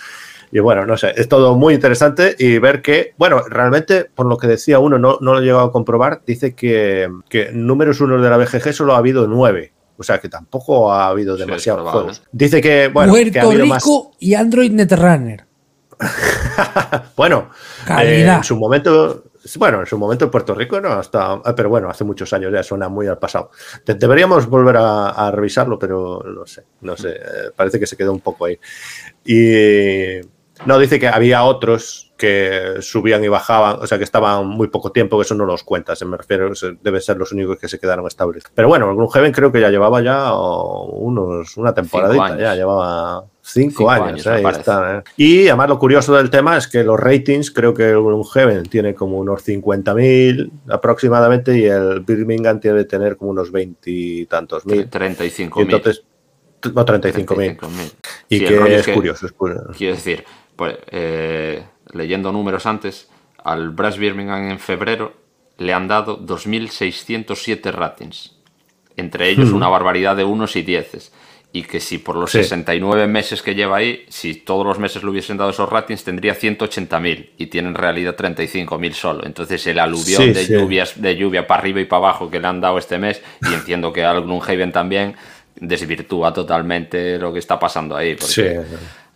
[0.51, 4.39] Y bueno, no sé, es todo muy interesante y ver que, bueno, realmente, por lo
[4.39, 8.23] que decía uno, no, no lo he llegado a comprobar, dice que, que números unos
[8.23, 9.73] de la BGG solo ha habido nueve.
[9.99, 12.23] O sea que tampoco ha habido demasiados juegos.
[12.33, 14.17] Dice que, bueno, que ha Puerto habido Rico más.
[14.21, 15.47] y Android Netrunner.
[17.17, 17.51] Bueno,
[17.87, 18.35] Calidad.
[18.35, 19.25] eh, en su momento,
[19.59, 22.63] bueno, en su momento en Puerto Rico no hasta, pero bueno, hace muchos años ya
[22.63, 23.51] suena muy al pasado.
[23.85, 27.97] De- deberíamos volver a, a revisarlo, pero no sé, no sé, eh, parece que se
[27.97, 28.59] quedó un poco ahí.
[29.25, 30.21] Y
[30.67, 34.91] no dice que había otros que subían y bajaban, o sea, que estaban muy poco
[34.91, 36.51] tiempo, que eso no los cuentas, me refiero,
[36.83, 38.45] deben ser los únicos que se quedaron estables.
[38.55, 43.79] Pero bueno, el Gloomhaven creo que ya llevaba ya unos, una temporadita, ya llevaba cinco,
[43.79, 45.03] Cinco años, ahí está, ¿eh?
[45.17, 48.95] Y además lo curioso del tema es que los ratings, creo que el Gloomhaven tiene
[48.95, 54.65] como unos 50.000 aproximadamente y el Birmingham tiene que tener como unos 20 y tantos
[54.67, 54.89] mil.
[54.89, 56.03] 35 Y entonces,
[56.75, 57.59] no, 35.000.
[58.29, 59.71] Y Sí, que es, es que- curioso, es curioso.
[59.77, 60.25] Quiero decir,
[60.57, 61.63] pues, eh,
[61.97, 63.09] leyendo números antes,
[63.43, 65.15] al Brass Birmingham en febrero
[65.59, 68.33] le han dado 2.607 ratings.
[68.97, 71.13] Entre ellos una barbaridad de unos y dieces.
[71.53, 72.39] Y que si por los Sí.
[72.39, 76.35] 69 meses que lleva ahí, si todos los meses le hubiesen dado esos ratings, tendría
[76.35, 79.25] 180.000 y tiene en realidad 35.000 solo.
[79.25, 80.53] Entonces el aluvión Sí, de, sí.
[80.53, 83.55] lluvias, de lluvia para arriba y para abajo que le han dado este mes, y
[83.55, 85.15] entiendo que al Gloomhaven también,
[85.59, 88.15] desvirtúa totalmente lo que está pasando ahí.
[88.17, 88.61] Porque.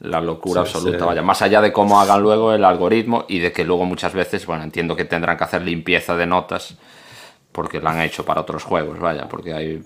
[0.00, 1.04] La locura Sí, absoluta, sí.
[1.04, 1.22] vaya.
[1.22, 4.62] Más allá de cómo hagan luego el algoritmo y de que luego muchas veces, bueno,
[4.64, 6.76] entiendo que tendrán que hacer limpieza de notas
[7.52, 9.82] porque la han hecho para otros juegos, vaya, porque hay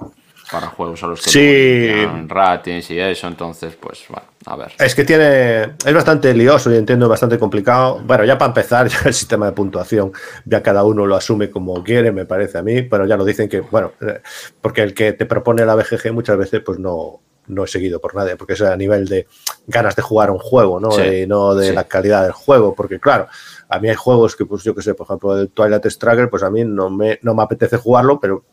[0.53, 2.07] para juegos a los que Sí.
[2.29, 4.73] ratings y eso, entonces, pues, bueno, a ver.
[4.79, 5.63] Es que tiene.
[5.85, 8.01] Es bastante lioso y entiendo bastante complicado.
[8.05, 10.13] Bueno, ya para empezar, ya el sistema de puntuación,
[10.45, 13.49] ya cada uno lo asume como quiere, me parece a mí, pero ya lo dicen
[13.49, 14.21] que, bueno, eh,
[14.61, 18.15] porque el que te propone la BGG muchas veces, pues no, no es seguido por
[18.15, 19.27] nadie, porque es a nivel de
[19.67, 20.91] ganas de jugar un juego, ¿no?
[20.91, 21.75] Sí, Y no de sí.
[21.75, 23.29] la calidad del juego, porque claro,
[23.69, 26.43] a mí hay juegos que, pues yo que sé, por ejemplo, el Twilight Struggle, pues
[26.43, 28.45] a mí no me, no me apetece jugarlo, pero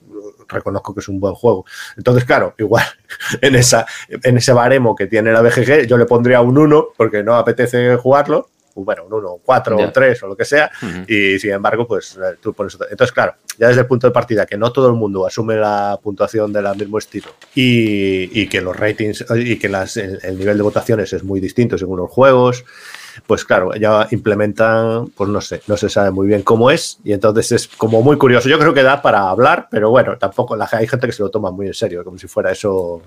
[0.47, 1.65] reconozco que es un buen juego.
[1.97, 2.85] Entonces, claro, igual
[3.41, 7.23] en, esa, en ese baremo que tiene la BGG, yo le pondría un 1 porque
[7.23, 8.49] no apetece jugarlo.
[8.75, 9.85] O Bueno, un 1, un 4, Ya.
[9.85, 10.71] un 3 o lo que sea.
[11.07, 12.87] Y sin embargo, pues eh, tú pones otra.
[12.89, 15.99] Entonces, claro, ya desde el punto de partida que no todo el mundo asume la
[16.01, 20.57] puntuación del mismo estilo y, y que los ratings y que las, el, el nivel
[20.57, 22.63] de votaciones es muy distinto según los juegos,
[23.27, 27.11] pues claro, ya implementan, pues no sé, no se sabe muy bien cómo es y
[27.13, 28.47] entonces es como muy curioso.
[28.49, 31.29] Yo creo que da para hablar, pero bueno, tampoco la, hay gente que se lo
[31.29, 33.01] toma muy en serio, como si fuera eso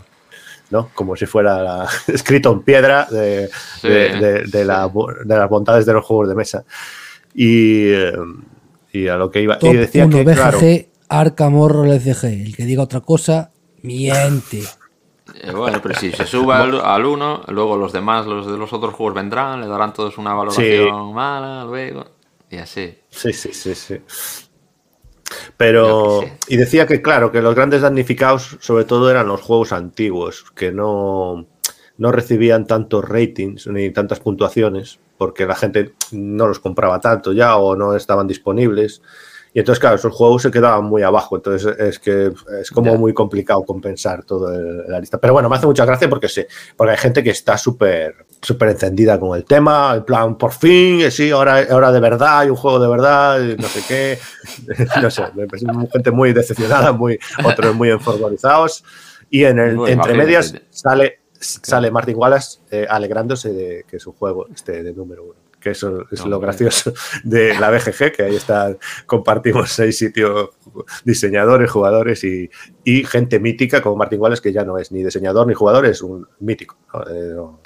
[0.71, 0.91] ¿no?
[0.95, 3.49] Como si fuera la- escrito en piedra de,
[3.81, 4.65] Sí, de- de- de sí.
[4.65, 6.65] la bo- de las bondades de los juegos de mesa.
[7.35, 8.13] Y, eh,
[8.93, 9.59] y a lo que iba.
[9.59, 10.59] Top y decía 1 que, BGG, claro,
[11.09, 12.25] Arkham Horror LCG.
[12.47, 13.51] El que diga otra cosa,
[13.83, 14.63] miente.
[15.43, 18.73] Eh, bueno, pero si se sube al, al 1, luego los demás, los de los
[18.73, 22.05] otros juegos vendrán, le darán todos una valoración mala, luego.
[22.51, 22.95] Y así.
[23.11, 24.01] Sí, sí, sí, sí.
[25.57, 30.45] Pero, y decía que, claro, que los grandes damnificados sobre todo eran los juegos antiguos,
[30.55, 31.47] que no,
[31.97, 37.57] no recibían tantos ratings ni tantas puntuaciones, porque la gente no los compraba tanto ya
[37.57, 39.03] o no estaban disponibles.
[39.53, 41.37] Y entonces, claro, esos juegos se quedaban muy abajo.
[41.37, 44.59] Entonces, es que es como muy complicado compensar toda
[44.89, 45.19] la lista.
[45.19, 46.45] Pero bueno, me hace mucha gracia porque sí,
[46.77, 49.95] porque hay gente que está súper súper encendida con el tema.
[49.97, 53.41] En plan, por fin, eh, sí, ahora, ahora de verdad, hay un juego de verdad,
[53.43, 54.19] y no sé qué.
[55.03, 55.25] no sé,
[55.93, 58.85] gente muy decepcionada, muy, otros muy enfervorizados.
[59.31, 64.13] Y en el, Bueno, entre medias sale, sale Martin Wallace eh, alegrándose de que su
[64.13, 65.35] juego esté de número uno.
[65.59, 66.93] Que eso es No, lo gracioso
[67.25, 68.77] de la BGG, que ahí está,
[69.07, 70.51] compartimos seis sitios,
[71.07, 72.51] diseñadores, jugadores y,
[72.85, 76.03] y gente mítica como Martin Wallace, que ya no es ni diseñador ni jugador, es
[76.03, 77.01] un mítico ¿no?
[77.07, 77.61] de, no-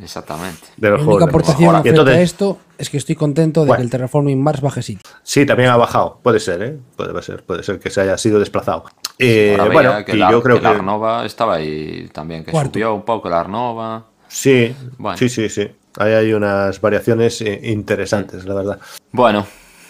[0.00, 0.60] Exactamente.
[0.76, 1.30] de La los única de mesa.
[1.30, 3.78] aportación frente entonces- a esto es que estoy contento de Bueno.
[3.80, 4.98] que el Terraforming Mars baje sí.
[5.22, 6.18] Sí, también ha bajado.
[6.22, 6.78] Puede ser, ¿eh?
[6.96, 8.84] Puede ser, puede ser que se haya sido desplazado.
[9.18, 10.68] Eh, Ahora bueno, veía que, y la, yo creo que que.
[10.68, 12.72] la Arnova estaba ahí también, que Cuarto.
[12.72, 14.06] subió un poco la Arnova.
[14.28, 15.18] Sí, Bueno.
[15.18, 15.68] sí, sí, sí.
[15.98, 18.78] Ahí hay unas variaciones eh, interesantes, la verdad.
[19.12, 19.46] Bueno.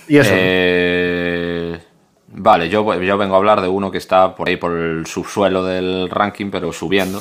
[0.09, 0.31] Y eso.
[0.35, 1.81] eh,
[2.33, 5.65] vale, yo, yo vengo a hablar de uno que está por ahí por el subsuelo
[5.65, 7.21] del ranking, pero subiendo,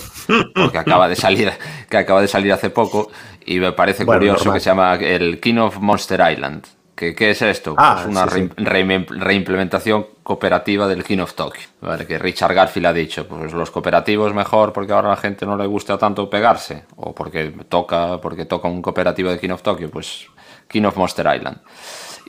[0.56, 1.52] porque acaba de salir,
[1.90, 3.12] que acaba de salir hace poco,
[3.46, 4.54] y me parece Bueno, curioso normal.
[4.56, 6.66] que se llama el King of Monster Island.
[6.96, 7.74] ¿Qué, qué es esto?
[7.80, 8.50] Ah, Pues una sí, sí.
[8.58, 11.68] re- re- reimplementación cooperativa del King of Tokyo.
[11.82, 12.06] ¿vale?
[12.06, 15.58] Que Richard Garfield ha dicho, pues los cooperativos mejor porque ahora a la gente no
[15.58, 19.90] le gusta tanto pegarse, o porque toca, porque toca un cooperativo de King of Tokyo,
[19.90, 20.28] pues
[20.68, 21.58] King of Monster Island.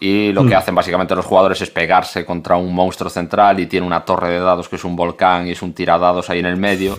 [0.00, 3.86] Y lo que hacen básicamente los jugadores es pegarse contra un monstruo central y tiene
[3.86, 6.56] una torre de dados que es un volcán y es un tiradados ahí en el
[6.56, 6.98] medio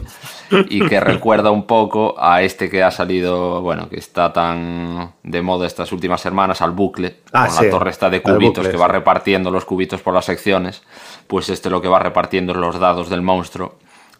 [0.69, 5.41] y que recuerda un poco a este que ha salido, bueno, que está tan de
[5.41, 8.71] moda estas últimas semanas, al bucle, Ah, con sí, la torre esta de cubitos bucle,
[8.71, 10.83] que va repartiendo los cubitos por las secciones,
[11.27, 13.75] pues este lo que va repartiendo es los dados del monstruo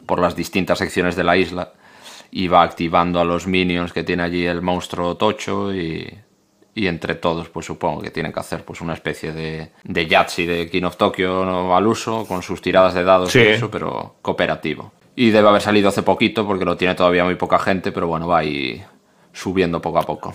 [0.05, 1.73] por las distintas secciones de la isla
[2.31, 6.17] y va activando a los minions que tiene allí el monstruo tocho y,
[6.75, 10.47] y entre todos pues supongo que tienen que hacer pues una especie de, de Yahtzee
[10.47, 11.75] de King of Tokyo ¿no?
[11.75, 13.39] al uso con sus tiradas de dados Sí.
[13.39, 14.91] y eso, pero cooperativo.
[15.15, 18.27] Y debe haber salido hace poquito porque lo tiene todavía muy poca gente, pero bueno,
[18.27, 18.83] va ahí
[19.31, 20.33] subiendo poco a poco.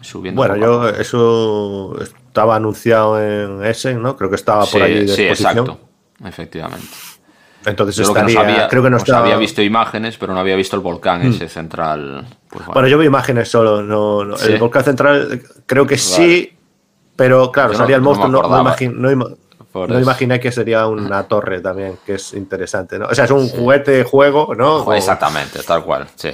[0.00, 4.16] Subiendo Bueno, yo eso estaba anunciado en Essen, ¿no?
[4.16, 5.58] Creo que estaba por Sí, allí de sí, exposición.
[5.66, 5.80] exacto.
[6.26, 6.86] Efectivamente.
[7.64, 9.24] Entonces Yo que estaría, creo que no estaba- Hmm.
[9.24, 12.26] había visto imágenes, pero no había visto el volcán ese central.
[12.48, 12.72] Pues bueno.
[12.74, 13.82] Bueno, yo vi imágenes solo.
[13.82, 14.52] No, no- Sí.
[14.52, 16.52] El volcán central creo que sí,
[17.16, 18.28] pero claro, Yo salía el no monstruo.
[18.30, 22.98] No, no, no imaginé que sería una torre también, que es interesante.
[22.98, 23.06] ¿no?
[23.06, 24.92] O sea, es un juguete juego, ¿no?
[24.94, 26.30] Exactamente, tal cual, sí.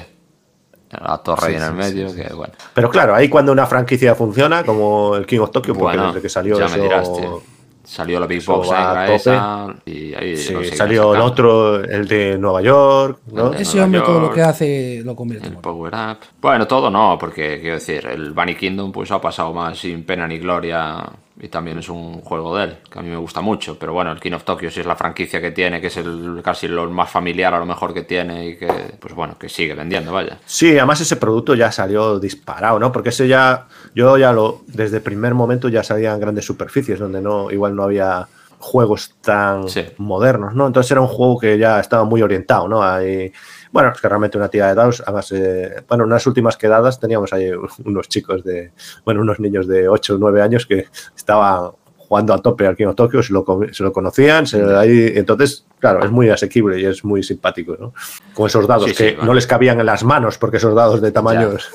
[0.90, 2.54] La torre ahí Sí, en el sí, medio, sí, que bueno.
[2.72, 6.22] Pero claro, ahí cuando una franquicia funciona, como el King of Tokyo, porque Bueno, desde
[6.22, 6.76] que salió ya eso.
[6.78, 7.42] me dirás, tío.
[7.88, 8.68] Salió la Big eso Box
[9.08, 13.54] esa y ahí Sí, salió el otro, el de Nueva York, ¿no?
[13.54, 15.62] Ese Nueva hombre todo lo que hace lo convierte en El.
[15.62, 16.18] Power Up.
[16.38, 20.28] Bueno, todo no, porque quiero decir, el Bunny Kingdom pues ha pasado más sin pena
[20.28, 21.02] ni gloria
[21.40, 24.10] y también es un juego de él, que a mí me gusta mucho, pero bueno,
[24.12, 26.90] el King of Tokyo sí es la franquicia que tiene, que es el casi lo
[26.90, 30.38] más familiar a lo mejor que tiene y que pues bueno, que sigue vendiendo, vaya.
[30.46, 32.90] Sí, además ese producto ya salió disparado, ¿no?
[32.90, 37.20] Porque ese ya, yo ya lo, desde el primer momento ya salían grandes superficies donde
[37.20, 38.26] no, igual no había
[38.60, 39.84] juegos tan Sí.
[39.98, 40.66] modernos, ¿no?
[40.66, 42.82] Entonces era un juego que ya estaba muy orientado, ¿no?
[42.82, 43.32] Ahí,
[43.72, 46.98] bueno, es que realmente una tira de dados, además, eh, bueno, en unas últimas quedadas
[47.00, 47.50] teníamos ahí
[47.84, 48.72] unos chicos de,
[49.04, 50.86] bueno, unos niños de 8 o 9 años que
[51.16, 55.12] estaban jugando a tope al King of Tokyo, se lo, se lo conocían, se, ahí,
[55.14, 57.92] entonces, claro, es muy asequible y es muy simpático, ¿no?
[58.32, 59.26] Con esos dados Sí, sí, que bueno.
[59.26, 61.68] no les cabían en las manos, porque esos dados de tamaños...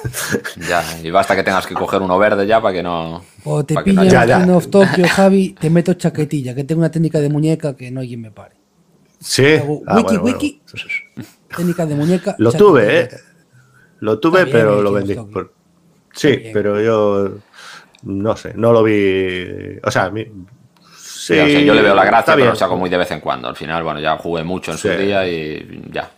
[0.67, 3.23] Ya, y basta que tengas que coger uno verde ya para que no.
[3.43, 4.41] O te no pillan ya.
[4.43, 8.01] King of Tokyo, Javi, te meto chaquetilla, que tengo una técnica de muñeca que no
[8.01, 8.55] hay quien me pare.
[9.19, 9.53] Sí.
[9.57, 11.27] Hago Ah, wiki, bueno, bueno.
[11.59, 12.35] Wiki, técnica de muñeca.
[12.38, 13.09] Lo tuve, ¿eh?
[13.99, 15.15] Lo tuve, bien pero lo vendí.
[15.15, 15.53] Por-
[16.15, 17.38] Sí, pero yo
[18.03, 19.80] no sé, no lo vi.
[19.84, 22.75] O sea, mi- sí, Sí, o sea, yo le veo la gracia, pero lo saco
[22.77, 23.47] muy de vez en cuando.
[23.47, 26.11] Al final, bueno, ya jugué mucho en su día y ya.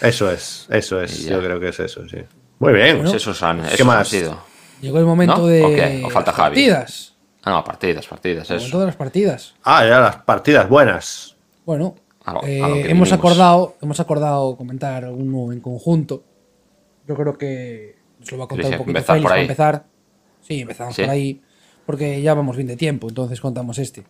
[0.00, 1.24] Eso es, eso es.
[1.26, 2.18] Yo creo que es eso, sí.
[2.58, 3.00] Muy bien.
[3.02, 4.08] Pues esos han, ¿Qué esos han más?
[4.08, 4.38] sido.
[4.80, 5.46] Llegó el momento ¿No?
[5.46, 6.02] de ¿O qué?
[6.04, 6.48] ¿O falta las Javi?
[6.56, 7.14] partidas.
[7.44, 8.64] Ah, no, partidas, partidas, El eso.
[8.64, 9.54] momento de las partidas.
[9.62, 11.36] Ah, ya las partidas buenas.
[11.64, 11.94] Bueno,
[12.26, 13.12] a lo- a Eh, lo que hemos vinimos.
[13.12, 16.22] acordado, hemos acordado comentar uno en conjunto.
[17.08, 19.84] Yo creo que nos lo va a contar un poquito Félix para empezar.
[20.42, 21.02] Sí, empezamos Sí.
[21.02, 21.40] por ahí.
[21.86, 24.02] Porque ya vamos bien de tiempo, entonces contamos este.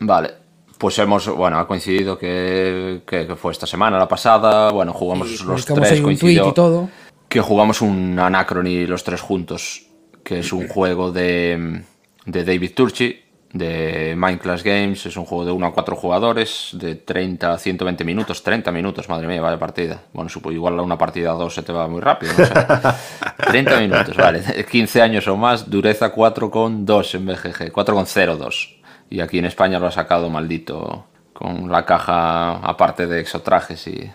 [0.00, 0.30] Vale,
[0.78, 5.44] pues hemos, bueno, ha coincidido que, que- que fue esta semana, la pasada, bueno, jugamos
[5.44, 6.88] los tres, coincidió y todo.
[7.28, 9.86] que jugamos un Anacrony los tres juntos,
[10.22, 11.82] que es un juego de,
[12.24, 13.20] de David Turchi,
[13.54, 18.04] de Mindclass Games, es un juego de 1 a 4 jugadores, de 30 a 120
[18.04, 20.02] minutos, 30 minutos, madre mía, vaya partida.
[20.12, 22.52] Bueno, supo, igual una partida a 2 se te va muy rápido, no sé.
[23.46, 28.74] 30 minutos, vale, 15 años o más, dureza 4,2 en BGG, 4,02.
[29.08, 34.10] Y aquí en España lo ha sacado maldito con la caja aparte de exotrajes y,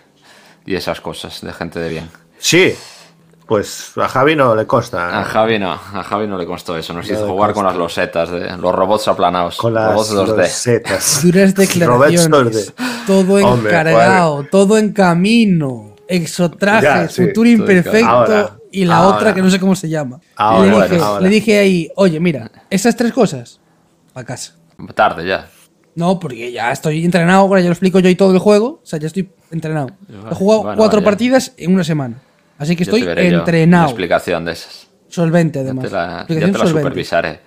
[0.66, 2.10] y esas cosas de gente de bien.
[2.38, 2.74] Sí,
[3.50, 5.18] pues a Javi no le consta.
[5.18, 6.92] A Javi no, a Javi no le costó eso.
[6.92, 10.36] Nos No hizo jugar con las losetas, de, los robots aplanados, con las robots 2D.
[10.36, 11.20] losetas.
[11.24, 12.30] Duras declaraciones.
[12.30, 13.04] Roberts 2D.
[13.08, 15.96] Todo Hombre, encargado, todo en camino.
[16.06, 18.08] Exotraje, Ya, sí, futuro imperfecto.
[18.08, 19.16] Ahora, y la ahora.
[19.16, 20.20] otra que no sé cómo se llama.
[20.36, 21.20] Ahora, le, dije, bueno, ahora.
[21.20, 23.58] le dije ahí, oye, mira, esas tres cosas,
[24.14, 24.54] a casa.
[24.94, 25.48] Tarde ya.
[25.96, 28.78] No, porque ya estoy entrenado, ahora ya lo explico yo y todo el juego.
[28.80, 29.88] O sea, ya estoy entrenado.
[30.30, 31.04] He jugado Bueno, cuatro vaya.
[31.10, 32.22] partidas en una semana.
[32.60, 33.84] Así que Ya te estoy yo una entrenado.
[33.86, 34.86] explicación de esas.
[35.08, 35.84] Solvente, Ya además.
[35.86, 37.40] te la, ya te la supervisaré.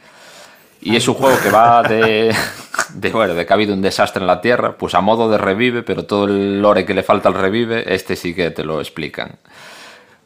[0.81, 2.35] Y es un juego que va de,
[2.95, 5.38] de, bueno, de que ha habido un desastre en la Tierra, pues a modo de
[5.38, 8.81] revive, pero todo el lore que le falta al revive, este sí que te lo
[8.81, 9.38] explican.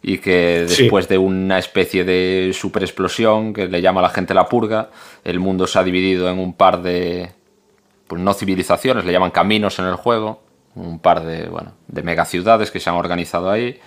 [0.01, 0.83] Y que Sí.
[0.83, 4.89] después de una especie de super explosión que le llama a la gente la purga,
[5.23, 7.29] el mundo se ha dividido en un par de,
[8.07, 10.41] pues no civilizaciones, le llaman caminos en el juego,
[10.75, 13.79] un par de, bueno, de megaciudades que se han organizado ahí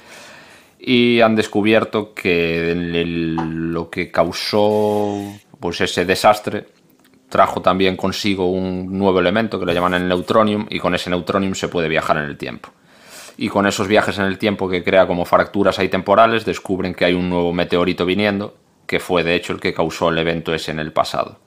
[0.83, 5.23] y han descubierto que lo que causó
[5.61, 6.67] pues ese desastre
[7.29, 11.55] trajo también consigo un nuevo elemento que le llaman el neutronium y con ese neutronium
[11.55, 12.71] se puede viajar en el tiempo.
[13.37, 17.05] Y con esos viajes en el tiempo que crea como fracturas ahí temporales descubren que
[17.05, 20.73] hay un nuevo meteorito viniendo que fue de hecho el que causó el evento ese
[20.73, 21.39] en el pasado.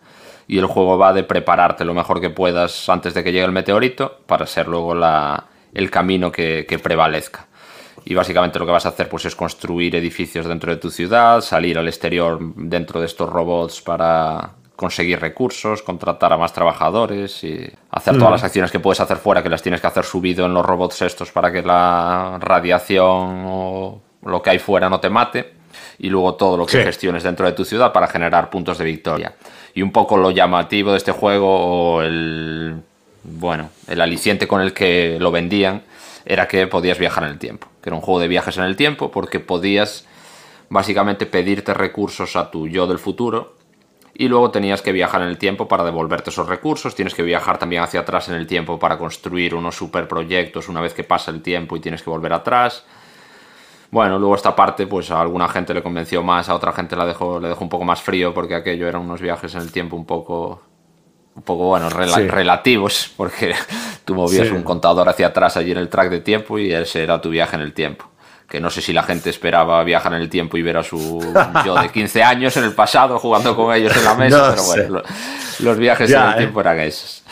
[0.47, 3.51] Y el juego va de prepararte lo mejor que puedas antes de que llegue el
[3.51, 7.47] meteorito para ser luego la- el camino que prevalezca.
[8.05, 11.41] Y básicamente lo que vas a hacer pues, es construir edificios dentro de tu ciudad,
[11.41, 17.69] salir al exterior dentro de estos robots para conseguir recursos, contratar a más trabajadores y
[17.91, 20.53] hacer todas las acciones que puedes hacer fuera que las tienes que hacer subido en
[20.53, 25.53] los robots estos para que la radiación o lo que hay fuera no te mate.
[25.99, 26.83] Y luego todo lo que Sí.
[26.83, 29.33] gestiones dentro de tu ciudad para generar puntos de victoria.
[29.73, 32.81] Y un poco lo llamativo de este juego o el
[33.23, 35.83] bueno, el aliciente con el que lo vendían
[36.25, 38.77] era que podías viajar en el tiempo, que era un juego de viajes en el
[38.77, 40.07] tiempo porque podías
[40.69, 43.57] básicamente pedirte recursos a tu yo del futuro
[44.15, 47.57] y luego tenías que viajar en el tiempo para devolverte esos recursos, tienes que viajar
[47.57, 51.41] también hacia atrás en el tiempo para construir unos superproyectos una vez que pasa el
[51.41, 52.85] tiempo y tienes que volver atrás.
[53.91, 57.05] Bueno, luego esta parte, pues a alguna gente le convenció más, a otra gente la
[57.05, 59.95] dejó, le dejó un poco más frío porque aquello eran unos viajes en el tiempo
[59.95, 60.61] un poco
[61.35, 62.27] un poco, bueno, rela- Sí.
[62.27, 63.55] relativos, porque
[64.05, 64.53] tú movías Sí.
[64.53, 67.55] un contador hacia atrás allí en el track de tiempo y ese era tu viaje
[67.55, 68.05] en el tiempo.
[68.49, 71.19] Que no sé si la gente esperaba viajar en el tiempo y ver a su
[71.65, 74.61] yo de 15 años en el pasado jugando con ellos en la mesa, No pero
[74.61, 74.69] sé.
[74.81, 75.03] bueno, lo-
[75.65, 76.37] los viajes Ya, en el eh.
[76.39, 77.23] tiempo eran esos.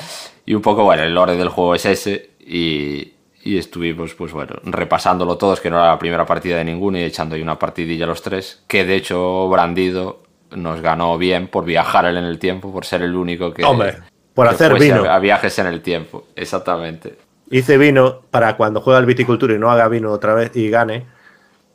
[0.45, 3.13] Y un poco, bueno, el lore del juego es ese y,
[3.43, 7.03] y estuvimos, pues bueno, repasándolo todos, que no era la primera partida de ninguno y
[7.03, 12.05] echando ahí una partidilla los tres, que de hecho Brandido nos ganó bien por viajar
[12.05, 13.63] él en el tiempo, por ser el único que...
[13.63, 13.97] Hombre,
[14.33, 15.05] por que hacer vino.
[15.05, 17.17] A, a viajes en el tiempo, exactamente.
[17.49, 21.05] Hice vino para cuando juega el viticultura y no haga vino otra vez y gane,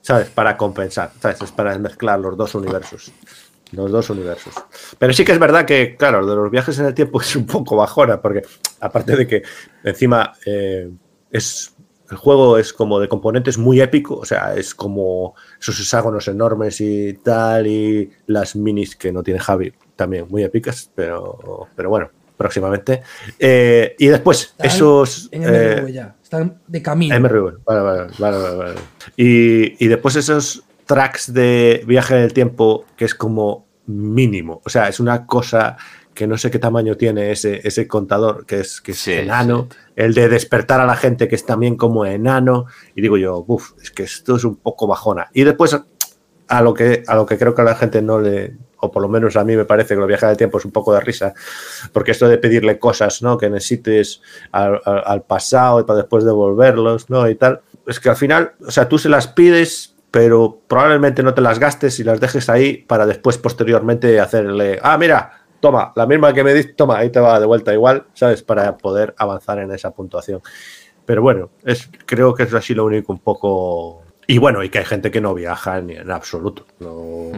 [0.00, 0.28] ¿sabes?
[0.30, 1.42] Para compensar, ¿sabes?
[1.42, 3.12] Es para mezclar los dos universos.
[3.72, 4.54] Los dos universos.
[4.98, 7.34] Pero sí que es verdad que, claro, lo de los viajes en el tiempo es
[7.34, 8.42] un poco bajona, porque
[8.80, 9.42] aparte de que
[9.82, 10.88] encima eh,
[11.30, 11.74] es.
[12.10, 16.80] El juego es como de componentes muy épico, o sea, es como esos hexágonos enormes
[16.80, 22.10] y tal, y las minis que no tiene Javi, también muy épicas, pero, pero bueno,
[22.36, 23.02] próximamente.
[23.38, 25.28] Eh, y después, Están esos.
[25.32, 26.14] En eh, MRV ya.
[26.22, 27.18] Están de camino.
[27.18, 28.74] MRV, vale, vale, vale, vale, vale.
[29.16, 34.60] Y, y después esos tracks de viaje en el tiempo que es como mínimo.
[34.64, 35.76] O sea, es una cosa
[36.16, 39.68] que no sé qué tamaño tiene ese, ese contador, que es, que es Sí, enano.
[39.94, 42.66] El de despertar a la gente que es también como enano.
[42.96, 45.28] Y digo yo, uff, es que esto es un poco bajona.
[45.32, 45.78] Y después,
[46.48, 49.02] a lo que, a lo que creo que a la gente no le, o por
[49.02, 51.00] lo menos a mí me parece que lo viaje del tiempo es un poco de
[51.00, 51.34] risa,
[51.92, 53.36] porque esto de pedirle cosas, ¿no?
[53.38, 54.20] Que necesites
[54.52, 57.28] al, al- al pasado y para después devolverlos, ¿no?
[57.28, 61.34] Y tal, es que al final, o sea, tú se las pides, pero probablemente no
[61.34, 66.06] te las gastes y las dejes ahí para después posteriormente hacerle, ah, mira, toma, la
[66.06, 68.42] misma que me diste, toma, ahí te va de vuelta igual, ¿sabes?
[68.42, 70.40] Para poder avanzar en esa puntuación.
[71.04, 74.02] Pero bueno, es, creo que es así lo único un poco...
[74.28, 76.66] Y bueno, y que hay gente que no viaja ni en absoluto.
[76.80, 77.32] No,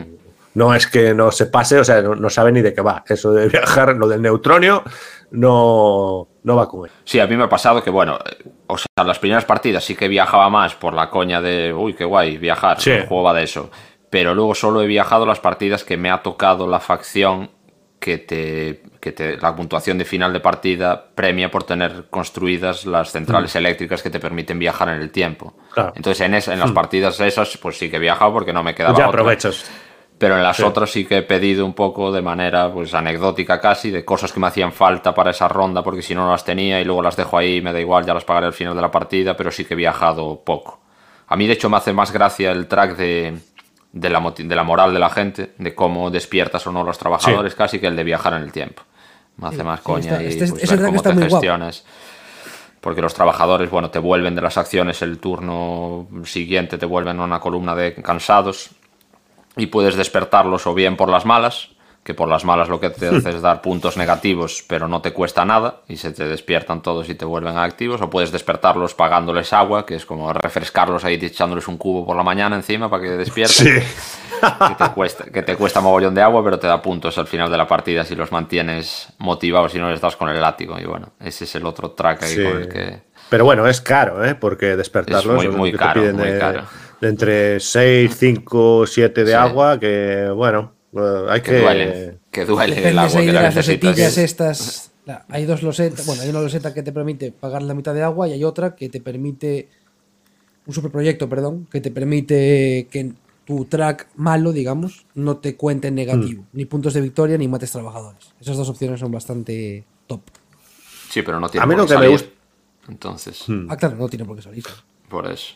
[0.55, 3.03] no es que no se pase, o sea, no, no sabe ni de qué va.
[3.07, 4.83] Eso de viajar, lo del neutronio,
[5.31, 6.93] no, no va con él.
[7.05, 8.19] Sí, a mí me ha pasado que, bueno,
[8.67, 12.05] o sea, las primeras partidas sí que viajaba más por la coña de, uy, qué
[12.05, 12.91] guay, viajar, Sí.
[12.91, 13.71] el juego va de eso.
[14.11, 17.51] Pero luego solo he viajado las partidas que me ha tocado la facción
[17.99, 23.11] que te, que te la puntuación de final de partida premia por tener construidas las
[23.11, 25.55] centrales eléctricas que te permiten viajar en el tiempo.
[25.71, 25.73] Mm.
[25.75, 25.89] Claro.
[25.91, 25.97] Mm.
[25.97, 28.75] Entonces en, es- en las partidas esas pues sí que he viajado porque no me
[28.75, 29.21] quedaba ya otra.
[29.21, 29.71] aprovechas.
[30.19, 30.65] Pero en las Sí.
[30.65, 34.41] otras sí que he pedido un poco de manera pues anecdótica casi, de cosas que
[34.41, 37.17] me hacían falta para esa ronda, porque si no no las tenía y luego las
[37.17, 39.65] dejo ahí, me da igual, ya las pagaré al final de la partida, pero sí
[39.65, 40.81] que he viajado poco.
[41.29, 43.39] A mí de hecho me hace más gracia el track de,
[43.93, 47.55] de, la, de la moral de la gente, de cómo despiertas o no los trabajadores,
[47.55, 48.83] casi que el de viajar en el tiempo.
[49.37, 51.23] Me hace más coña está- y pues, ver cómo te guapo.
[51.31, 51.85] gestionas.
[52.81, 57.25] Porque los trabajadores, bueno, te vuelven de las acciones el turno siguiente, te vuelven a
[57.25, 58.71] una columna de cansados
[59.57, 61.71] y puedes despertarlos o bien por las malas,
[62.09, 65.13] que por las malas lo que te hace es dar puntos negativos, pero no te
[65.13, 69.53] cuesta nada y se te despiertan todos y te vuelven activos, o puedes despertarlos pagándoles
[69.53, 73.11] agua, que es como refrescarlos ahí echándoles un cubo por la mañana encima para que
[73.11, 73.83] despierten.
[73.83, 73.87] Sí.
[74.41, 77.51] Que te, cuesta, que te cuesta mogollón de agua, pero te da puntos al final
[77.51, 80.79] de la partida si los mantienes motivados y no les das con el látigo.
[80.81, 82.43] Y bueno, ese es el otro track ahí Sí.
[82.43, 83.03] con el que...
[83.29, 84.35] Pero bueno, es caro, ¿eh?
[84.35, 86.63] Porque despertarlos Es muy, muy caro, piden muy de, caro.
[87.03, 89.37] de entre 6, 5, 7 de Sí.
[89.37, 90.73] agua, que bueno,
[91.29, 91.61] hay Que que...
[91.61, 94.91] duele, que duele el agua que de las losetillas estas.
[95.07, 96.05] La- Hay dos losetas.
[96.07, 98.75] Bueno, hay una loseta que te permite pagar la mitad de agua y hay otra
[98.77, 99.69] que te permite.
[100.67, 103.13] Un superproyecto, perdón, que te permite que
[103.47, 106.43] tu track malo, digamos, no te cuente en negativo.
[106.43, 106.47] Mm.
[106.53, 108.35] Ni puntos de victoria ni mates trabajadores.
[108.39, 110.21] Esas dos opciones son bastante top.
[111.09, 112.19] Sí, pero no tiene A mí por lo qué que me salir.
[112.21, 114.65] gusta- Entonces, Ah, claro, no tiene por qué salir.
[115.09, 115.55] por eso.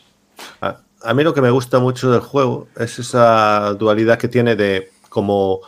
[0.61, 4.55] A, a mí lo que me gusta mucho del juego es esa dualidad que tiene
[4.55, 5.61] de como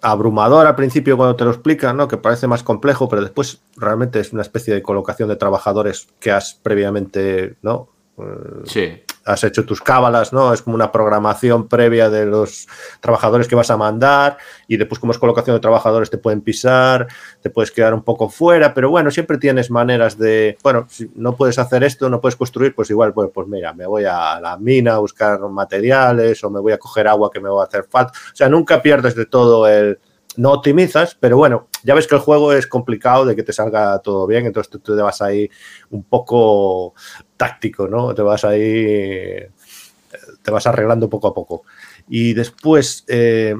[0.00, 2.06] abrumador al principio cuando te lo explican, ¿no?
[2.06, 6.30] Que parece más complejo, pero después realmente es una especie de colocación de trabajadores que
[6.30, 7.88] has previamente, ¿no?
[8.64, 10.52] Sí, has hecho tus cábalas, ¿no?
[10.52, 12.68] Es como una programación previa de los
[13.00, 14.36] trabajadores que vas a mandar
[14.68, 17.06] y después como es colocación de trabajadores te pueden pisar,
[17.40, 21.36] te puedes quedar un poco fuera, pero bueno, siempre tienes maneras de, bueno, si no
[21.36, 24.56] puedes hacer esto, no puedes construir, pues igual, bueno, pues mira, me voy a la
[24.58, 27.84] mina a buscar materiales o me voy a coger agua que me va a hacer
[27.88, 28.12] falta.
[28.12, 29.98] O sea, nunca pierdes de todo el...
[30.36, 33.98] No optimizas, pero bueno, ya ves que el juego es complicado de que te salga
[34.00, 35.48] todo bien, entonces tú te vas ahí
[35.90, 36.94] un poco
[37.36, 38.14] táctico, ¿no?
[38.14, 39.38] Te vas ahí,
[40.42, 41.62] te vas arreglando poco a poco.
[42.08, 43.54] Y después, eh,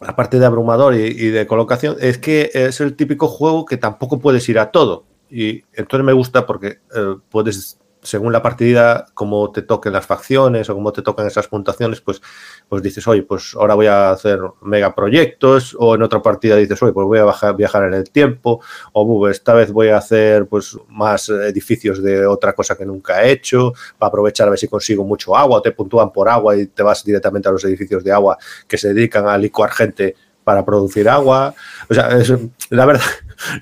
[0.00, 4.20] aparte de abrumador y, y, de colocación, es que es el típico juego que tampoco
[4.20, 5.06] puedes ir a todo.
[5.30, 10.70] Y entonces me gusta porque eh, puedes, según la partida, como te toquen las facciones
[10.70, 12.22] o como te tocan esas puntuaciones, pues,
[12.68, 16.92] pues dices, oye, pues ahora voy a hacer megaproyectos, o en otra partida dices, oye,
[16.92, 18.60] pues voy a bajar, viajar en el tiempo,
[18.92, 23.22] o "Uh, esta vez voy a hacer pues más edificios de otra cosa que nunca
[23.22, 26.66] he hecho, para aprovechar a ver si consigo mucho agua, te puntúan por agua y
[26.66, 30.64] te vas directamente a los edificios de agua que se dedican a licuar gente para
[30.64, 31.54] producir agua.
[31.88, 32.32] O sea, es,
[32.70, 33.04] la verdad,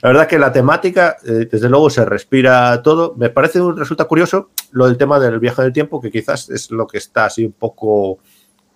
[0.02, 3.14] la verdad que la temática, eh, desde luego, se respira todo.
[3.16, 6.86] Me parece, resulta curioso lo del tema del viaje del tiempo, que quizás es lo
[6.86, 8.18] que está así un poco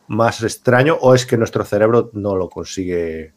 [0.09, 3.33] más extraño, o es que nuestro cerebro no lo consigue.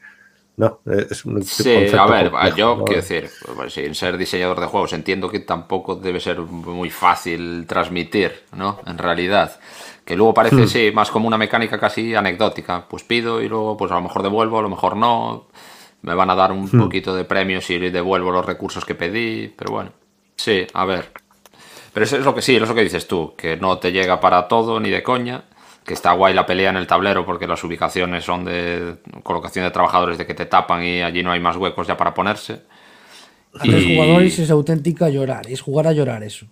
[0.57, 2.85] No, es un sí, a ver, complejo, yo ¿no?
[2.85, 7.65] quiero decir, pues, sin ser diseñador de juegos, entiendo que tampoco debe ser muy fácil
[7.67, 8.79] transmitir, ¿no?
[8.85, 9.59] En realidad.
[10.05, 10.67] Que luego parece, Hmm.
[10.67, 12.85] sí, más como una mecánica casi anecdótica.
[12.87, 15.47] Pues pido y luego, pues a lo mejor devuelvo, a lo mejor no.
[16.05, 16.79] Me van a dar un Hmm.
[16.79, 19.91] poquito de premio si devuelvo los recursos que pedí, pero bueno.
[20.35, 21.11] Sí, a ver.
[21.93, 24.19] Pero eso es lo que sí, es lo que dices tú, que no te llega
[24.19, 25.45] para todo ni de coña,
[25.83, 29.71] que está guay la pelea en el tablero porque las ubicaciones son de colocación de
[29.71, 32.61] trabajadores de que te tapan y allí no hay más huecos ya para ponerse.
[33.57, 36.45] A tres jugadores es auténtica llorar, es jugar a llorar eso.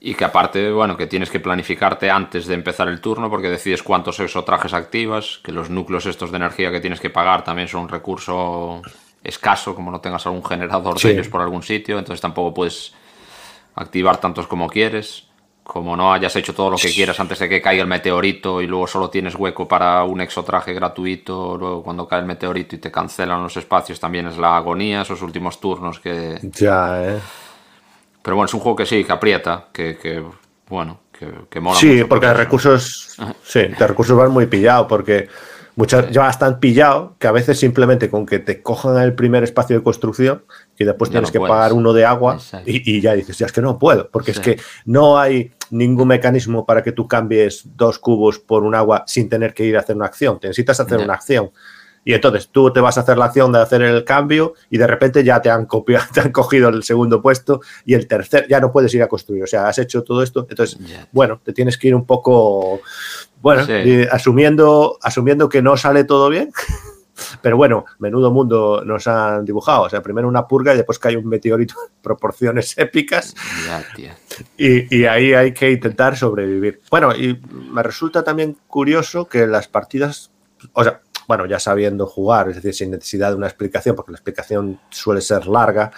[0.00, 3.82] Y que aparte, bueno, que tienes que planificarte antes de empezar el turno porque decides
[3.82, 7.82] cuántos exotrajes activas, que los núcleos estos de energía que tienes que pagar también son
[7.82, 8.80] un recurso
[9.24, 11.08] escaso, como no tengas algún generador Sí.
[11.08, 12.94] de ellos por algún sitio, entonces tampoco puedes
[13.74, 15.24] activar tantos como quieres.
[15.64, 18.66] Como no hayas hecho todo lo que quieras antes de que caiga el meteorito y
[18.66, 22.90] luego solo tienes hueco para un exotraje gratuito, luego cuando cae el meteorito y te
[22.90, 27.18] cancelan los espacios también es la agonía, esos últimos turnos que, Ya, ¿eh?
[28.22, 30.22] Pero bueno, es un juego que sí, que aprieta, que, que
[30.68, 34.86] bueno, que, que mola Sí, porque por de recursos, sí, de recursos van muy pillado,
[34.88, 35.28] porque,
[35.76, 39.76] Muchas ya están pillado que a veces simplemente con que te cojan el primer espacio
[39.76, 40.42] de construcción
[40.76, 41.52] y después Ya tienes no que puedes.
[41.54, 42.36] pagar uno de agua
[42.66, 44.42] y, y ya dices, ya es que no puedo, porque es Sí.
[44.42, 49.28] que no hay ningún mecanismo para que tú cambies dos cubos por un agua sin
[49.28, 50.40] tener que ir a hacer una acción.
[50.40, 51.04] Te necesitas hacer Ya.
[51.04, 51.52] una acción.
[52.04, 54.86] Y entonces tú te vas a hacer la acción de hacer el cambio y de
[54.86, 58.60] repente ya te han copiado, te han cogido el segundo puesto y el tercer, ya
[58.60, 59.42] no puedes ir a construir.
[59.44, 60.46] O sea, has hecho todo esto.
[60.48, 60.78] Entonces,
[61.12, 62.80] bueno, te tienes que ir un poco,
[63.42, 63.72] bueno, Sí.
[63.72, 66.50] y asumiendo, asumiendo que no sale todo bien.
[67.42, 69.82] Pero bueno, menudo mundo nos han dibujado.
[69.82, 73.34] O sea, primero una purga y después cae un meteorito en proporciones épicas
[73.66, 74.10] Ya, tío.
[74.56, 76.80] y, y ahí hay que intentar sobrevivir.
[76.92, 77.40] Bueno, y
[77.72, 80.30] me resulta también curioso que las partidas,
[80.72, 84.16] o sea, bueno, ya sabiendo jugar, es decir, sin necesidad de una explicación, porque la
[84.16, 85.92] explicación suele ser larga,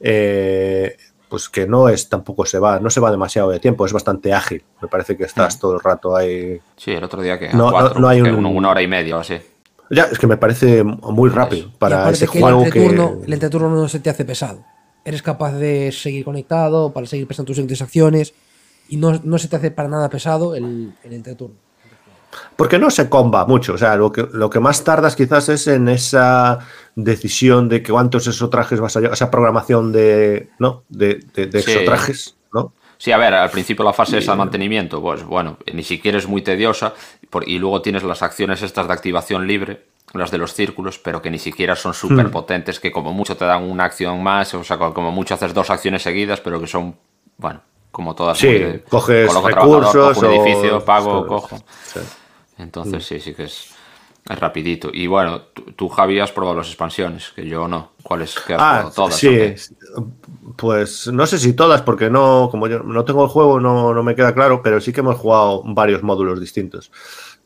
[0.00, 0.96] eh,
[1.28, 4.32] pues que no es tampoco se va, no se va demasiado de tiempo, es bastante
[4.32, 4.62] ágil.
[4.80, 5.60] Me parece que estás Mm.
[5.60, 6.60] todo el rato ahí.
[6.76, 8.88] Sí, el otro día que No, no- cuatro, no hay un- una- una hora y
[8.88, 9.36] media o así.
[9.90, 12.78] Ya, es que me parece muy rápido para ese que juego el que.
[12.84, 14.64] entreturno, el entreturno no se te hace pesado.
[15.04, 18.32] Eres capaz de seguir conectado para seguir prestando tus siguientes acciones
[18.88, 21.56] y no, no se te hace para nada pesado el, el entreturno.
[22.56, 23.74] Porque no se comba mucho.
[23.74, 26.58] O sea, lo que, lo que más tardas quizás es en esa
[26.94, 30.84] decisión de que cuántos exotrajes vas a llevar, esa programación de, ¿no?
[30.88, 31.70] de, de, de Sí.
[31.72, 32.72] exotrajes, ¿no?
[32.98, 36.26] Sí, a ver, al principio la fase esa de mantenimiento, pues bueno, ni siquiera es
[36.28, 36.94] muy tediosa
[37.44, 39.84] y luego tienes las acciones estas de activación libre,
[40.14, 43.44] las de los círculos, pero que ni siquiera son súper potentes, que como mucho te
[43.44, 46.68] dan una acción más, o sea, co- como mucho haces dos acciones seguidas, pero que
[46.68, 46.94] son,
[47.36, 48.38] bueno, como todas.
[48.38, 48.48] Sí,
[48.88, 51.56] coges recursos cojo un o- edificio, pago, sí, cojo.
[51.92, 52.00] sí.
[52.58, 53.70] Entonces sí, sí que es,
[54.28, 54.90] es rapidito.
[54.92, 55.42] Y bueno,
[55.76, 57.92] tú, Javi, has probado las expansiones, que yo no.
[58.02, 58.34] ¿Cuáles?
[58.38, 58.94] que has Ah, probado?
[58.94, 59.16] ¿Todas?
[59.16, 59.54] sí.
[60.56, 64.02] Pues no sé si todas, porque no, como yo no tengo el juego, no, no
[64.02, 66.92] me queda claro, pero sí que hemos jugado varios módulos distintos.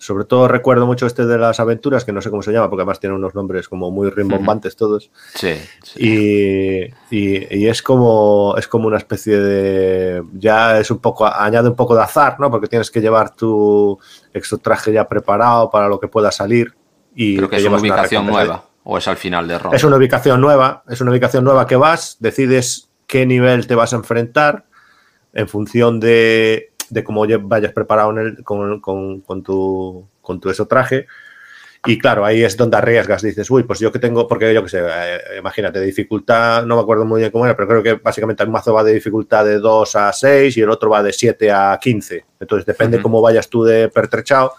[0.00, 2.82] Sobre todo recuerdo mucho este de las aventuras, que no sé cómo se llama, porque
[2.82, 5.10] además tiene unos nombres como muy rimbombantes todos.
[5.34, 5.98] Sí, sí.
[6.00, 11.68] Y, y- y es como es como una especie de ya es un poco añade
[11.68, 13.98] un poco de azar no porque tienes que llevar tu
[14.32, 16.74] exotraje ya preparado para lo que pueda salir
[17.14, 18.44] y Creo que es una ubicación recompensa.
[18.46, 18.64] nueva.
[18.84, 19.76] ¿O es al final de ronda?
[19.76, 23.92] es una ubicación nueva es una ubicación nueva que vas decides qué nivel te vas
[23.92, 24.64] a enfrentar
[25.32, 30.50] en función de, de cómo vayas preparado en el- con, con- con tu con tu
[30.50, 31.06] exotraje
[31.86, 34.68] y claro, ahí es donde arriesgas, dices, uy, pues yo que tengo, porque yo que
[34.68, 38.42] sé, eh, imagínate, dificultad, no me acuerdo muy bien cómo era, pero creo que básicamente
[38.42, 41.50] el mazo va de dificultad de 2 a 6 y el otro va de 7
[41.52, 42.24] a 15.
[42.40, 44.52] Entonces depende cómo vayas tú de pertrechado,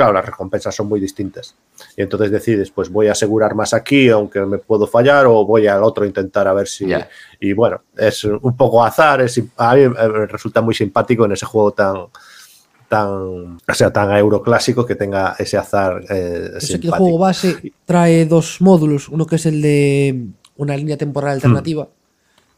[0.00, 1.54] claro, las recompensas son muy distintas.
[1.96, 5.66] Y entonces decides, pues voy a asegurar más aquí, aunque me puedo fallar, o voy
[5.66, 6.86] al otro a intentar a ver si...
[7.38, 11.46] Y bueno, es un poco azar, es, a mí me resulta muy simpático en ese
[11.46, 11.96] juego tan...
[12.88, 13.08] Tan,
[13.68, 18.26] o sea, tan euroclásico que tenga ese azar eh, sé que el juego base trae
[18.26, 19.08] dos módulos.
[19.08, 21.86] Uno que es el de una línea temporal alternativa,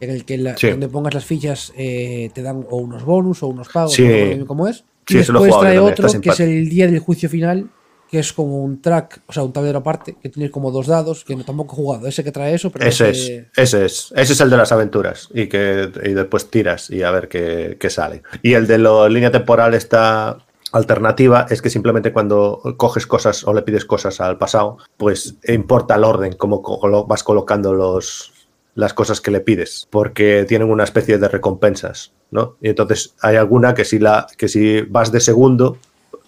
[0.00, 0.56] en el que la- Hmm.
[0.56, 0.70] Sí.
[0.70, 4.34] donde pongas las fichas eh, te dan o unos bonus o unos pagos, Sí.
[4.38, 4.84] no cómo es.
[5.06, 7.28] Sí, y eso lo después yo trae otro está que es el día del juicio
[7.28, 7.68] final,
[8.10, 11.24] que es como un track, o sea, un tablero aparte, que tienes como dos dados,
[11.24, 12.06] que no, tampoco he jugado.
[12.06, 14.70] Ese que trae eso, pero Ese ese- es, ese es, ese es el de las
[14.70, 18.22] aventuras y que y después tiras y a ver qué, qué sale.
[18.42, 20.38] Y el de la línea temporal esta
[20.72, 25.94] alternativa es que simplemente cuando coges cosas o le pides cosas al pasado, pues importa
[25.96, 26.62] el orden, cómo
[27.06, 28.32] vas colocando los,
[28.74, 32.56] las cosas que le pides, porque tienen una especie de recompensas, ¿no?
[32.60, 35.78] Y entonces hay alguna que si, la, que si vas de segundo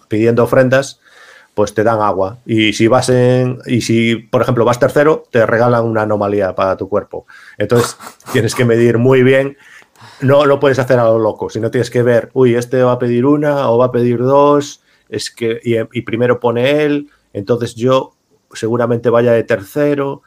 [0.07, 0.99] pidiendo ofrendas,
[1.55, 2.39] pues te dan agua.
[2.45, 3.59] Y si vas en.
[3.65, 7.25] Y si, por ejemplo, vas tercero, te regalan una anomalía para tu cuerpo.
[7.57, 7.97] Entonces,
[8.31, 9.57] tienes que medir muy bien.
[10.21, 12.99] No lo puedes hacer a lo loco, sino tienes que ver, uy, este va a
[12.99, 17.75] pedir una o va a pedir dos, es que, y, y primero pone él, entonces
[17.75, 18.15] yo
[18.53, 20.21] seguramente vaya de tercero.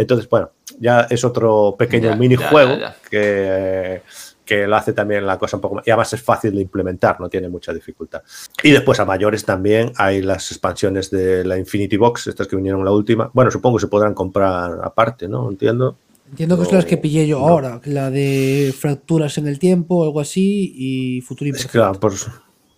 [0.00, 2.96] Entonces, bueno, ya es otro pequeño Ya, minijuego ya, ya, ya.
[3.10, 4.02] que,
[4.46, 5.86] que lo hace también la cosa un poco más.
[5.86, 8.22] Y además es fácil de implementar, no tiene mucha dificultad.
[8.62, 12.82] Y después a mayores también hay las expansiones de la Infinity Box, estas que vinieron
[12.82, 13.30] la última.
[13.34, 15.50] Bueno, supongo que se podrán comprar aparte, ¿no?
[15.50, 15.96] Entiendo.
[16.30, 20.20] Entiendo que son las que pillé yo ahora, la de fracturas en el tiempo, algo
[20.20, 22.12] así, y futuro Es claro, por,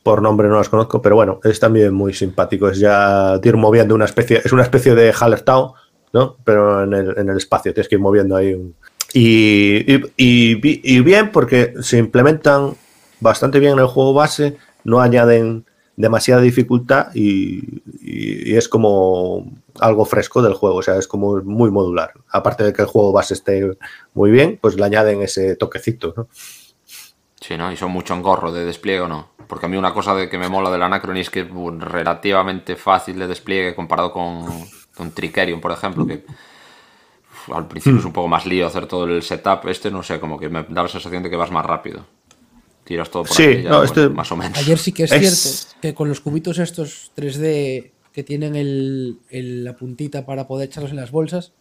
[0.03, 2.69] por nombre no las conozco, pero bueno, es también muy simpático.
[2.69, 5.74] Es ya ir moviendo una especie, es una especie de Hallertau,
[6.12, 6.36] ¿no?
[6.44, 8.55] Pero en el, en el espacio, tienes que ir moviendo ahí.
[8.55, 8.74] un-
[9.14, 12.74] Y, y, y bi- y bien, porque se implementan
[13.20, 15.64] bastante bien en el juego base, no añaden
[15.97, 17.82] demasiada dificultad y,
[18.56, 22.12] es como algo fresco del juego, o sea, es como muy modular.
[22.30, 23.76] Aparte de que el juego base esté
[24.14, 26.28] muy bien, pues le añaden ese toquecito, ¿no?
[27.40, 27.70] Sí, ¿no?
[27.72, 29.30] Y son mucho engorro de despliegue no.
[29.48, 32.76] Porque a mí una cosa de que me mola del Anacron es que es relativamente
[32.76, 34.47] fácil de despliegue comparado con,
[34.97, 39.05] con Tricerion, por ejemplo, que uf, al principio es un poco más lío hacer todo
[39.05, 39.66] el setup.
[39.69, 42.06] Este, no sé, como que me da la sensación de que vas más rápido.
[42.85, 44.59] Tiras todo por Sí, aquí, ya, no, este- más o menos.
[44.59, 45.20] Ayer sí que es, Es-
[45.69, 50.69] cierto que con los cubitos estos 3D que tienen el, el- la puntita para poder
[50.69, 51.52] echarlos en las bolsas,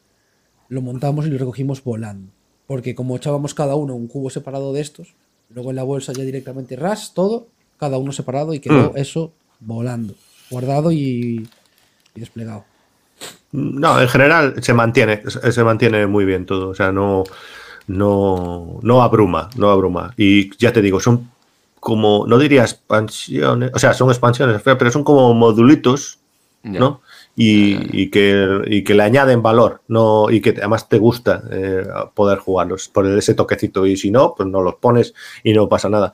[0.68, 2.32] lo montamos y lo recogimos volando.
[2.68, 5.14] Porque como echábamos cada uno un cubo separado de estos,
[5.50, 7.48] luego en la bolsa ya directamente ras, todo,
[7.78, 8.98] cada uno separado y quedó Mm.
[8.98, 10.16] eso volando,
[10.50, 11.48] guardado y,
[12.16, 12.66] y desplegado.
[13.52, 16.70] No, en general se mantiene, se mantiene muy bien todo.
[16.70, 17.24] O sea, no,
[17.88, 20.14] no, no abruma, no abruma.
[20.18, 21.30] Y ya te digo, son
[21.80, 26.20] como, no diría expansiones, o sea, son expansiones, pero son como modulitos.
[26.64, 27.02] ¿no?
[27.36, 30.30] Y, y que, y que le añaden valor, ¿no?
[30.30, 31.84] Y que además te gusta eh,
[32.14, 33.88] poder jugarlos por ese toquecito.
[33.88, 36.14] Y si no, pues no los pones y no pasa nada.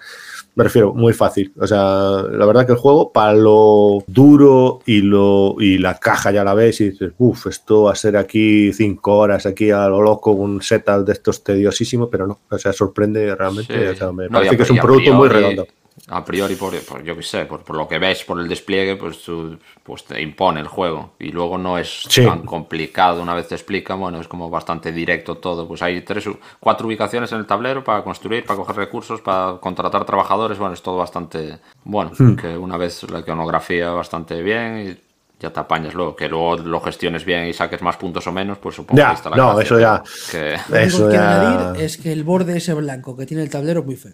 [0.58, 1.54] Me refiero, muy fácil.
[1.60, 6.32] O sea, la verdad que el juego, para lo duro y lo y la caja
[6.32, 9.88] ya la ves y dices, uff, esto va a ser aquí cinco horas, aquí a
[9.88, 12.40] lo loco, un setup de estos tediosísimo, pero no.
[12.50, 13.72] O sea, sorprende realmente.
[13.72, 13.86] Sí.
[13.86, 15.68] O sea, me No, parece que es un producto muy redondo.
[16.10, 18.96] A priori, por, por- yo qué sé, por, por lo que ves, por el despliegue,
[18.96, 21.12] pues, tú- pues te impone el juego.
[21.20, 22.24] Y luego no es Sí.
[22.26, 25.68] tan complicado una vez te explican, bueno, es como bastante directo todo.
[25.68, 26.24] Pues hay tres,
[26.62, 30.58] cuatro ubicaciones en el tablero para construir, para coger recursos, para contratar trabajadores.
[30.58, 32.12] Bueno, es todo bastante bueno.
[32.18, 32.36] Hmm.
[32.36, 36.16] Que una vez la iconografía bastante bien y ya te apañas luego.
[36.16, 39.16] Que luego lo gestiones bien y saques más puntos o menos, pues supongo Ya, que
[39.16, 40.58] está la no, gracia, eso ya- Que...
[40.70, 43.50] Lo Eso que quiero ya- añadir es que el borde ese blanco que tiene el
[43.50, 44.14] tablero es muy feo.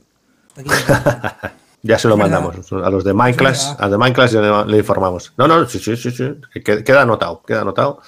[0.58, 0.70] Aquí
[1.86, 2.42] Ya se lo verdad.
[2.42, 5.34] mandamos a los de Minecraft, a los de Minecraft ya le, le informamos.
[5.38, 6.36] No, no, sí, sí, sí, sí.
[6.54, 8.00] que- que- Queda anotado, queda anotado.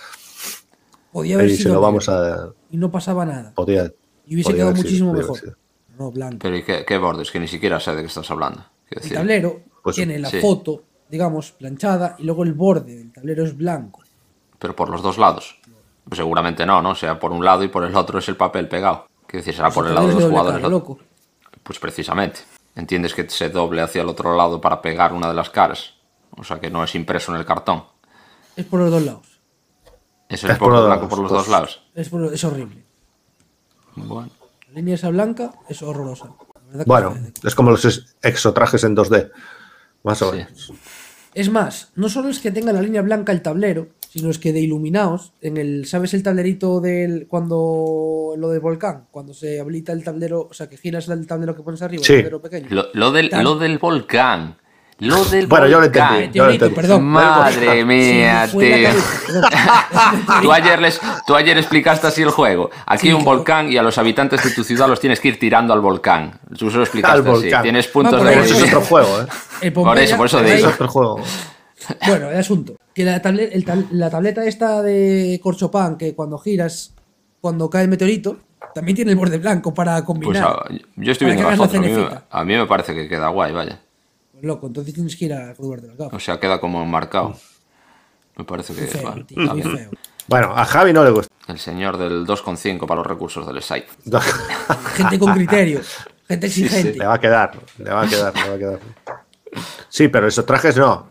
[1.12, 2.50] podía haber Y se sido lo negro vamos a.
[2.72, 3.52] y no pasaba nada.
[3.54, 3.92] Podía,
[4.26, 5.58] Y hubiese podía quedado sido, muchísimo mejor.
[6.00, 6.38] No, blanco.
[6.42, 7.32] Pero ¿y qué, qué bordes?
[7.32, 8.66] Que ni siquiera sé de qué estás hablando.
[8.90, 10.40] El tablero Pues, tiene la sí.
[10.40, 14.02] foto, digamos, planchada y luego el borde del tablero es blanco.
[14.58, 15.60] pero por los dos lados.
[16.08, 16.92] Pues seguramente no, ¿no?
[16.92, 19.06] O sea, por un lado y por el otro es el papel pegado.
[19.28, 20.58] Quiero decir, será por Eso el lado de los jugadores.
[20.60, 21.00] cara, loco.
[21.64, 22.40] Pues precisamente.
[22.76, 25.94] ¿Entiendes que se doble hacia el otro lado para pegar una de las caras?
[26.38, 27.86] O sea, que no es impreso en el cartón.
[28.56, 29.40] Es por los dos lados.
[30.28, 31.42] Es el Es por los blanco dos, por los pues.
[31.44, 31.84] dos lados.
[31.94, 32.84] Es, por- es horrible.
[33.96, 34.30] Bueno.
[34.68, 36.30] La línea esa blanca es horrorosa.
[36.86, 39.32] Bueno, es como los ex- exotrajes en 2D.
[40.04, 40.38] Más o Sí.
[40.38, 40.74] menos.
[41.34, 44.54] Es más, no solo es que tenga la línea blanca el tablero, sino es que
[44.54, 49.08] de iluminados, en el, ¿sabes el tablerito del cuando lo del volcán?
[49.12, 52.14] Cuando se habilita el tablero, o sea, que giras el tablero que pones arriba, Sí.
[52.14, 52.68] el tablero pequeño.
[52.70, 54.56] Lo, lo del, lo del volcán.
[55.00, 56.16] Lo del Bueno, yo lo volcán.
[56.16, 56.38] entendí.
[56.38, 56.74] Yo lo entendí.
[56.76, 57.04] perdón.
[57.04, 58.90] Madre mía, la tío.
[60.42, 62.70] Tú ayer, les, tú ayer explicaste así el juego.
[62.86, 63.38] Aquí Sí, hay un claro.
[63.38, 66.40] volcán y a los habitantes de tu ciudad los tienes que ir tirando al volcán.
[66.58, 67.30] Tú se lo explicaste Al así.
[67.30, 67.64] volcán.
[67.64, 68.78] Tienes puntos de Ese es movimiento.
[68.78, 69.26] otro juego, ¿eh?
[69.62, 70.40] El Por Pompeya, eso, por eso.
[70.40, 71.20] Ese es otro juego.
[72.08, 72.76] Bueno, el asunto.
[72.94, 76.94] Que la, tablet- el tab- la tableta esta de corchopán, que cuando giras,
[77.42, 78.38] cuando cae el meteorito,
[78.74, 80.44] también tiene el borde blanco para Pues combinar.
[80.44, 81.76] a- yo estoy viendo las la fotos.
[81.78, 82.26] A mí, me, cenefita.
[82.30, 83.82] a mí me parece que queda guay, vaya.
[84.32, 86.24] Pues loco, entonces tienes que ir a de las O gafas.
[86.24, 87.36] sea, queda como marcado.
[88.38, 89.90] Me parece que vale, tío, feo.
[90.28, 91.34] Bueno, a Javi no le gusta.
[91.48, 93.88] El señor del 2,5 para los recursos del site.
[94.96, 95.80] Gente con criterio,
[96.28, 96.98] gente exigente.
[96.98, 98.80] le va a quedar, le va a quedar, le va a quedar.
[99.88, 101.08] Sí, pero esos trajes no.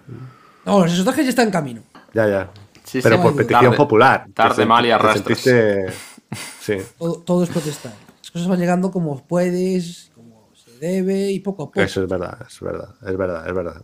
[0.66, 1.82] No, esos trajes ya están en camino.
[2.12, 2.51] Ya, ya.
[2.85, 3.23] Sí, pero sí.
[3.23, 4.27] por petición Tarde- popular.
[4.35, 5.39] tarde, mal y arrastras.
[5.39, 5.93] sentiste-
[6.61, 6.78] Sí.
[6.99, 7.93] Todo, todo es protestar.
[8.20, 11.81] Las cosas van llegando como puedes, como se debe y poco a poco.
[11.81, 13.82] Eso es verdad, es verdad, es verdad, es verdad.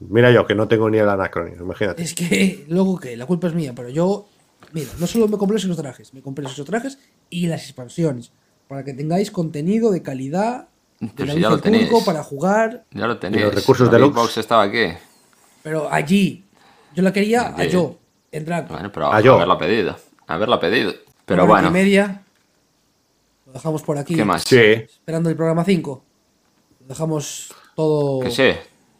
[0.00, 2.02] Mira yo, que no tengo ni el anacronismo, imagínate.
[2.02, 4.28] Es que, luego que la culpa es mía, pero yo,
[4.72, 6.98] mira, no solo me compré esos trajes, me compré esos trajes
[7.30, 8.32] y las expansiones.
[8.68, 10.68] Para que tengáis contenido de calidad,
[11.00, 12.04] de Pero la si ya luz lo del turco tenéis.
[12.04, 12.84] para jugar.
[12.92, 13.44] Ya lo tenéis.
[13.44, 14.14] los recursos La deluxe.
[14.14, 14.92] Big Box estaba aquí.
[15.68, 16.46] Pero allí,
[16.94, 17.68] yo la quería a Sí.
[17.68, 17.98] yo,
[18.32, 18.72] en Draco.
[18.72, 19.34] Bueno, pero Ah, yo.
[19.34, 19.96] haberla pedido.
[20.26, 20.94] Haberla pedido.
[21.26, 22.22] Pero Una hora bueno, y media.
[23.44, 24.14] Lo dejamos por aquí.
[24.14, 24.44] ¿qué más?
[24.44, 26.02] Sí, Esperando el programa 5.
[26.80, 28.20] Lo dejamos todo.
[28.20, 28.50] Que sí.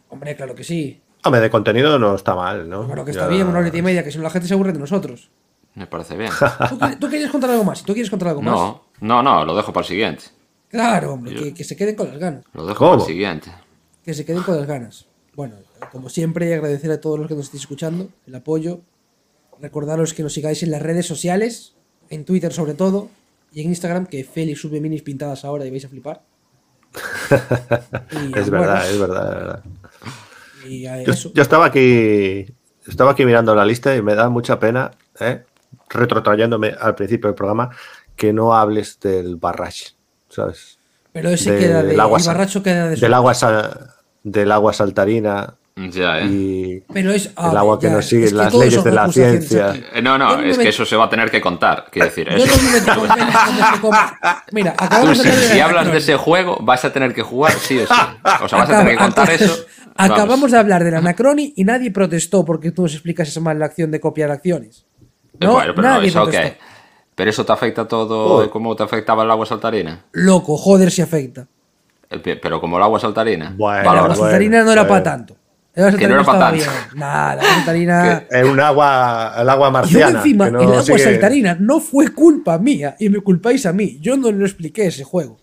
[0.09, 1.01] Hombre, claro que sí.
[1.23, 2.85] hombre, de contenido no está mal, ¿no?
[2.85, 4.53] Claro que Ya- está bien, una hora y media, que si no la gente se
[4.53, 5.31] aburre de nosotros.
[5.73, 6.29] Me parece bien.
[6.99, 7.81] ¿Tú, querías contar algo más?
[7.83, 8.53] Tú quieres contar algo más.
[8.53, 10.25] No, no, no, lo dejo para el siguiente.
[10.69, 12.43] Claro, hombre, que, que se queden con las ganas.
[12.53, 12.91] Lo dejo ¿Cómo?
[12.91, 13.51] para el siguiente.
[14.05, 15.07] Que se queden con las ganas.
[15.35, 15.55] Bueno,
[15.91, 18.81] como siempre, agradecer a todos los que nos estéis escuchando, el apoyo.
[19.61, 21.75] Recordaros que nos sigáis en las redes sociales,
[22.09, 23.09] en Twitter sobre todo,
[23.51, 26.21] y en Instagram, que Félix sube minis pintadas ahora y vais a flipar.
[28.11, 29.63] Y, Es bueno, verdad, es verdad, es verdad.
[30.65, 30.83] Y
[31.33, 32.45] Yo, estaba aquí
[32.87, 35.43] estaba aquí mirando la lista y me da mucha pena, ¿eh?
[35.89, 37.69] retrotrayéndome al principio del programa,
[38.15, 39.91] que no hables del barrage,
[40.29, 40.79] ¿sabes?
[41.13, 41.99] Pero ese de- queda de.
[41.99, 42.95] agua el barracho queda de.
[42.95, 43.33] Del agua
[44.23, 45.55] del agua saltarina
[45.91, 46.25] Ya, ¿eh?
[46.25, 47.27] y Pero es.
[47.27, 49.73] el ver, agua que ya, no sigue es que las leyes de la ciencia.
[49.93, 51.85] Eh, No, no, es que eso se va a tener que contar.
[51.91, 52.61] Quiero decir, Yo eso.
[52.61, 53.97] no se come-
[54.51, 56.91] Mira, Tú, acabamos si, de hablar de si la hablas de ese juego, vas a
[56.91, 57.93] tener que jugar sí o sí.
[58.43, 59.55] O sea, vas a tener que contar eso.
[59.95, 60.51] Acabamos Vamos.
[60.51, 63.91] de hablar de la Anacroni y nadie protestó porque tú nos explicases mal la acción
[63.91, 64.85] de copiar acciones.
[65.33, 66.57] Eh, No, bueno, pero nadie eso protestó.
[67.15, 68.49] Pero eso te afecta todo Joder.
[68.49, 70.05] como te afectaba el agua saltarina.
[70.13, 71.47] Loco, joder si afecta.
[72.23, 73.53] Pero como el agua saltarina.
[73.57, 74.89] Bueno, la agua bueno, saltarina no era bueno.
[74.89, 75.35] para tanto.
[75.87, 76.23] El Que no era.
[76.95, 78.23] Nah, la saltarina.
[78.29, 80.17] Es un agua, el agua Yo marciana.
[80.19, 83.73] encima, que no el agua sigue- saltarina no fue culpa mía y me culpáis a
[83.73, 83.97] mí.
[84.01, 85.37] Yo no lo expliqué ese juego.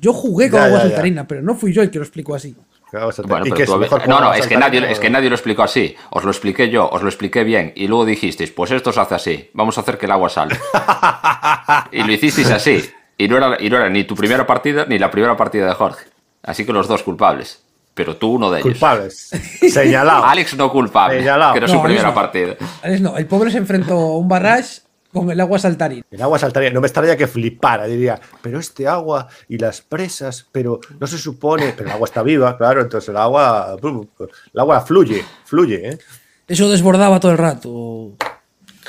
[0.00, 0.90] Yo jugué con Ya, agua ya, ya.
[0.90, 2.54] saltarina, pero no fui yo el que lo explicó así.
[2.90, 3.40] que agua saltarina.
[3.40, 4.98] Bueno, ¿Y pero qué es tú el habe- mejor no, no, es que, nadie, es
[5.00, 5.94] que nadie lo explicó así.
[6.10, 7.72] Os lo expliqué yo, os lo expliqué bien.
[7.76, 9.50] Y luego dijisteis, pues esto se hace así.
[9.54, 10.56] Vamos a hacer que el agua salga.
[11.92, 12.82] y lo hicisteis así.
[13.16, 15.74] Y no, era, y no era ni tu primera partida ni la primera partida de
[15.74, 16.06] Jorge.
[16.42, 17.62] Así que los dos culpables.
[17.98, 18.70] Pero tú uno de ellos.
[18.72, 19.30] Culpables.
[19.70, 20.24] Señalado.
[20.24, 21.18] Alex no culpable.
[21.18, 21.52] Señalado.
[21.52, 22.14] Que era No, su Alex primera no.
[22.14, 22.56] partida.
[22.82, 26.04] Alex, no, el pobre se enfrentó a un barrage con el agua saltarina.
[26.10, 30.46] El agua saltaría, no me estaría que flipara, diría, pero este agua y las presas,
[30.52, 34.80] pero no se supone, pero el agua está viva, claro, entonces el agua, el agua
[34.82, 35.98] fluye, fluye, ¿eh?
[36.46, 38.12] Eso desbordaba todo el rato.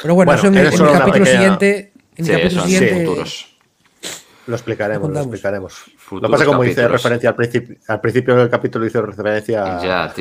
[0.02, 1.94] Pero bueno, Bueno, eso en, en el capítulo pequeña- siguiente.
[2.16, 3.06] En Sí, el capítulo siguiente.
[4.50, 5.74] Lo explicaremos, lo explicaremos.
[5.98, 6.92] Futuros Lo pasa como hice capítulos.
[7.04, 10.14] referencia al principio, al principio del capítulo hizo referencia Ya,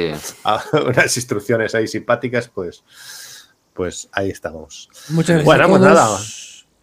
[0.45, 2.85] a unas instrucciones ahí simpáticas, pues,
[3.73, 4.91] pues ahí estamos.
[5.09, 5.95] Muchas gracias Bueno, a pues todos.
[5.95, 6.19] nada.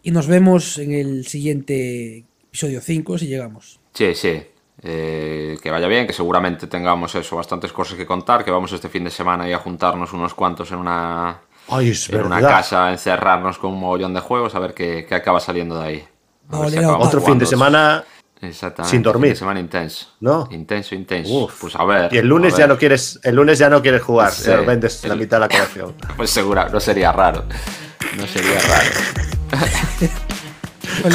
[0.02, 3.78] Y nos vemos en el siguiente episodio 5 si llegamos.
[3.94, 4.42] Sí, sí.
[4.82, 8.88] Eh, que vaya bien, que seguramente tengamos eso, bastantes cosas que contar, que vamos este
[8.88, 12.90] fin de semana ahí a juntarnos unos cuantos en una, Ay, es en una casa,
[12.92, 16.04] encerrarnos con un mogollón de juegos, a ver qué, qué acaba saliendo de ahí.
[16.50, 18.04] Otro fin de semana
[18.40, 18.90] Exactamente.
[18.90, 19.28] sin dormir.
[19.30, 20.06] Fin de semana intenso.
[20.20, 20.48] ¿No?
[20.50, 21.32] Intenso, intenso.
[21.32, 21.60] Uf.
[21.60, 22.12] Pues a ver.
[22.12, 24.50] y el lunes ya no quieres, el lunes ya no quieres jugar, Sí.
[24.66, 25.94] vendes la mitad de la colección.
[26.16, 27.44] Pues segura, no sería raro.
[28.16, 28.90] No sería raro.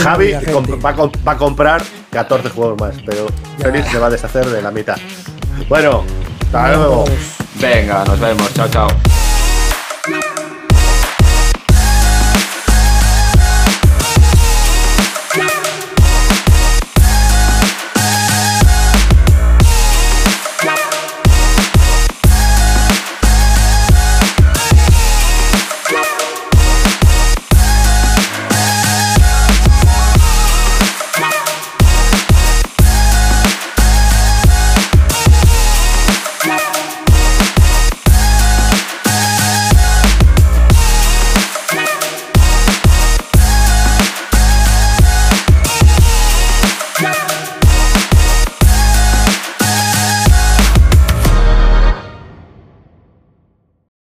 [0.03, 0.39] Javi va,
[0.89, 1.81] a comp- va a comprar
[2.11, 3.27] 14 juegos más, pero.
[3.57, 4.97] Félix se va a deshacer de la mitad.
[5.67, 6.03] Bueno,
[6.45, 7.05] hasta luego.
[7.59, 8.53] Venga, nos vemos.
[8.53, 8.87] Chao, chao.